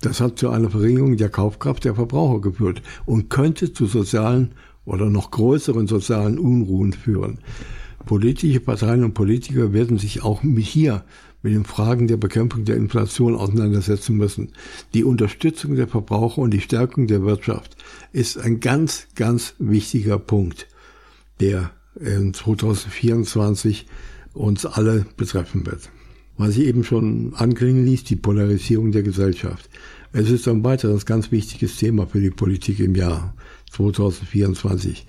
Das 0.00 0.20
hat 0.20 0.38
zu 0.38 0.50
einer 0.50 0.70
Verringerung 0.70 1.16
der 1.16 1.28
Kaufkraft 1.28 1.84
der 1.84 1.94
Verbraucher 1.94 2.40
geführt 2.40 2.82
und 3.04 3.30
könnte 3.30 3.72
zu 3.72 3.86
sozialen 3.86 4.52
oder 4.84 5.10
noch 5.10 5.30
größeren 5.30 5.86
sozialen 5.86 6.38
Unruhen 6.38 6.92
führen. 6.92 7.38
Politische 8.04 8.60
Parteien 8.60 9.04
und 9.04 9.14
Politiker 9.14 9.72
werden 9.72 9.98
sich 9.98 10.22
auch 10.22 10.42
hier 10.42 11.04
mit 11.42 11.54
den 11.54 11.64
Fragen 11.64 12.06
der 12.06 12.16
Bekämpfung 12.16 12.64
der 12.64 12.76
Inflation 12.76 13.34
auseinandersetzen 13.34 14.16
müssen. 14.16 14.52
Die 14.94 15.04
Unterstützung 15.04 15.74
der 15.74 15.88
Verbraucher 15.88 16.40
und 16.40 16.52
die 16.52 16.60
Stärkung 16.60 17.06
der 17.06 17.24
Wirtschaft 17.24 17.76
ist 18.12 18.38
ein 18.38 18.60
ganz, 18.60 19.08
ganz 19.14 19.54
wichtiger 19.58 20.18
Punkt, 20.18 20.68
der 21.40 21.70
in 22.00 22.32
2024 22.32 23.86
uns 24.32 24.64
alle 24.64 25.06
betreffen 25.16 25.66
wird. 25.66 25.90
Was 26.38 26.56
ich 26.56 26.66
eben 26.66 26.84
schon 26.84 27.34
anklingen 27.34 27.84
ließ, 27.84 28.04
die 28.04 28.16
Polarisierung 28.16 28.92
der 28.92 29.02
Gesellschaft. 29.02 29.68
Es 30.12 30.30
ist 30.30 30.48
ein 30.48 30.64
weiteres 30.64 31.06
ganz 31.06 31.30
wichtiges 31.30 31.76
Thema 31.76 32.06
für 32.06 32.20
die 32.20 32.30
Politik 32.30 32.80
im 32.80 32.94
Jahr 32.94 33.34
2024. 33.72 35.06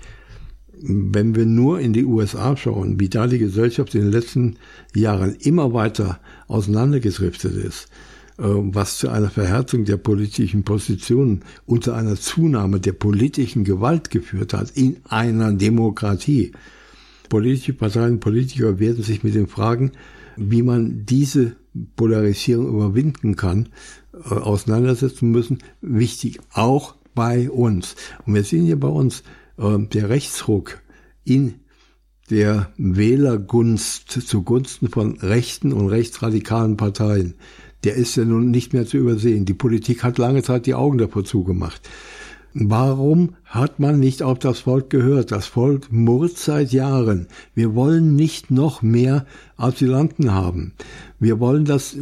Wenn 0.86 1.34
wir 1.34 1.46
nur 1.46 1.80
in 1.80 1.94
die 1.94 2.04
USA 2.04 2.58
schauen, 2.58 3.00
wie 3.00 3.08
da 3.08 3.26
die 3.26 3.38
Gesellschaft 3.38 3.94
in 3.94 4.02
den 4.02 4.12
letzten 4.12 4.56
Jahren 4.94 5.34
immer 5.36 5.72
weiter 5.72 6.20
auseinandergedriftet 6.46 7.56
ist, 7.56 7.88
äh, 8.36 8.42
was 8.44 8.98
zu 8.98 9.08
einer 9.08 9.30
Verhärtung 9.30 9.86
der 9.86 9.96
politischen 9.96 10.62
Positionen 10.62 11.40
und 11.64 11.84
zu 11.84 11.92
einer 11.92 12.16
Zunahme 12.16 12.80
der 12.80 12.92
politischen 12.92 13.64
Gewalt 13.64 14.10
geführt 14.10 14.52
hat 14.52 14.72
in 14.72 14.98
einer 15.08 15.54
Demokratie. 15.54 16.52
Politische 17.30 17.72
Parteien 17.72 18.20
Politiker 18.20 18.78
werden 18.78 19.02
sich 19.02 19.24
mit 19.24 19.34
den 19.34 19.46
Fragen, 19.46 19.92
wie 20.36 20.62
man 20.62 21.06
diese 21.06 21.56
Polarisierung 21.96 22.68
überwinden 22.68 23.36
kann, 23.36 23.70
äh, 24.12 24.34
auseinandersetzen 24.34 25.30
müssen. 25.30 25.60
Wichtig 25.80 26.40
auch 26.52 26.94
bei 27.14 27.48
uns. 27.48 27.96
Und 28.26 28.34
wir 28.34 28.44
sehen 28.44 28.66
hier 28.66 28.78
bei 28.78 28.88
uns 28.88 29.22
der 29.56 30.08
Rechtsruck 30.08 30.82
in 31.24 31.60
der 32.30 32.72
Wählergunst 32.76 34.10
zugunsten 34.10 34.88
von 34.88 35.18
rechten 35.20 35.72
und 35.72 35.88
rechtsradikalen 35.88 36.76
Parteien, 36.76 37.34
der 37.84 37.94
ist 37.94 38.16
ja 38.16 38.24
nun 38.24 38.50
nicht 38.50 38.72
mehr 38.72 38.86
zu 38.86 38.96
übersehen. 38.96 39.44
Die 39.44 39.54
Politik 39.54 40.02
hat 40.02 40.18
lange 40.18 40.42
Zeit 40.42 40.66
die 40.66 40.74
Augen 40.74 40.98
davor 40.98 41.24
zugemacht. 41.24 41.88
Warum 42.54 43.34
hat 43.44 43.80
man 43.80 43.98
nicht 43.98 44.22
auf 44.22 44.38
das 44.38 44.60
Volk 44.60 44.88
gehört? 44.88 45.32
Das 45.32 45.46
Volk 45.46 45.90
murrt 45.90 46.38
seit 46.38 46.72
Jahren. 46.72 47.26
Wir 47.52 47.74
wollen 47.74 48.14
nicht 48.14 48.52
noch 48.52 48.80
mehr 48.80 49.26
Asylanten 49.56 50.32
haben. 50.32 50.72
Wir 51.18 51.40
wollen, 51.40 51.64
dass 51.64 51.96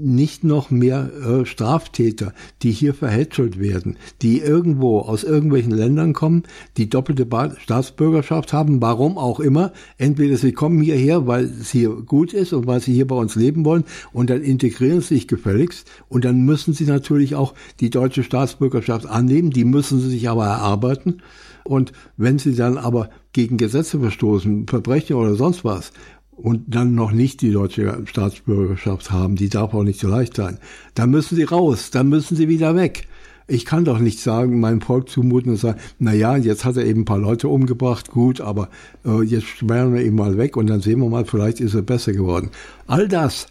nicht 0.00 0.44
noch 0.44 0.70
mehr 0.70 1.10
äh, 1.14 1.46
Straftäter, 1.46 2.32
die 2.62 2.70
hier 2.70 2.94
verhätschelt 2.94 3.58
werden, 3.58 3.96
die 4.22 4.40
irgendwo 4.40 5.00
aus 5.00 5.24
irgendwelchen 5.24 5.72
Ländern 5.72 6.12
kommen, 6.12 6.44
die 6.76 6.88
doppelte 6.88 7.26
ba 7.26 7.54
Staatsbürgerschaft 7.58 8.52
haben, 8.52 8.80
warum 8.80 9.18
auch 9.18 9.40
immer. 9.40 9.72
Entweder 9.96 10.36
sie 10.36 10.52
kommen 10.52 10.80
hierher, 10.80 11.26
weil 11.26 11.44
es 11.44 11.70
hier 11.70 11.90
gut 11.90 12.32
ist 12.32 12.52
und 12.52 12.66
weil 12.66 12.80
sie 12.80 12.94
hier 12.94 13.06
bei 13.06 13.16
uns 13.16 13.34
leben 13.34 13.64
wollen 13.64 13.84
und 14.12 14.30
dann 14.30 14.42
integrieren 14.42 15.00
sie 15.00 15.14
sich 15.14 15.28
gefälligst 15.28 15.90
und 16.08 16.24
dann 16.24 16.44
müssen 16.44 16.74
sie 16.74 16.84
natürlich 16.84 17.34
auch 17.34 17.54
die 17.80 17.90
deutsche 17.90 18.22
Staatsbürgerschaft 18.22 19.06
annehmen, 19.06 19.50
die 19.50 19.64
müssen 19.64 20.00
sie 20.00 20.10
sich 20.10 20.28
aber 20.28 20.46
erarbeiten. 20.46 21.22
Und 21.64 21.92
wenn 22.16 22.38
sie 22.38 22.54
dann 22.54 22.78
aber 22.78 23.10
gegen 23.34 23.58
Gesetze 23.58 24.00
verstoßen, 24.00 24.66
Verbrechen 24.66 25.16
oder 25.16 25.34
sonst 25.34 25.64
was, 25.64 25.92
und 26.38 26.62
dann 26.68 26.94
noch 26.94 27.10
nicht 27.10 27.40
die 27.40 27.50
deutsche 27.50 28.02
Staatsbürgerschaft 28.04 29.10
haben, 29.10 29.36
die 29.36 29.48
darf 29.48 29.74
auch 29.74 29.82
nicht 29.82 30.00
so 30.00 30.08
leicht 30.08 30.36
sein, 30.36 30.58
dann 30.94 31.10
müssen 31.10 31.36
sie 31.36 31.42
raus, 31.42 31.90
dann 31.90 32.08
müssen 32.08 32.36
sie 32.36 32.48
wieder 32.48 32.76
weg. 32.76 33.08
Ich 33.48 33.64
kann 33.64 33.84
doch 33.84 33.98
nicht 33.98 34.20
sagen, 34.20 34.60
meinem 34.60 34.80
Volk 34.80 35.08
zumuten 35.08 35.52
und 35.52 35.56
sagen, 35.56 35.80
na 35.98 36.12
ja, 36.12 36.36
jetzt 36.36 36.64
hat 36.64 36.76
er 36.76 36.84
eben 36.84 37.00
ein 37.00 37.06
paar 37.06 37.18
Leute 37.18 37.48
umgebracht, 37.48 38.10
gut, 38.10 38.40
aber 38.40 38.68
äh, 39.04 39.22
jetzt 39.22 39.46
sperren 39.46 39.94
wir 39.94 40.04
ihn 40.04 40.14
mal 40.14 40.36
weg 40.36 40.56
und 40.56 40.68
dann 40.68 40.80
sehen 40.80 41.00
wir 41.00 41.08
mal, 41.08 41.24
vielleicht 41.24 41.60
ist 41.60 41.74
er 41.74 41.82
besser 41.82 42.12
geworden. 42.12 42.50
All 42.86 43.08
das 43.08 43.46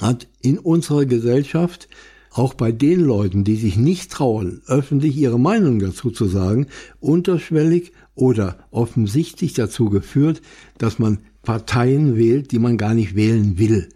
hat 0.00 0.28
in 0.40 0.58
unserer 0.58 1.04
Gesellschaft 1.04 1.88
auch 2.30 2.54
bei 2.54 2.72
den 2.72 3.00
Leuten, 3.00 3.44
die 3.44 3.56
sich 3.56 3.76
nicht 3.76 4.10
trauen, 4.10 4.62
öffentlich 4.66 5.16
ihre 5.16 5.38
Meinung 5.38 5.80
dazu 5.80 6.10
zu 6.10 6.26
sagen, 6.26 6.68
unterschwellig 7.00 7.92
oder 8.14 8.56
offensichtlich 8.70 9.52
dazu 9.52 9.90
geführt, 9.90 10.40
dass 10.78 10.98
man 10.98 11.18
Parteien 11.42 12.16
wählt, 12.16 12.52
die 12.52 12.58
man 12.58 12.76
gar 12.76 12.94
nicht 12.94 13.14
wählen 13.14 13.58
will. 13.58 13.88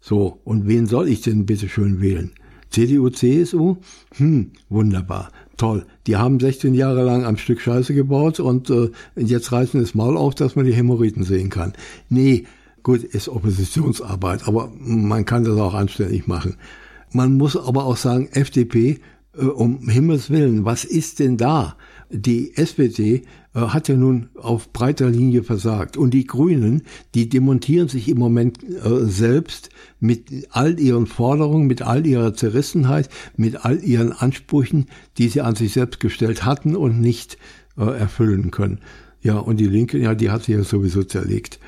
So, 0.00 0.40
und 0.44 0.66
wen 0.66 0.86
soll 0.86 1.08
ich 1.08 1.20
denn 1.20 1.46
bitte 1.46 1.68
schön 1.68 2.00
wählen? 2.00 2.32
CDU, 2.70 3.10
CSU? 3.10 3.76
Hm, 4.16 4.52
wunderbar, 4.68 5.30
toll. 5.56 5.86
Die 6.06 6.16
haben 6.16 6.40
16 6.40 6.74
Jahre 6.74 7.04
lang 7.04 7.24
am 7.24 7.36
Stück 7.36 7.60
Scheiße 7.60 7.94
gebaut 7.94 8.40
und 8.40 8.70
äh, 8.70 8.90
jetzt 9.14 9.52
reißen 9.52 9.80
es 9.80 9.94
mal 9.94 10.16
auf, 10.16 10.34
dass 10.34 10.56
man 10.56 10.64
die 10.64 10.74
Hämorrhoiden 10.74 11.22
sehen 11.22 11.50
kann. 11.50 11.74
Nee, 12.08 12.46
gut, 12.82 13.04
ist 13.04 13.28
Oppositionsarbeit, 13.28 14.48
aber 14.48 14.72
man 14.78 15.24
kann 15.24 15.44
das 15.44 15.58
auch 15.58 15.74
anständig 15.74 16.26
machen. 16.26 16.56
Man 17.12 17.34
muss 17.34 17.56
aber 17.56 17.84
auch 17.84 17.98
sagen, 17.98 18.28
FDP, 18.32 19.00
äh, 19.36 19.44
um 19.44 19.88
Himmels 19.88 20.30
Willen, 20.30 20.64
was 20.64 20.84
ist 20.84 21.20
denn 21.20 21.36
da? 21.36 21.76
Die 22.14 22.56
SPD 22.56 23.22
äh, 23.54 23.60
hat 23.60 23.88
ja 23.88 23.96
nun 23.96 24.28
auf 24.34 24.72
breiter 24.72 25.08
Linie 25.08 25.42
versagt. 25.42 25.96
Und 25.96 26.12
die 26.12 26.26
Grünen, 26.26 26.82
die 27.14 27.28
demontieren 27.28 27.88
sich 27.88 28.08
im 28.08 28.18
Moment 28.18 28.62
äh, 28.62 29.06
selbst 29.06 29.70
mit 29.98 30.30
all 30.50 30.78
ihren 30.78 31.06
Forderungen, 31.06 31.66
mit 31.66 31.80
all 31.80 32.06
ihrer 32.06 32.34
Zerrissenheit, 32.34 33.08
mit 33.36 33.64
all 33.64 33.82
ihren 33.82 34.12
Ansprüchen, 34.12 34.86
die 35.16 35.28
sie 35.28 35.40
an 35.40 35.54
sich 35.54 35.72
selbst 35.72 36.00
gestellt 36.00 36.44
hatten 36.44 36.76
und 36.76 37.00
nicht 37.00 37.38
äh, 37.78 37.84
erfüllen 37.84 38.50
können. 38.50 38.80
Ja, 39.22 39.38
und 39.38 39.58
die 39.58 39.66
Linke, 39.66 39.98
ja, 39.98 40.14
die 40.14 40.30
hat 40.30 40.44
sich 40.44 40.54
ja 40.54 40.64
sowieso 40.64 41.04
zerlegt. 41.04 41.58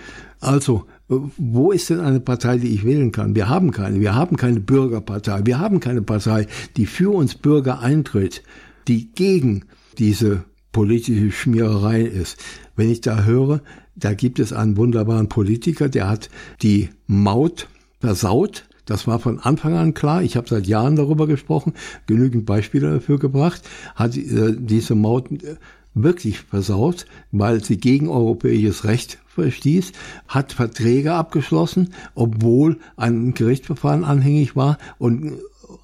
Also, 0.40 0.84
äh, 1.08 1.14
wo 1.38 1.72
ist 1.72 1.88
denn 1.88 2.00
eine 2.00 2.20
Partei, 2.20 2.58
die 2.58 2.74
ich 2.74 2.84
wählen 2.84 3.12
kann? 3.12 3.34
Wir 3.34 3.48
haben 3.48 3.70
keine. 3.70 4.00
Wir 4.00 4.14
haben 4.14 4.36
keine 4.36 4.60
Bürgerpartei. 4.60 5.40
Wir 5.44 5.58
haben 5.58 5.80
keine 5.80 6.02
Partei, 6.02 6.46
die 6.76 6.84
für 6.84 7.14
uns 7.14 7.34
Bürger 7.34 7.80
eintritt, 7.80 8.42
die 8.88 9.10
gegen 9.12 9.64
diese 9.98 10.44
politische 10.72 11.30
Schmiererei 11.30 12.02
ist. 12.02 12.38
Wenn 12.76 12.90
ich 12.90 13.00
da 13.00 13.24
höre, 13.24 13.62
da 13.96 14.14
gibt 14.14 14.38
es 14.38 14.52
einen 14.52 14.76
wunderbaren 14.76 15.28
Politiker, 15.28 15.88
der 15.88 16.08
hat 16.08 16.28
die 16.62 16.90
Maut 17.06 17.68
versaut. 18.00 18.68
Das 18.84 19.06
war 19.06 19.18
von 19.18 19.38
Anfang 19.38 19.74
an 19.74 19.94
klar. 19.94 20.22
Ich 20.22 20.36
habe 20.36 20.48
seit 20.48 20.66
Jahren 20.66 20.96
darüber 20.96 21.26
gesprochen, 21.26 21.72
genügend 22.06 22.44
Beispiele 22.44 22.92
dafür 22.92 23.18
gebracht. 23.18 23.62
Hat 23.94 24.16
äh, 24.16 24.54
diese 24.58 24.94
Maut 24.94 25.30
äh, 25.30 25.56
wirklich 25.94 26.40
versaut, 26.40 27.06
weil 27.32 27.62
sie 27.64 27.78
gegen 27.78 28.08
europäisches 28.08 28.84
Recht 28.84 29.18
verstieß, 29.28 29.92
hat 30.28 30.52
Verträge 30.52 31.14
abgeschlossen, 31.14 31.94
obwohl 32.14 32.78
ein 32.96 33.34
Gerichtsverfahren 33.34 34.04
anhängig 34.04 34.56
war 34.56 34.78
und 34.98 35.34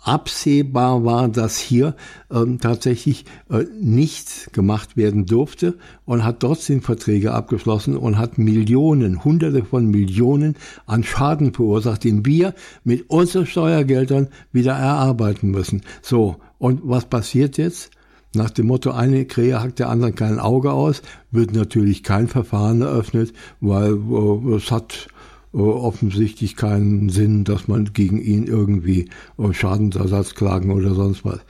absehbar 0.02 1.04
war, 1.04 1.28
dass 1.28 1.58
hier 1.58 1.94
ähm, 2.30 2.58
tatsächlich 2.60 3.24
äh, 3.50 3.64
nichts 3.80 4.50
gemacht 4.52 4.96
werden 4.96 5.26
durfte 5.26 5.78
und 6.04 6.24
hat 6.24 6.40
trotzdem 6.40 6.82
Verträge 6.82 7.32
abgeschlossen 7.32 7.96
und 7.96 8.18
hat 8.18 8.38
Millionen, 8.38 9.24
Hunderte 9.24 9.64
von 9.64 9.86
Millionen 9.86 10.56
an 10.86 11.04
Schaden 11.04 11.52
verursacht, 11.52 12.04
den 12.04 12.24
wir 12.26 12.54
mit 12.84 13.08
unseren 13.10 13.46
Steuergeldern 13.46 14.28
wieder 14.52 14.72
erarbeiten 14.72 15.50
müssen. 15.50 15.82
So, 16.02 16.36
und 16.58 16.80
was 16.84 17.06
passiert 17.06 17.58
jetzt? 17.58 17.90
Nach 18.34 18.50
dem 18.50 18.68
Motto, 18.68 18.92
eine 18.92 19.24
Krähe 19.24 19.60
hackt 19.60 19.80
der 19.80 19.88
anderen 19.88 20.14
kein 20.14 20.38
Auge 20.38 20.72
aus, 20.72 21.02
wird 21.32 21.52
natürlich 21.52 22.04
kein 22.04 22.28
Verfahren 22.28 22.80
eröffnet, 22.80 23.32
weil 23.60 23.94
äh, 23.94 24.54
es 24.54 24.70
hat 24.70 25.08
offensichtlich 25.52 26.56
keinen 26.56 27.08
Sinn, 27.08 27.44
dass 27.44 27.68
man 27.68 27.92
gegen 27.92 28.20
ihn 28.20 28.46
irgendwie 28.46 29.08
äh, 29.38 29.52
Schadensersatz 29.52 30.34
klagen 30.34 30.70
oder 30.70 30.94
sonst 30.94 31.24
was. 31.24 31.40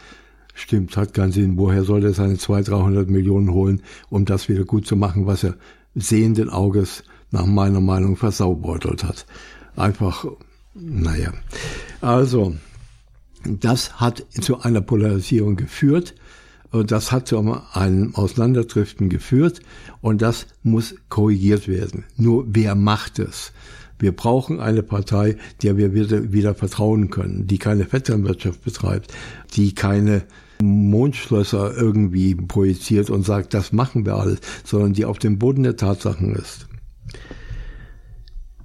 Stimmt, 0.54 0.96
hat 0.96 1.14
keinen 1.14 1.32
Sinn. 1.32 1.58
Woher 1.58 1.84
soll 1.84 2.04
er 2.04 2.12
seine 2.12 2.38
200, 2.38 2.68
300 2.68 3.10
Millionen 3.10 3.52
holen, 3.52 3.82
um 4.08 4.24
das 4.24 4.48
wieder 4.48 4.64
gut 4.64 4.86
zu 4.86 4.96
machen, 4.96 5.26
was 5.26 5.44
er 5.44 5.56
sehenden 5.94 6.50
Auges 6.50 7.04
nach 7.30 7.46
meiner 7.46 7.80
Meinung 7.80 8.16
versaubeutelt 8.16 9.04
hat. 9.04 9.26
Einfach, 9.76 10.26
naja. 10.74 11.32
Also, 12.00 12.54
das 13.44 14.00
hat 14.00 14.26
zu 14.30 14.60
einer 14.60 14.80
Polarisierung 14.80 15.56
geführt. 15.56 16.14
Das 16.72 17.10
hat 17.10 17.26
zu 17.26 17.38
einem 17.72 18.14
Auseinanderdriften 18.14 19.08
geführt 19.08 19.60
und 20.00 20.22
das 20.22 20.46
muss 20.62 20.94
korrigiert 21.08 21.66
werden. 21.66 22.04
Nur 22.16 22.44
wer 22.48 22.76
macht 22.76 23.18
es? 23.18 23.52
Wir 24.00 24.12
brauchen 24.12 24.60
eine 24.60 24.82
Partei, 24.82 25.36
der 25.62 25.76
wir 25.76 25.94
wieder, 25.94 26.32
wieder 26.32 26.54
vertrauen 26.54 27.10
können, 27.10 27.46
die 27.46 27.58
keine 27.58 27.84
Vetternwirtschaft 27.84 28.64
betreibt, 28.64 29.12
die 29.54 29.74
keine 29.74 30.22
Mondschlösser 30.62 31.76
irgendwie 31.76 32.34
projiziert 32.34 33.10
und 33.10 33.24
sagt, 33.24 33.54
das 33.54 33.72
machen 33.72 34.04
wir 34.06 34.16
alles, 34.16 34.40
sondern 34.64 34.94
die 34.94 35.04
auf 35.04 35.18
dem 35.18 35.38
Boden 35.38 35.62
der 35.62 35.76
Tatsachen 35.76 36.34
ist. 36.34 36.66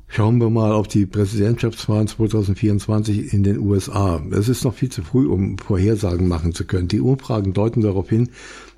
Schauen 0.08 0.40
wir 0.40 0.50
mal 0.50 0.72
auf 0.72 0.88
die 0.88 1.06
Präsidentschaftswahlen 1.06 2.08
2024 2.08 3.34
in 3.34 3.44
den 3.44 3.60
USA. 3.60 4.24
Es 4.32 4.48
ist 4.48 4.64
noch 4.64 4.74
viel 4.74 4.90
zu 4.90 5.04
früh, 5.04 5.28
um 5.28 5.58
Vorhersagen 5.58 6.30
machen 6.30 6.54
zu 6.54 6.64
können. 6.66 6.88
Die 6.88 7.02
Umfragen 7.02 7.52
deuten 7.52 7.82
darauf 7.82 8.08
hin, 8.08 8.30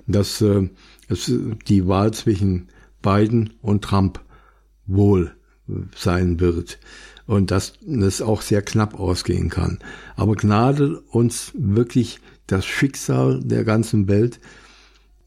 dass 0.08 0.40
äh, 0.40 0.68
es 1.08 1.32
die 1.68 1.86
Wahl 1.86 2.12
zwischen 2.12 2.68
Biden 3.02 3.50
und 3.62 3.84
Trump 3.84 4.20
wohl 4.86 5.32
sein 5.96 6.40
wird 6.40 6.78
und 7.26 7.50
dass 7.50 7.74
es 7.86 8.22
auch 8.22 8.42
sehr 8.42 8.62
knapp 8.62 8.98
ausgehen 8.98 9.50
kann. 9.50 9.78
Aber 10.16 10.34
gnade 10.34 11.00
uns 11.10 11.52
wirklich 11.54 12.20
das 12.46 12.64
Schicksal 12.64 13.40
der 13.44 13.64
ganzen 13.64 14.08
Welt, 14.08 14.40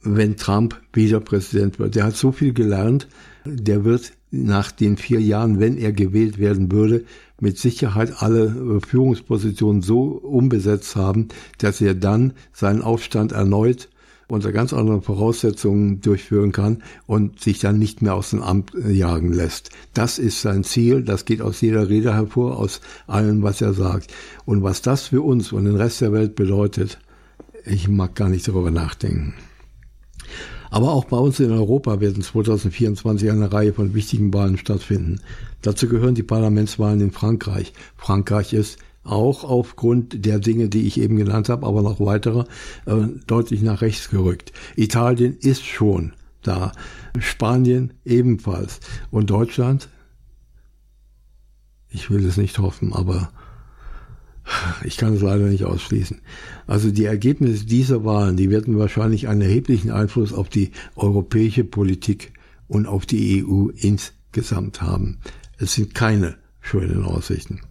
wenn 0.01 0.35
Trump 0.35 0.81
wieder 0.93 1.19
Präsident 1.19 1.77
wird. 1.77 1.95
Der 1.95 2.05
hat 2.05 2.17
so 2.17 2.31
viel 2.31 2.53
gelernt, 2.53 3.07
der 3.45 3.85
wird 3.85 4.13
nach 4.31 4.71
den 4.71 4.97
vier 4.97 5.21
Jahren, 5.21 5.59
wenn 5.59 5.77
er 5.77 5.91
gewählt 5.91 6.39
werden 6.39 6.71
würde, 6.71 7.03
mit 7.39 7.57
Sicherheit 7.57 8.21
alle 8.21 8.79
Führungspositionen 8.81 9.81
so 9.81 10.03
umbesetzt 10.03 10.95
haben, 10.95 11.27
dass 11.59 11.81
er 11.81 11.93
dann 11.93 12.33
seinen 12.53 12.81
Aufstand 12.81 13.31
erneut 13.31 13.89
unter 14.31 14.51
ganz 14.51 14.73
anderen 14.73 15.01
Voraussetzungen 15.01 16.01
durchführen 16.01 16.51
kann 16.51 16.83
und 17.05 17.39
sich 17.39 17.59
dann 17.59 17.77
nicht 17.77 18.01
mehr 18.01 18.15
aus 18.15 18.31
dem 18.31 18.41
Amt 18.41 18.73
äh, 18.73 18.91
jagen 18.91 19.33
lässt. 19.33 19.69
Das 19.93 20.19
ist 20.19 20.41
sein 20.41 20.63
Ziel, 20.63 21.03
das 21.03 21.25
geht 21.25 21.41
aus 21.41 21.61
jeder 21.61 21.89
Rede 21.89 22.13
hervor, 22.13 22.57
aus 22.57 22.81
allem, 23.07 23.43
was 23.43 23.61
er 23.61 23.73
sagt. 23.73 24.11
Und 24.45 24.63
was 24.63 24.81
das 24.81 25.07
für 25.07 25.21
uns 25.21 25.51
und 25.51 25.65
den 25.65 25.75
Rest 25.75 26.01
der 26.01 26.13
Welt 26.13 26.35
bedeutet, 26.35 26.99
ich 27.65 27.87
mag 27.87 28.15
gar 28.15 28.29
nicht 28.29 28.47
darüber 28.47 28.71
nachdenken. 28.71 29.35
Aber 30.71 30.93
auch 30.93 31.05
bei 31.05 31.17
uns 31.17 31.39
in 31.41 31.51
Europa 31.51 31.99
werden 31.99 32.23
2024 32.23 33.29
eine 33.29 33.51
Reihe 33.51 33.73
von 33.73 33.93
wichtigen 33.93 34.33
Wahlen 34.33 34.57
stattfinden. 34.57 35.19
Dazu 35.61 35.89
gehören 35.89 36.15
die 36.15 36.23
Parlamentswahlen 36.23 37.01
in 37.01 37.11
Frankreich. 37.11 37.73
Frankreich 37.97 38.53
ist 38.53 38.79
auch 39.03 39.43
aufgrund 39.43 40.25
der 40.25 40.39
Dinge, 40.39 40.69
die 40.69 40.85
ich 40.87 40.99
eben 40.99 41.15
genannt 41.15 41.49
habe, 41.49 41.65
aber 41.65 41.81
noch 41.81 41.99
weitere, 41.99 42.45
äh, 42.85 43.07
deutlich 43.27 43.61
nach 43.61 43.81
rechts 43.81 44.09
gerückt. 44.09 44.51
Italien 44.75 45.37
ist 45.37 45.65
schon 45.65 46.13
da. 46.43 46.71
Spanien 47.19 47.93
ebenfalls. 48.05 48.79
Und 49.09 49.29
Deutschland? 49.29 49.89
Ich 51.89 52.09
will 52.09 52.25
es 52.25 52.37
nicht 52.37 52.59
hoffen, 52.59 52.93
aber 52.93 53.31
ich 54.83 54.97
kann 54.97 55.13
es 55.13 55.21
leider 55.21 55.45
nicht 55.45 55.65
ausschließen. 55.65 56.21
Also 56.67 56.91
die 56.91 57.05
Ergebnisse 57.05 57.65
dieser 57.65 58.03
Wahlen, 58.05 58.37
die 58.37 58.49
werden 58.49 58.77
wahrscheinlich 58.77 59.27
einen 59.27 59.41
erheblichen 59.41 59.91
Einfluss 59.91 60.33
auf 60.33 60.49
die 60.49 60.71
europäische 60.95 61.63
Politik 61.63 62.33
und 62.67 62.87
auf 62.87 63.05
die 63.05 63.43
EU 63.45 63.67
insgesamt 63.75 64.81
haben. 64.81 65.19
Es 65.57 65.73
sind 65.73 65.93
keine 65.93 66.37
schönen 66.61 67.03
Aussichten. 67.03 67.61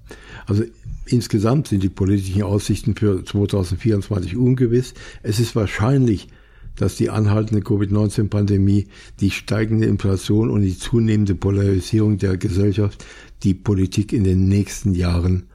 Also 0.46 0.64
insgesamt 1.12 1.68
sind 1.68 1.82
die 1.82 1.88
politischen 1.88 2.42
Aussichten 2.42 2.94
für 2.94 3.24
2024 3.24 4.36
ungewiss. 4.36 4.94
Es 5.22 5.40
ist 5.40 5.56
wahrscheinlich, 5.56 6.28
dass 6.76 6.96
die 6.96 7.10
anhaltende 7.10 7.62
Covid-19-Pandemie, 7.62 8.86
die 9.20 9.30
steigende 9.30 9.86
Inflation 9.86 10.50
und 10.50 10.62
die 10.62 10.78
zunehmende 10.78 11.34
Polarisierung 11.34 12.18
der 12.18 12.36
Gesellschaft 12.36 13.04
die 13.42 13.54
Politik 13.54 14.12
in 14.12 14.24
den 14.24 14.48
nächsten 14.48 14.94
Jahren 14.94 15.48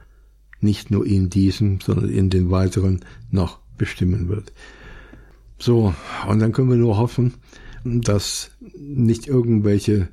nicht 0.60 0.90
nur 0.90 1.06
in 1.06 1.30
diesem, 1.30 1.80
sondern 1.80 2.08
in 2.08 2.30
den 2.30 2.50
weiteren 2.50 3.00
noch 3.30 3.60
bestimmen 3.76 4.28
wird. 4.28 4.52
So, 5.58 5.94
und 6.28 6.38
dann 6.38 6.52
können 6.52 6.70
wir 6.70 6.76
nur 6.76 6.96
hoffen, 6.96 7.34
dass 7.84 8.50
nicht 8.78 9.26
irgendwelche 9.26 10.08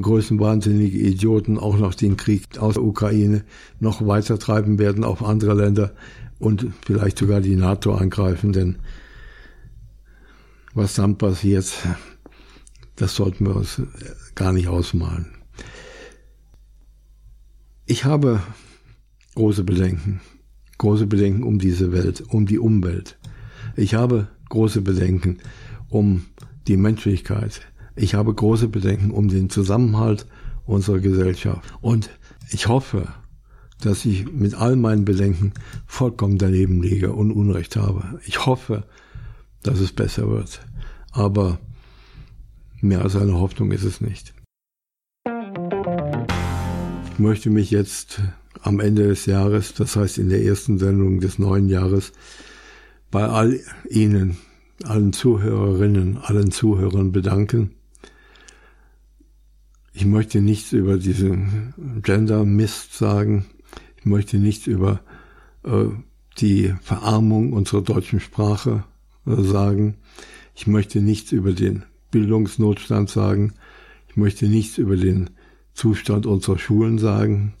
größenwahnsinnige 0.00 0.98
Idioten 0.98 1.58
auch 1.58 1.76
noch 1.76 1.94
den 1.94 2.16
Krieg 2.16 2.58
aus 2.58 2.74
der 2.74 2.82
Ukraine 2.82 3.44
noch 3.78 4.06
weiter 4.06 4.38
treiben 4.38 4.78
werden 4.78 5.04
auf 5.04 5.22
andere 5.22 5.54
Länder 5.54 5.92
und 6.38 6.66
vielleicht 6.84 7.18
sogar 7.18 7.40
die 7.40 7.56
NATO 7.56 7.94
angreifen, 7.94 8.52
denn 8.52 8.78
was 10.74 10.94
dann 10.94 11.18
passiert, 11.18 11.70
das 12.96 13.14
sollten 13.14 13.46
wir 13.46 13.56
uns 13.56 13.82
gar 14.34 14.52
nicht 14.52 14.68
ausmalen. 14.68 15.26
Ich 17.84 18.04
habe 18.04 18.40
große 19.34 19.64
Bedenken. 19.64 20.20
Große 20.78 21.06
Bedenken 21.06 21.42
um 21.42 21.58
diese 21.58 21.92
Welt, 21.92 22.22
um 22.28 22.46
die 22.46 22.58
Umwelt. 22.58 23.18
Ich 23.76 23.94
habe 23.94 24.28
große 24.48 24.80
Bedenken 24.80 25.38
um 25.88 26.24
die 26.66 26.76
Menschlichkeit. 26.76 27.60
Ich 27.94 28.14
habe 28.14 28.34
große 28.34 28.68
Bedenken 28.68 29.10
um 29.10 29.28
den 29.28 29.50
Zusammenhalt 29.50 30.26
unserer 30.64 31.00
Gesellschaft. 31.00 31.72
Und 31.80 32.10
ich 32.50 32.68
hoffe, 32.68 33.08
dass 33.80 34.04
ich 34.04 34.30
mit 34.32 34.54
all 34.54 34.76
meinen 34.76 35.04
Bedenken 35.04 35.52
vollkommen 35.86 36.38
daneben 36.38 36.82
liege 36.82 37.12
und 37.12 37.32
Unrecht 37.32 37.76
habe. 37.76 38.20
Ich 38.24 38.46
hoffe, 38.46 38.84
dass 39.62 39.80
es 39.80 39.92
besser 39.92 40.28
wird. 40.28 40.60
Aber 41.10 41.58
mehr 42.80 43.02
als 43.02 43.16
eine 43.16 43.34
Hoffnung 43.34 43.72
ist 43.72 43.84
es 43.84 44.00
nicht. 44.00 44.34
Ich 47.12 47.18
möchte 47.18 47.50
mich 47.50 47.70
jetzt 47.70 48.20
am 48.62 48.80
Ende 48.80 49.08
des 49.08 49.26
Jahres, 49.26 49.74
das 49.74 49.96
heißt 49.96 50.18
in 50.18 50.28
der 50.28 50.44
ersten 50.44 50.78
Sendung 50.78 51.20
des 51.20 51.38
neuen 51.38 51.68
Jahres, 51.68 52.12
bei 53.10 53.24
all 53.24 53.60
Ihnen, 53.90 54.38
allen 54.84 55.12
Zuhörerinnen, 55.12 56.18
allen 56.18 56.50
Zuhörern 56.50 57.12
bedanken. 57.12 57.72
Ich 59.92 60.06
möchte 60.06 60.40
nichts 60.40 60.72
über 60.72 60.96
diesen 60.96 61.74
Gender-Mist 62.02 62.94
sagen. 62.94 63.44
Ich 63.98 64.06
möchte 64.06 64.38
nichts 64.38 64.66
über 64.66 65.00
äh, 65.64 65.84
die 66.38 66.74
Verarmung 66.80 67.52
unserer 67.52 67.82
deutschen 67.82 68.20
Sprache 68.20 68.84
äh, 69.26 69.42
sagen. 69.42 69.96
Ich 70.54 70.66
möchte 70.66 71.00
nichts 71.00 71.32
über 71.32 71.52
den 71.52 71.84
Bildungsnotstand 72.10 73.10
sagen. 73.10 73.52
Ich 74.08 74.16
möchte 74.16 74.46
nichts 74.46 74.78
über 74.78 74.96
den 74.96 75.30
Zustand 75.74 76.26
unserer 76.26 76.58
Schulen 76.58 76.98
sagen. 76.98 77.54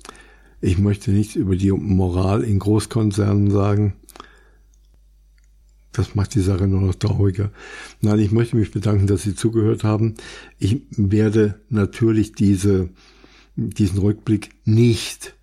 Ich 0.60 0.78
möchte 0.78 1.10
nichts 1.10 1.34
über 1.34 1.56
die 1.56 1.72
Moral 1.72 2.42
in 2.42 2.58
Großkonzernen 2.58 3.50
sagen. 3.50 3.94
Das 5.92 6.14
macht 6.14 6.34
die 6.34 6.40
Sache 6.40 6.66
nur 6.66 6.80
noch 6.80 6.94
trauriger. 6.94 7.50
Nein, 8.00 8.18
ich 8.18 8.32
möchte 8.32 8.56
mich 8.56 8.70
bedanken, 8.70 9.06
dass 9.06 9.22
Sie 9.22 9.34
zugehört 9.34 9.84
haben. 9.84 10.14
Ich 10.58 10.80
werde 10.90 11.60
natürlich 11.68 12.32
diese, 12.32 12.88
diesen 13.56 13.98
Rückblick 13.98 14.50
nicht 14.64 15.34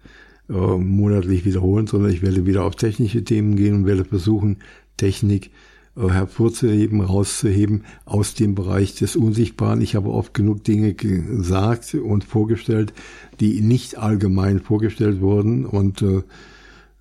äh, 0.50 0.54
monatlich 0.54 1.45
wiederholen, 1.45 1.86
sondern 1.86 2.12
ich 2.12 2.24
werde 2.24 2.47
wieder 2.47 2.64
auf 2.64 2.76
technische 2.76 3.24
Themen 3.24 3.56
gehen 3.56 3.76
und 3.76 3.86
werde 3.86 4.06
versuchen, 4.06 4.58
Technik 4.97 5.52
äh, 5.95 6.10
hervorzuheben, 6.10 7.02
rauszuheben 7.02 7.84
aus 8.06 8.34
dem 8.34 8.56
Bereich 8.56 8.95
des 8.95 9.16
Unsichtbaren. 9.16 9.82
Ich 9.82 9.95
habe 9.95 10.10
oft 10.10 10.34
genug 10.34 10.64
Dinge 10.64 10.95
gesagt 10.95 11.93
und 11.93 12.24
vorgestellt, 12.24 12.93
die 13.39 13.62
nicht 13.62 14.00
allgemein 14.00 14.60
vorgestellt 14.60 15.22
wurden 15.22 15.66
und 15.66 16.02
äh, 16.02 16.24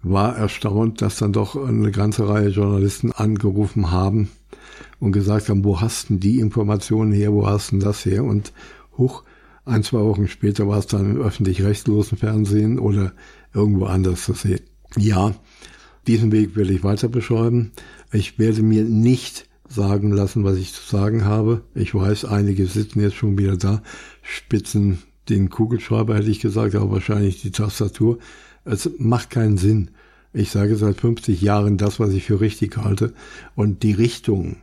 war 0.02 0.36
erstaunt, 0.36 1.02
dass 1.02 1.16
dann 1.16 1.32
doch 1.32 1.56
eine 1.56 1.90
ganze 1.90 2.28
Reihe 2.28 2.48
Journalisten 2.48 3.12
angerufen 3.12 3.90
haben 3.90 4.28
und 5.00 5.12
gesagt 5.12 5.48
haben, 5.48 5.64
wo 5.64 5.80
hast 5.80 6.10
denn 6.10 6.20
die 6.20 6.38
Informationen 6.38 7.12
her, 7.12 7.32
wo 7.32 7.46
hast 7.46 7.72
denn 7.72 7.80
das 7.80 8.04
her? 8.04 8.24
Und 8.24 8.52
hoch, 8.96 9.24
ein, 9.64 9.82
zwei 9.82 10.00
Wochen 10.00 10.28
später 10.28 10.66
war 10.68 10.78
es 10.78 10.86
dann 10.86 11.16
im 11.16 11.20
öffentlich-rechtlosen 11.20 12.16
Fernsehen 12.16 12.78
oder 12.78 13.12
irgendwo 13.52 13.86
anders 13.86 14.24
zu 14.24 14.32
sehen. 14.32 14.60
Ja, 14.96 15.34
diesen 16.06 16.32
Weg 16.32 16.56
werde 16.56 16.72
ich 16.72 16.84
weiter 16.84 17.08
beschreiben. 17.08 17.72
Ich 18.12 18.38
werde 18.38 18.62
mir 18.62 18.84
nicht 18.84 19.46
sagen 19.68 20.10
lassen, 20.10 20.44
was 20.44 20.56
ich 20.56 20.72
zu 20.72 20.82
sagen 20.82 21.24
habe. 21.24 21.62
Ich 21.74 21.94
weiß, 21.94 22.24
einige 22.24 22.66
sitzen 22.66 23.00
jetzt 23.00 23.16
schon 23.16 23.36
wieder 23.36 23.56
da, 23.56 23.82
spitzen 24.22 25.00
den 25.28 25.50
Kugelschreiber, 25.50 26.16
hätte 26.16 26.30
ich 26.30 26.40
gesagt, 26.40 26.74
aber 26.74 26.90
wahrscheinlich 26.90 27.42
die 27.42 27.50
Tastatur. 27.50 28.18
Es 28.68 28.90
macht 28.98 29.30
keinen 29.30 29.56
Sinn. 29.56 29.90
Ich 30.34 30.50
sage 30.50 30.76
seit 30.76 31.00
50 31.00 31.40
Jahren 31.40 31.78
das, 31.78 31.98
was 31.98 32.10
ich 32.12 32.24
für 32.24 32.40
richtig 32.40 32.76
halte. 32.76 33.14
Und 33.54 33.82
die 33.82 33.92
Richtung, 33.92 34.56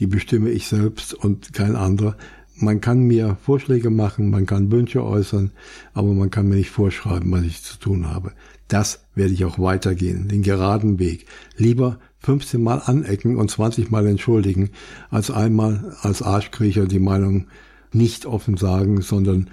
die 0.00 0.08
bestimme 0.08 0.50
ich 0.50 0.66
selbst 0.66 1.14
und 1.14 1.52
kein 1.52 1.76
anderer. 1.76 2.16
Man 2.56 2.80
kann 2.80 3.00
mir 3.00 3.36
Vorschläge 3.40 3.90
machen, 3.90 4.30
man 4.30 4.46
kann 4.46 4.72
Wünsche 4.72 5.04
äußern, 5.04 5.52
aber 5.92 6.12
man 6.12 6.30
kann 6.30 6.48
mir 6.48 6.56
nicht 6.56 6.70
vorschreiben, 6.70 7.30
was 7.30 7.44
ich 7.44 7.62
zu 7.62 7.78
tun 7.78 8.08
habe. 8.08 8.32
Das 8.66 9.04
werde 9.14 9.32
ich 9.32 9.44
auch 9.44 9.60
weitergehen, 9.60 10.26
den 10.26 10.42
geraden 10.42 10.98
Weg. 10.98 11.26
Lieber 11.56 12.00
15 12.20 12.60
Mal 12.60 12.82
anecken 12.84 13.36
und 13.36 13.50
20 13.50 13.90
Mal 13.90 14.06
entschuldigen, 14.06 14.70
als 15.10 15.30
einmal 15.30 15.96
als 16.00 16.22
Arschkriecher 16.22 16.86
die 16.86 16.98
Meinung 16.98 17.46
nicht 17.92 18.26
offen 18.26 18.56
sagen, 18.56 19.02
sondern 19.02 19.50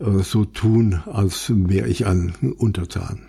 so 0.00 0.44
tun, 0.44 1.02
als 1.06 1.52
wäre 1.54 1.88
ich 1.88 2.06
ein 2.06 2.34
Untertan. 2.56 3.20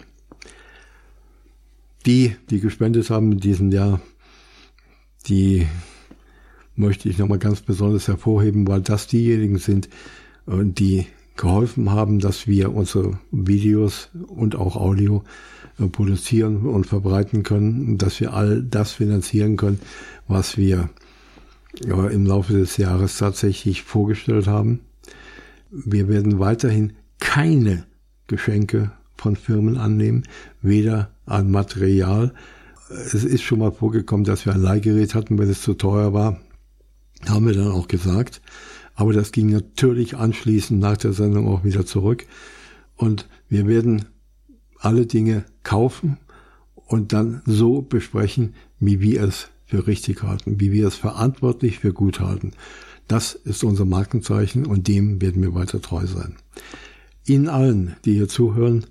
Die, 2.05 2.36
die 2.49 2.59
gespendet 2.59 3.09
haben 3.09 3.32
in 3.32 3.39
diesem 3.39 3.72
Jahr, 3.72 3.99
die 5.28 5.67
möchte 6.76 7.09
ich 7.09 7.17
nochmal 7.17 7.39
ganz 7.39 7.61
besonders 7.61 8.07
hervorheben, 8.07 8.67
weil 8.67 8.82
das 8.82 9.07
diejenigen 9.07 9.57
sind, 9.57 9.89
äh, 10.47 10.63
die 10.63 11.05
geholfen 11.36 11.91
haben, 11.91 12.20
dass 12.20 12.47
wir 12.47 12.74
unsere 12.74 13.20
Videos 13.32 14.09
und 14.28 14.55
auch 14.55 14.76
Audio 14.76 15.24
äh, 15.78 15.88
produzieren 15.88 16.65
und 16.65 16.86
verbreiten 16.86 17.43
können, 17.43 17.97
dass 17.97 18.20
wir 18.20 18.34
all 18.34 18.63
das 18.63 18.93
finanzieren 18.93 19.57
können, 19.57 19.80
was 20.28 20.57
wir 20.57 20.89
im 21.82 22.26
Laufe 22.26 22.53
des 22.53 22.78
Jahres 22.78 23.20
tatsächlich 23.20 23.84
vorgestellt 23.84 24.47
haben. 24.47 24.80
Wir 25.72 26.07
werden 26.07 26.39
weiterhin 26.39 26.93
keine 27.20 27.86
Geschenke 28.28 28.91
von 29.15 29.36
Firmen 29.36 29.78
annehmen, 29.78 30.24
weder 30.61 31.11
an 31.26 31.51
Material. 31.51 32.34
Es 32.89 33.13
ist 33.13 33.43
schon 33.43 33.59
mal 33.59 33.72
vorgekommen, 33.72 34.24
dass 34.24 34.45
wir 34.45 34.53
ein 34.53 34.61
Leihgerät 34.61 35.13
hatten, 35.13 35.38
wenn 35.38 35.49
es 35.49 35.61
zu 35.61 35.76
teuer 35.76 36.13
war. 36.13 36.39
Haben 37.28 37.47
wir 37.47 37.53
dann 37.53 37.67
auch 37.72 37.88
gesagt. 37.88 38.41
Aber 38.95 39.13
das 39.13 39.32
ging 39.32 39.49
natürlich 39.49 40.17
anschließend 40.17 40.80
nach 40.80 40.97
der 40.97 41.13
Sendung 41.13 41.47
auch 41.47 41.63
wieder 41.63 41.86
zurück. 41.86 42.26
Und 42.95 43.30
wir 43.47 43.67
werden 43.67 44.05
alle 44.80 45.05
Dinge 45.05 45.45
kaufen 45.63 46.17
und 46.76 47.13
dann 47.13 47.41
so 47.45 47.82
besprechen, 47.82 48.55
wie 48.80 49.01
wir 49.01 49.24
es 49.24 49.49
für 49.65 49.86
richtig 49.86 50.24
halten, 50.24 50.59
wie 50.59 50.72
wir 50.72 50.88
es 50.88 50.95
verantwortlich 50.95 51.80
für 51.80 51.93
gut 51.93 52.20
halten. 52.20 52.51
Das 53.10 53.34
ist 53.34 53.64
unser 53.64 53.86
Markenzeichen 53.86 54.68
und 54.68 54.88
dem 54.88 55.20
werden 55.20 55.41
wir 55.41 55.55
weiter 55.55 55.82
treu 55.82 56.05
sein. 56.05 56.36
Ihnen 57.26 57.49
allen, 57.49 57.95
die 58.05 58.14
hier 58.14 58.28
zuhören, 58.28 58.86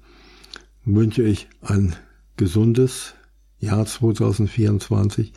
wünsche 0.85 1.23
ich 1.23 1.47
ein 1.61 1.95
gesundes 2.37 3.15
Jahr 3.61 3.87
2024, 3.87 5.33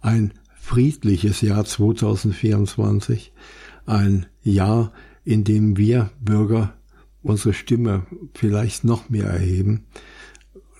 ein 0.00 0.32
friedliches 0.58 1.42
Jahr 1.42 1.66
2024, 1.66 3.34
ein 3.84 4.24
Jahr, 4.42 4.94
in 5.26 5.44
dem 5.44 5.76
wir 5.76 6.10
Bürger 6.18 6.72
unsere 7.22 7.52
Stimme 7.52 8.06
vielleicht 8.32 8.82
noch 8.82 9.10
mehr 9.10 9.26
erheben, 9.26 9.84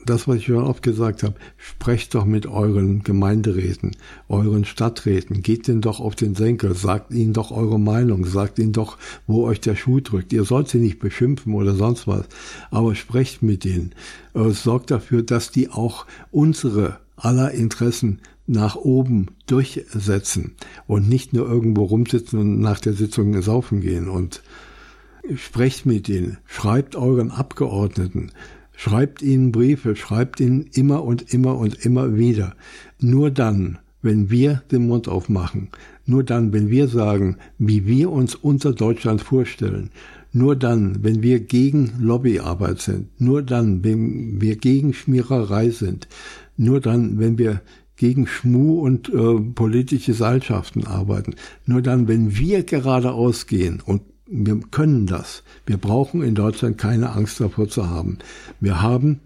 das, 0.05 0.29
was 0.29 0.37
ich 0.37 0.47
schon 0.47 0.65
oft 0.65 0.83
gesagt 0.83 1.23
habe, 1.23 1.35
sprecht 1.57 2.15
doch 2.15 2.25
mit 2.25 2.47
euren 2.47 3.03
Gemeinderäten, 3.03 3.93
euren 4.29 4.65
Stadträten, 4.65 5.43
geht 5.43 5.69
denn 5.69 5.81
doch 5.81 6.01
auf 6.01 6.15
den 6.15 6.35
Senkel, 6.35 6.75
sagt 6.75 7.13
ihnen 7.13 7.33
doch 7.33 7.51
eure 7.51 7.79
Meinung, 7.79 8.25
sagt 8.25 8.59
ihnen 8.59 8.73
doch, 8.73 8.99
wo 9.27 9.45
euch 9.45 9.61
der 9.61 9.77
Schuh 9.77 10.01
drückt. 10.01 10.33
Ihr 10.33 10.45
sollt 10.45 10.69
sie 10.69 10.79
nicht 10.79 10.99
beschimpfen 10.99 11.55
oder 11.55 11.75
sonst 11.75 12.07
was, 12.07 12.27
aber 12.71 12.95
sprecht 12.95 13.43
mit 13.43 13.65
ihnen. 13.65 13.93
Äh, 14.35 14.51
sorgt 14.51 14.91
dafür, 14.91 15.23
dass 15.23 15.51
die 15.51 15.69
auch 15.71 16.07
unsere 16.31 16.99
aller 17.17 17.53
Interessen 17.53 18.21
nach 18.47 18.77
oben 18.77 19.29
durchsetzen 19.47 20.57
und 20.87 21.09
nicht 21.09 21.33
nur 21.33 21.49
irgendwo 21.49 21.85
rumsitzen 21.85 22.39
und 22.39 22.61
nach 22.61 22.81
der 22.81 22.93
Sitzung 22.93 23.41
saufen 23.41 23.81
gehen 23.81 24.09
und 24.09 24.43
sprecht 25.37 25.87
mit 25.87 26.09
ihnen, 26.09 26.39
schreibt 26.47 26.97
euren 26.97 27.31
Abgeordneten, 27.31 28.33
Schreibt 28.75 29.23
ihnen 29.23 29.53
Briefe, 29.53 29.97
schreibt 29.97 30.41
ihnen 30.41 30.67
immer 30.73 31.05
und 31.05 31.33
immer 31.33 31.57
und 31.59 31.85
immer 31.85 32.17
wieder. 32.17 32.55
Nur 33.01 33.31
dann, 33.31 33.79
wenn 34.01 34.31
wir 34.31 34.63
den 34.71 34.87
Mund 34.87 35.09
aufmachen, 35.09 35.69
nur 36.05 36.25
dann, 36.25 36.53
wenn 36.53 36.69
wir 36.69 36.89
sagen, 36.89 37.37
wie 37.59 37.87
wir 37.87 38.11
uns 38.11 38.35
unser 38.35 38.73
Deutschland 38.73 39.23
vorstellen, 39.23 39.91
nur 40.33 40.57
dann, 40.57 41.05
wenn 41.05 41.23
wir 41.23 41.41
gegen 41.41 41.93
Lobbyarbeit 42.01 42.81
sind, 42.81 43.21
nur 43.21 43.43
dann, 43.43 43.85
wenn 43.85 44.41
wir 44.41 44.57
gegen 44.57 44.95
Schmiererei 44.95 45.71
sind, 45.71 46.09
nur 46.57 46.81
dann, 46.81 47.19
wenn 47.19 47.39
wir 47.39 47.61
gegen 47.97 48.27
Schmu 48.27 48.81
und 48.81 49.11
äh, 49.11 49.41
politische 49.55 50.15
Seilschaften 50.15 50.87
arbeiten, 50.87 51.35
nur 51.67 51.83
dann, 51.83 52.09
wenn 52.09 52.37
wir 52.37 52.65
geradeaus 52.65 53.47
gehen 53.47 53.81
und 53.85 54.03
wir 54.33 54.61
können 54.71 55.07
das. 55.07 55.43
Wir 55.67 55.77
brauchen 55.77 56.23
in 56.23 56.35
Deutschland 56.35 56.79
keine 56.79 57.13
Angst 57.13 57.39
davor 57.41 57.69
zu 57.69 57.91
haben. 57.91 58.19
Wir 58.61 58.81
haben, 58.81 59.21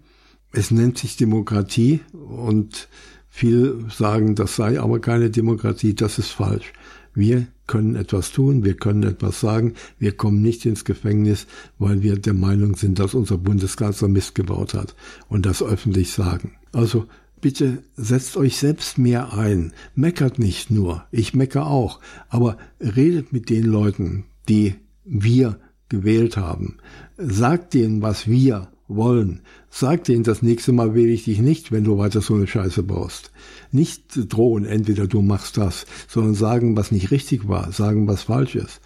es 0.51 0.69
nennt 0.69 0.97
sich 0.97 1.15
Demokratie 1.15 2.01
und 2.13 2.89
viele 3.29 3.89
sagen, 3.89 4.35
das 4.35 4.57
sei 4.57 4.79
aber 4.79 4.99
keine 4.99 5.29
Demokratie, 5.29 5.95
das 5.95 6.19
ist 6.19 6.31
falsch. 6.31 6.73
Wir 7.13 7.47
können 7.67 7.95
etwas 7.95 8.31
tun, 8.31 8.65
wir 8.65 8.75
können 8.75 9.03
etwas 9.03 9.39
sagen, 9.39 9.73
wir 9.97 10.11
kommen 10.11 10.41
nicht 10.41 10.65
ins 10.65 10.83
Gefängnis, 10.83 11.47
weil 11.79 12.03
wir 12.03 12.17
der 12.17 12.33
Meinung 12.33 12.75
sind, 12.75 12.99
dass 12.99 13.13
unser 13.13 13.37
Bundeskanzler 13.37 14.09
Mist 14.09 14.35
gebaut 14.35 14.73
hat 14.73 14.93
und 15.29 15.45
das 15.45 15.63
öffentlich 15.63 16.11
sagen. 16.11 16.57
Also 16.73 17.05
bitte 17.39 17.81
setzt 17.95 18.35
euch 18.35 18.57
selbst 18.57 18.97
mehr 18.97 19.33
ein, 19.33 19.73
meckert 19.95 20.37
nicht 20.37 20.69
nur, 20.69 21.05
ich 21.11 21.33
mecker 21.33 21.67
auch, 21.67 22.01
aber 22.29 22.57
redet 22.79 23.31
mit 23.31 23.49
den 23.49 23.63
Leuten, 23.63 24.25
die 24.49 24.75
wir 25.07 25.59
gewählt 25.89 26.37
haben. 26.37 26.77
Sag 27.17 27.71
denen, 27.71 28.01
was 28.01 28.27
wir 28.27 28.69
wollen. 28.87 29.41
Sag 29.69 30.05
denen, 30.05 30.23
das 30.23 30.41
nächste 30.41 30.71
Mal 30.71 30.95
wähle 30.95 31.11
ich 31.11 31.25
dich 31.25 31.39
nicht, 31.39 31.71
wenn 31.71 31.83
du 31.83 31.97
weiter 31.97 32.21
so 32.21 32.35
eine 32.35 32.47
Scheiße 32.47 32.83
baust. 32.83 33.31
Nicht 33.71 34.33
drohen, 34.33 34.65
entweder 34.65 35.07
du 35.07 35.21
machst 35.21 35.57
das, 35.57 35.85
sondern 36.07 36.35
sagen, 36.35 36.77
was 36.77 36.91
nicht 36.91 37.11
richtig 37.11 37.47
war, 37.47 37.71
sagen, 37.71 38.07
was 38.07 38.23
falsch 38.23 38.55
ist. 38.55 38.81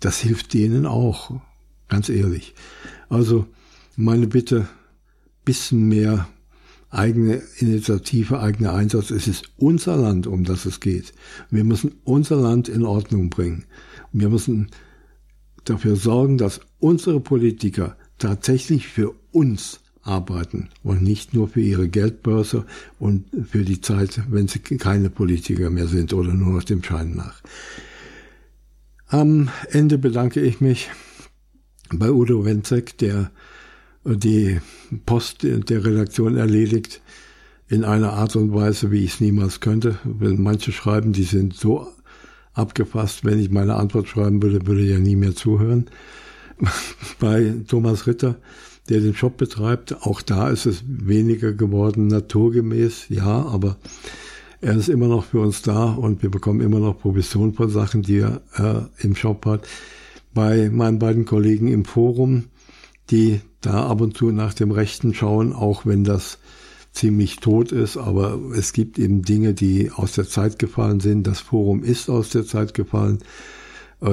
Das 0.00 0.20
hilft 0.20 0.54
denen 0.54 0.86
auch, 0.86 1.40
ganz 1.88 2.08
ehrlich. 2.08 2.54
Also 3.08 3.46
meine 3.96 4.26
Bitte, 4.26 4.68
bisschen 5.44 5.88
mehr 5.88 6.28
eigene 6.90 7.42
Initiative, 7.58 8.40
eigener 8.40 8.74
Einsatz. 8.74 9.10
Es 9.10 9.26
ist 9.28 9.50
unser 9.56 9.96
Land, 9.96 10.26
um 10.26 10.44
das 10.44 10.66
es 10.66 10.80
geht. 10.80 11.12
Wir 11.50 11.64
müssen 11.64 11.96
unser 12.04 12.36
Land 12.36 12.68
in 12.68 12.84
Ordnung 12.84 13.30
bringen. 13.30 13.64
Wir 14.12 14.28
müssen 14.28 14.70
dafür 15.70 15.96
sorgen, 15.96 16.38
dass 16.38 16.60
unsere 16.78 17.20
Politiker 17.20 17.96
tatsächlich 18.18 18.88
für 18.88 19.14
uns 19.32 19.80
arbeiten 20.02 20.68
und 20.82 21.02
nicht 21.02 21.34
nur 21.34 21.48
für 21.48 21.60
ihre 21.60 21.88
Geldbörse 21.88 22.64
und 22.98 23.26
für 23.50 23.64
die 23.64 23.80
Zeit, 23.80 24.22
wenn 24.30 24.48
sie 24.48 24.60
keine 24.60 25.10
Politiker 25.10 25.68
mehr 25.70 25.88
sind 25.88 26.12
oder 26.12 26.32
nur 26.32 26.54
noch 26.54 26.64
dem 26.64 26.82
Schein 26.82 27.14
nach. 27.14 27.42
Am 29.08 29.50
Ende 29.70 29.98
bedanke 29.98 30.40
ich 30.40 30.60
mich 30.60 30.90
bei 31.92 32.10
Udo 32.10 32.44
Wenzek, 32.44 32.98
der 32.98 33.30
die 34.04 34.60
Post 35.04 35.42
der 35.42 35.84
Redaktion 35.84 36.36
erledigt 36.36 37.02
in 37.68 37.84
einer 37.84 38.12
Art 38.12 38.36
und 38.36 38.54
Weise, 38.54 38.92
wie 38.92 39.04
ich 39.04 39.14
es 39.14 39.20
niemals 39.20 39.60
könnte. 39.60 39.98
Wenn 40.04 40.40
manche 40.40 40.70
schreiben, 40.70 41.12
die 41.12 41.24
sind 41.24 41.54
so 41.54 41.92
abgefasst. 42.56 43.24
Wenn 43.24 43.38
ich 43.38 43.50
meine 43.50 43.76
Antwort 43.76 44.08
schreiben 44.08 44.42
würde, 44.42 44.66
würde 44.66 44.86
er 44.86 44.98
nie 44.98 45.16
mehr 45.16 45.34
zuhören. 45.34 45.86
Bei 47.20 47.54
Thomas 47.68 48.06
Ritter, 48.06 48.36
der 48.88 49.00
den 49.00 49.14
Shop 49.14 49.36
betreibt, 49.36 50.02
auch 50.02 50.22
da 50.22 50.48
ist 50.48 50.66
es 50.66 50.82
weniger 50.86 51.52
geworden, 51.52 52.06
naturgemäß, 52.06 53.06
ja, 53.08 53.44
aber 53.44 53.76
er 54.60 54.76
ist 54.76 54.88
immer 54.88 55.08
noch 55.08 55.24
für 55.24 55.40
uns 55.40 55.62
da 55.62 55.84
und 55.84 56.22
wir 56.22 56.30
bekommen 56.30 56.60
immer 56.60 56.80
noch 56.80 56.98
Provision 56.98 57.52
von 57.52 57.68
Sachen, 57.68 58.02
die 58.02 58.18
er 58.18 58.40
äh, 58.56 59.04
im 59.04 59.14
Shop 59.14 59.44
hat. 59.44 59.66
Bei 60.32 60.70
meinen 60.70 60.98
beiden 60.98 61.24
Kollegen 61.24 61.68
im 61.68 61.84
Forum, 61.84 62.44
die 63.10 63.40
da 63.60 63.86
ab 63.86 64.00
und 64.00 64.16
zu 64.16 64.30
nach 64.30 64.54
dem 64.54 64.70
Rechten 64.70 65.14
schauen, 65.14 65.52
auch 65.52 65.84
wenn 65.84 66.04
das 66.04 66.38
ziemlich 66.96 67.36
tot 67.36 67.72
ist, 67.72 67.96
aber 67.96 68.40
es 68.56 68.72
gibt 68.72 68.98
eben 68.98 69.22
Dinge, 69.22 69.54
die 69.54 69.90
aus 69.90 70.12
der 70.12 70.28
Zeit 70.28 70.58
gefallen 70.58 71.00
sind. 71.00 71.26
Das 71.26 71.40
Forum 71.40 71.84
ist 71.84 72.08
aus 72.08 72.30
der 72.30 72.46
Zeit 72.46 72.74
gefallen. 72.74 73.18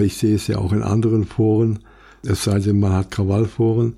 Ich 0.01 0.17
sehe 0.17 0.35
es 0.35 0.47
ja 0.47 0.57
auch 0.57 0.73
in 0.73 0.83
anderen 0.83 1.25
Foren, 1.25 1.79
es 2.25 2.43
sei 2.43 2.59
denn, 2.59 2.79
man 2.79 2.93
hat 2.93 3.11
Krawallforen. 3.11 3.95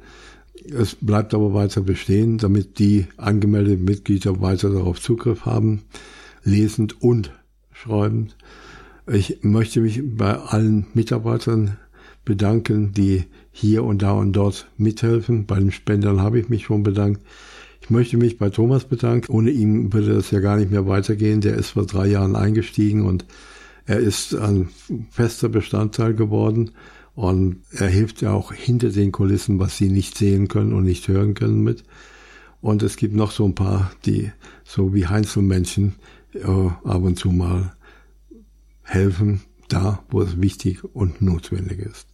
Es 0.71 0.95
bleibt 0.95 1.33
aber 1.33 1.53
weiter 1.53 1.81
bestehen, 1.81 2.38
damit 2.39 2.79
die 2.79 3.05
angemeldeten 3.17 3.86
Mitglieder 3.86 4.41
weiter 4.41 4.69
darauf 4.71 4.99
Zugriff 4.99 5.45
haben, 5.45 5.83
lesend 6.43 7.01
und 7.01 7.31
schreibend. 7.71 8.36
Ich 9.07 9.39
möchte 9.43 9.81
mich 9.81 10.01
bei 10.03 10.36
allen 10.38 10.88
Mitarbeitern 10.95 11.77
bedanken, 12.23 12.93
die 12.93 13.25
hier 13.51 13.83
und 13.83 14.01
da 14.01 14.13
und 14.13 14.33
dort 14.33 14.67
mithelfen. 14.77 15.45
Bei 15.45 15.59
den 15.59 15.71
Spendern 15.71 16.21
habe 16.21 16.39
ich 16.39 16.49
mich 16.49 16.63
schon 16.63 16.81
bedankt. 16.81 17.21
Ich 17.86 17.91
möchte 17.91 18.17
mich 18.17 18.39
bei 18.39 18.49
Thomas 18.49 18.86
bedanken. 18.86 19.31
Ohne 19.31 19.51
ihn 19.51 19.93
würde 19.93 20.15
das 20.15 20.31
ja 20.31 20.39
gar 20.39 20.57
nicht 20.57 20.71
mehr 20.71 20.88
weitergehen. 20.88 21.39
Der 21.39 21.53
ist 21.53 21.69
vor 21.69 21.86
drei 21.86 22.07
Jahren 22.07 22.36
eingestiegen 22.36 23.05
und 23.05 23.27
er 23.86 23.99
ist 23.99 24.33
ein 24.33 24.69
fester 25.11 25.49
Bestandteil 25.49 26.15
geworden. 26.15 26.71
Und 27.13 27.57
er 27.69 27.88
hilft 27.88 28.23
ja 28.23 28.33
auch 28.33 28.51
hinter 28.51 28.89
den 28.89 29.11
Kulissen, 29.11 29.59
was 29.59 29.77
sie 29.77 29.89
nicht 29.89 30.17
sehen 30.17 30.47
können 30.47 30.73
und 30.73 30.83
nicht 30.83 31.07
hören 31.07 31.36
können 31.36 31.63
mit. 31.63 31.83
Und 32.59 32.81
es 32.81 32.95
gibt 32.95 33.13
noch 33.13 33.29
so 33.29 33.45
ein 33.45 33.53
paar, 33.53 33.91
die 34.07 34.31
so 34.63 34.95
wie 34.95 35.05
Heinzelmännchen 35.05 35.93
äh, 36.33 36.41
ab 36.41 37.03
und 37.03 37.19
zu 37.19 37.29
mal 37.29 37.75
helfen, 38.81 39.41
da 39.67 40.03
wo 40.09 40.23
es 40.23 40.41
wichtig 40.41 40.83
und 40.83 41.21
notwendig 41.21 41.81
ist. 41.81 42.07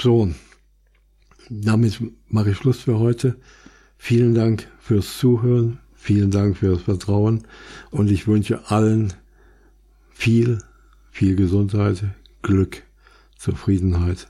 So, 0.00 0.30
damit 1.50 2.00
mache 2.28 2.52
ich 2.52 2.56
Schluss 2.56 2.80
für 2.80 2.98
heute. 2.98 3.36
Vielen 4.02 4.34
Dank 4.34 4.66
fürs 4.80 5.18
Zuhören, 5.18 5.78
vielen 5.94 6.30
Dank 6.30 6.56
fürs 6.56 6.80
Vertrauen 6.82 7.46
und 7.90 8.10
ich 8.10 8.26
wünsche 8.26 8.70
allen 8.70 9.12
viel, 10.10 10.58
viel 11.10 11.36
Gesundheit, 11.36 12.02
Glück, 12.40 12.82
Zufriedenheit 13.36 14.28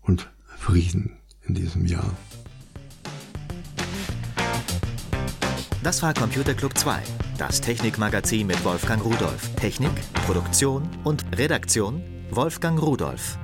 und 0.00 0.30
Frieden 0.56 1.18
in 1.46 1.54
diesem 1.54 1.84
Jahr. 1.84 2.16
Das 5.82 6.02
war 6.02 6.14
Computer 6.14 6.54
Club 6.54 6.76
2, 6.76 7.02
das 7.36 7.60
Technikmagazin 7.60 8.46
mit 8.46 8.64
Wolfgang 8.64 9.04
Rudolf. 9.04 9.54
Technik, 9.56 9.92
Produktion 10.26 10.88
und 11.04 11.24
Redaktion 11.36 12.02
Wolfgang 12.30 12.80
Rudolf. 12.80 13.38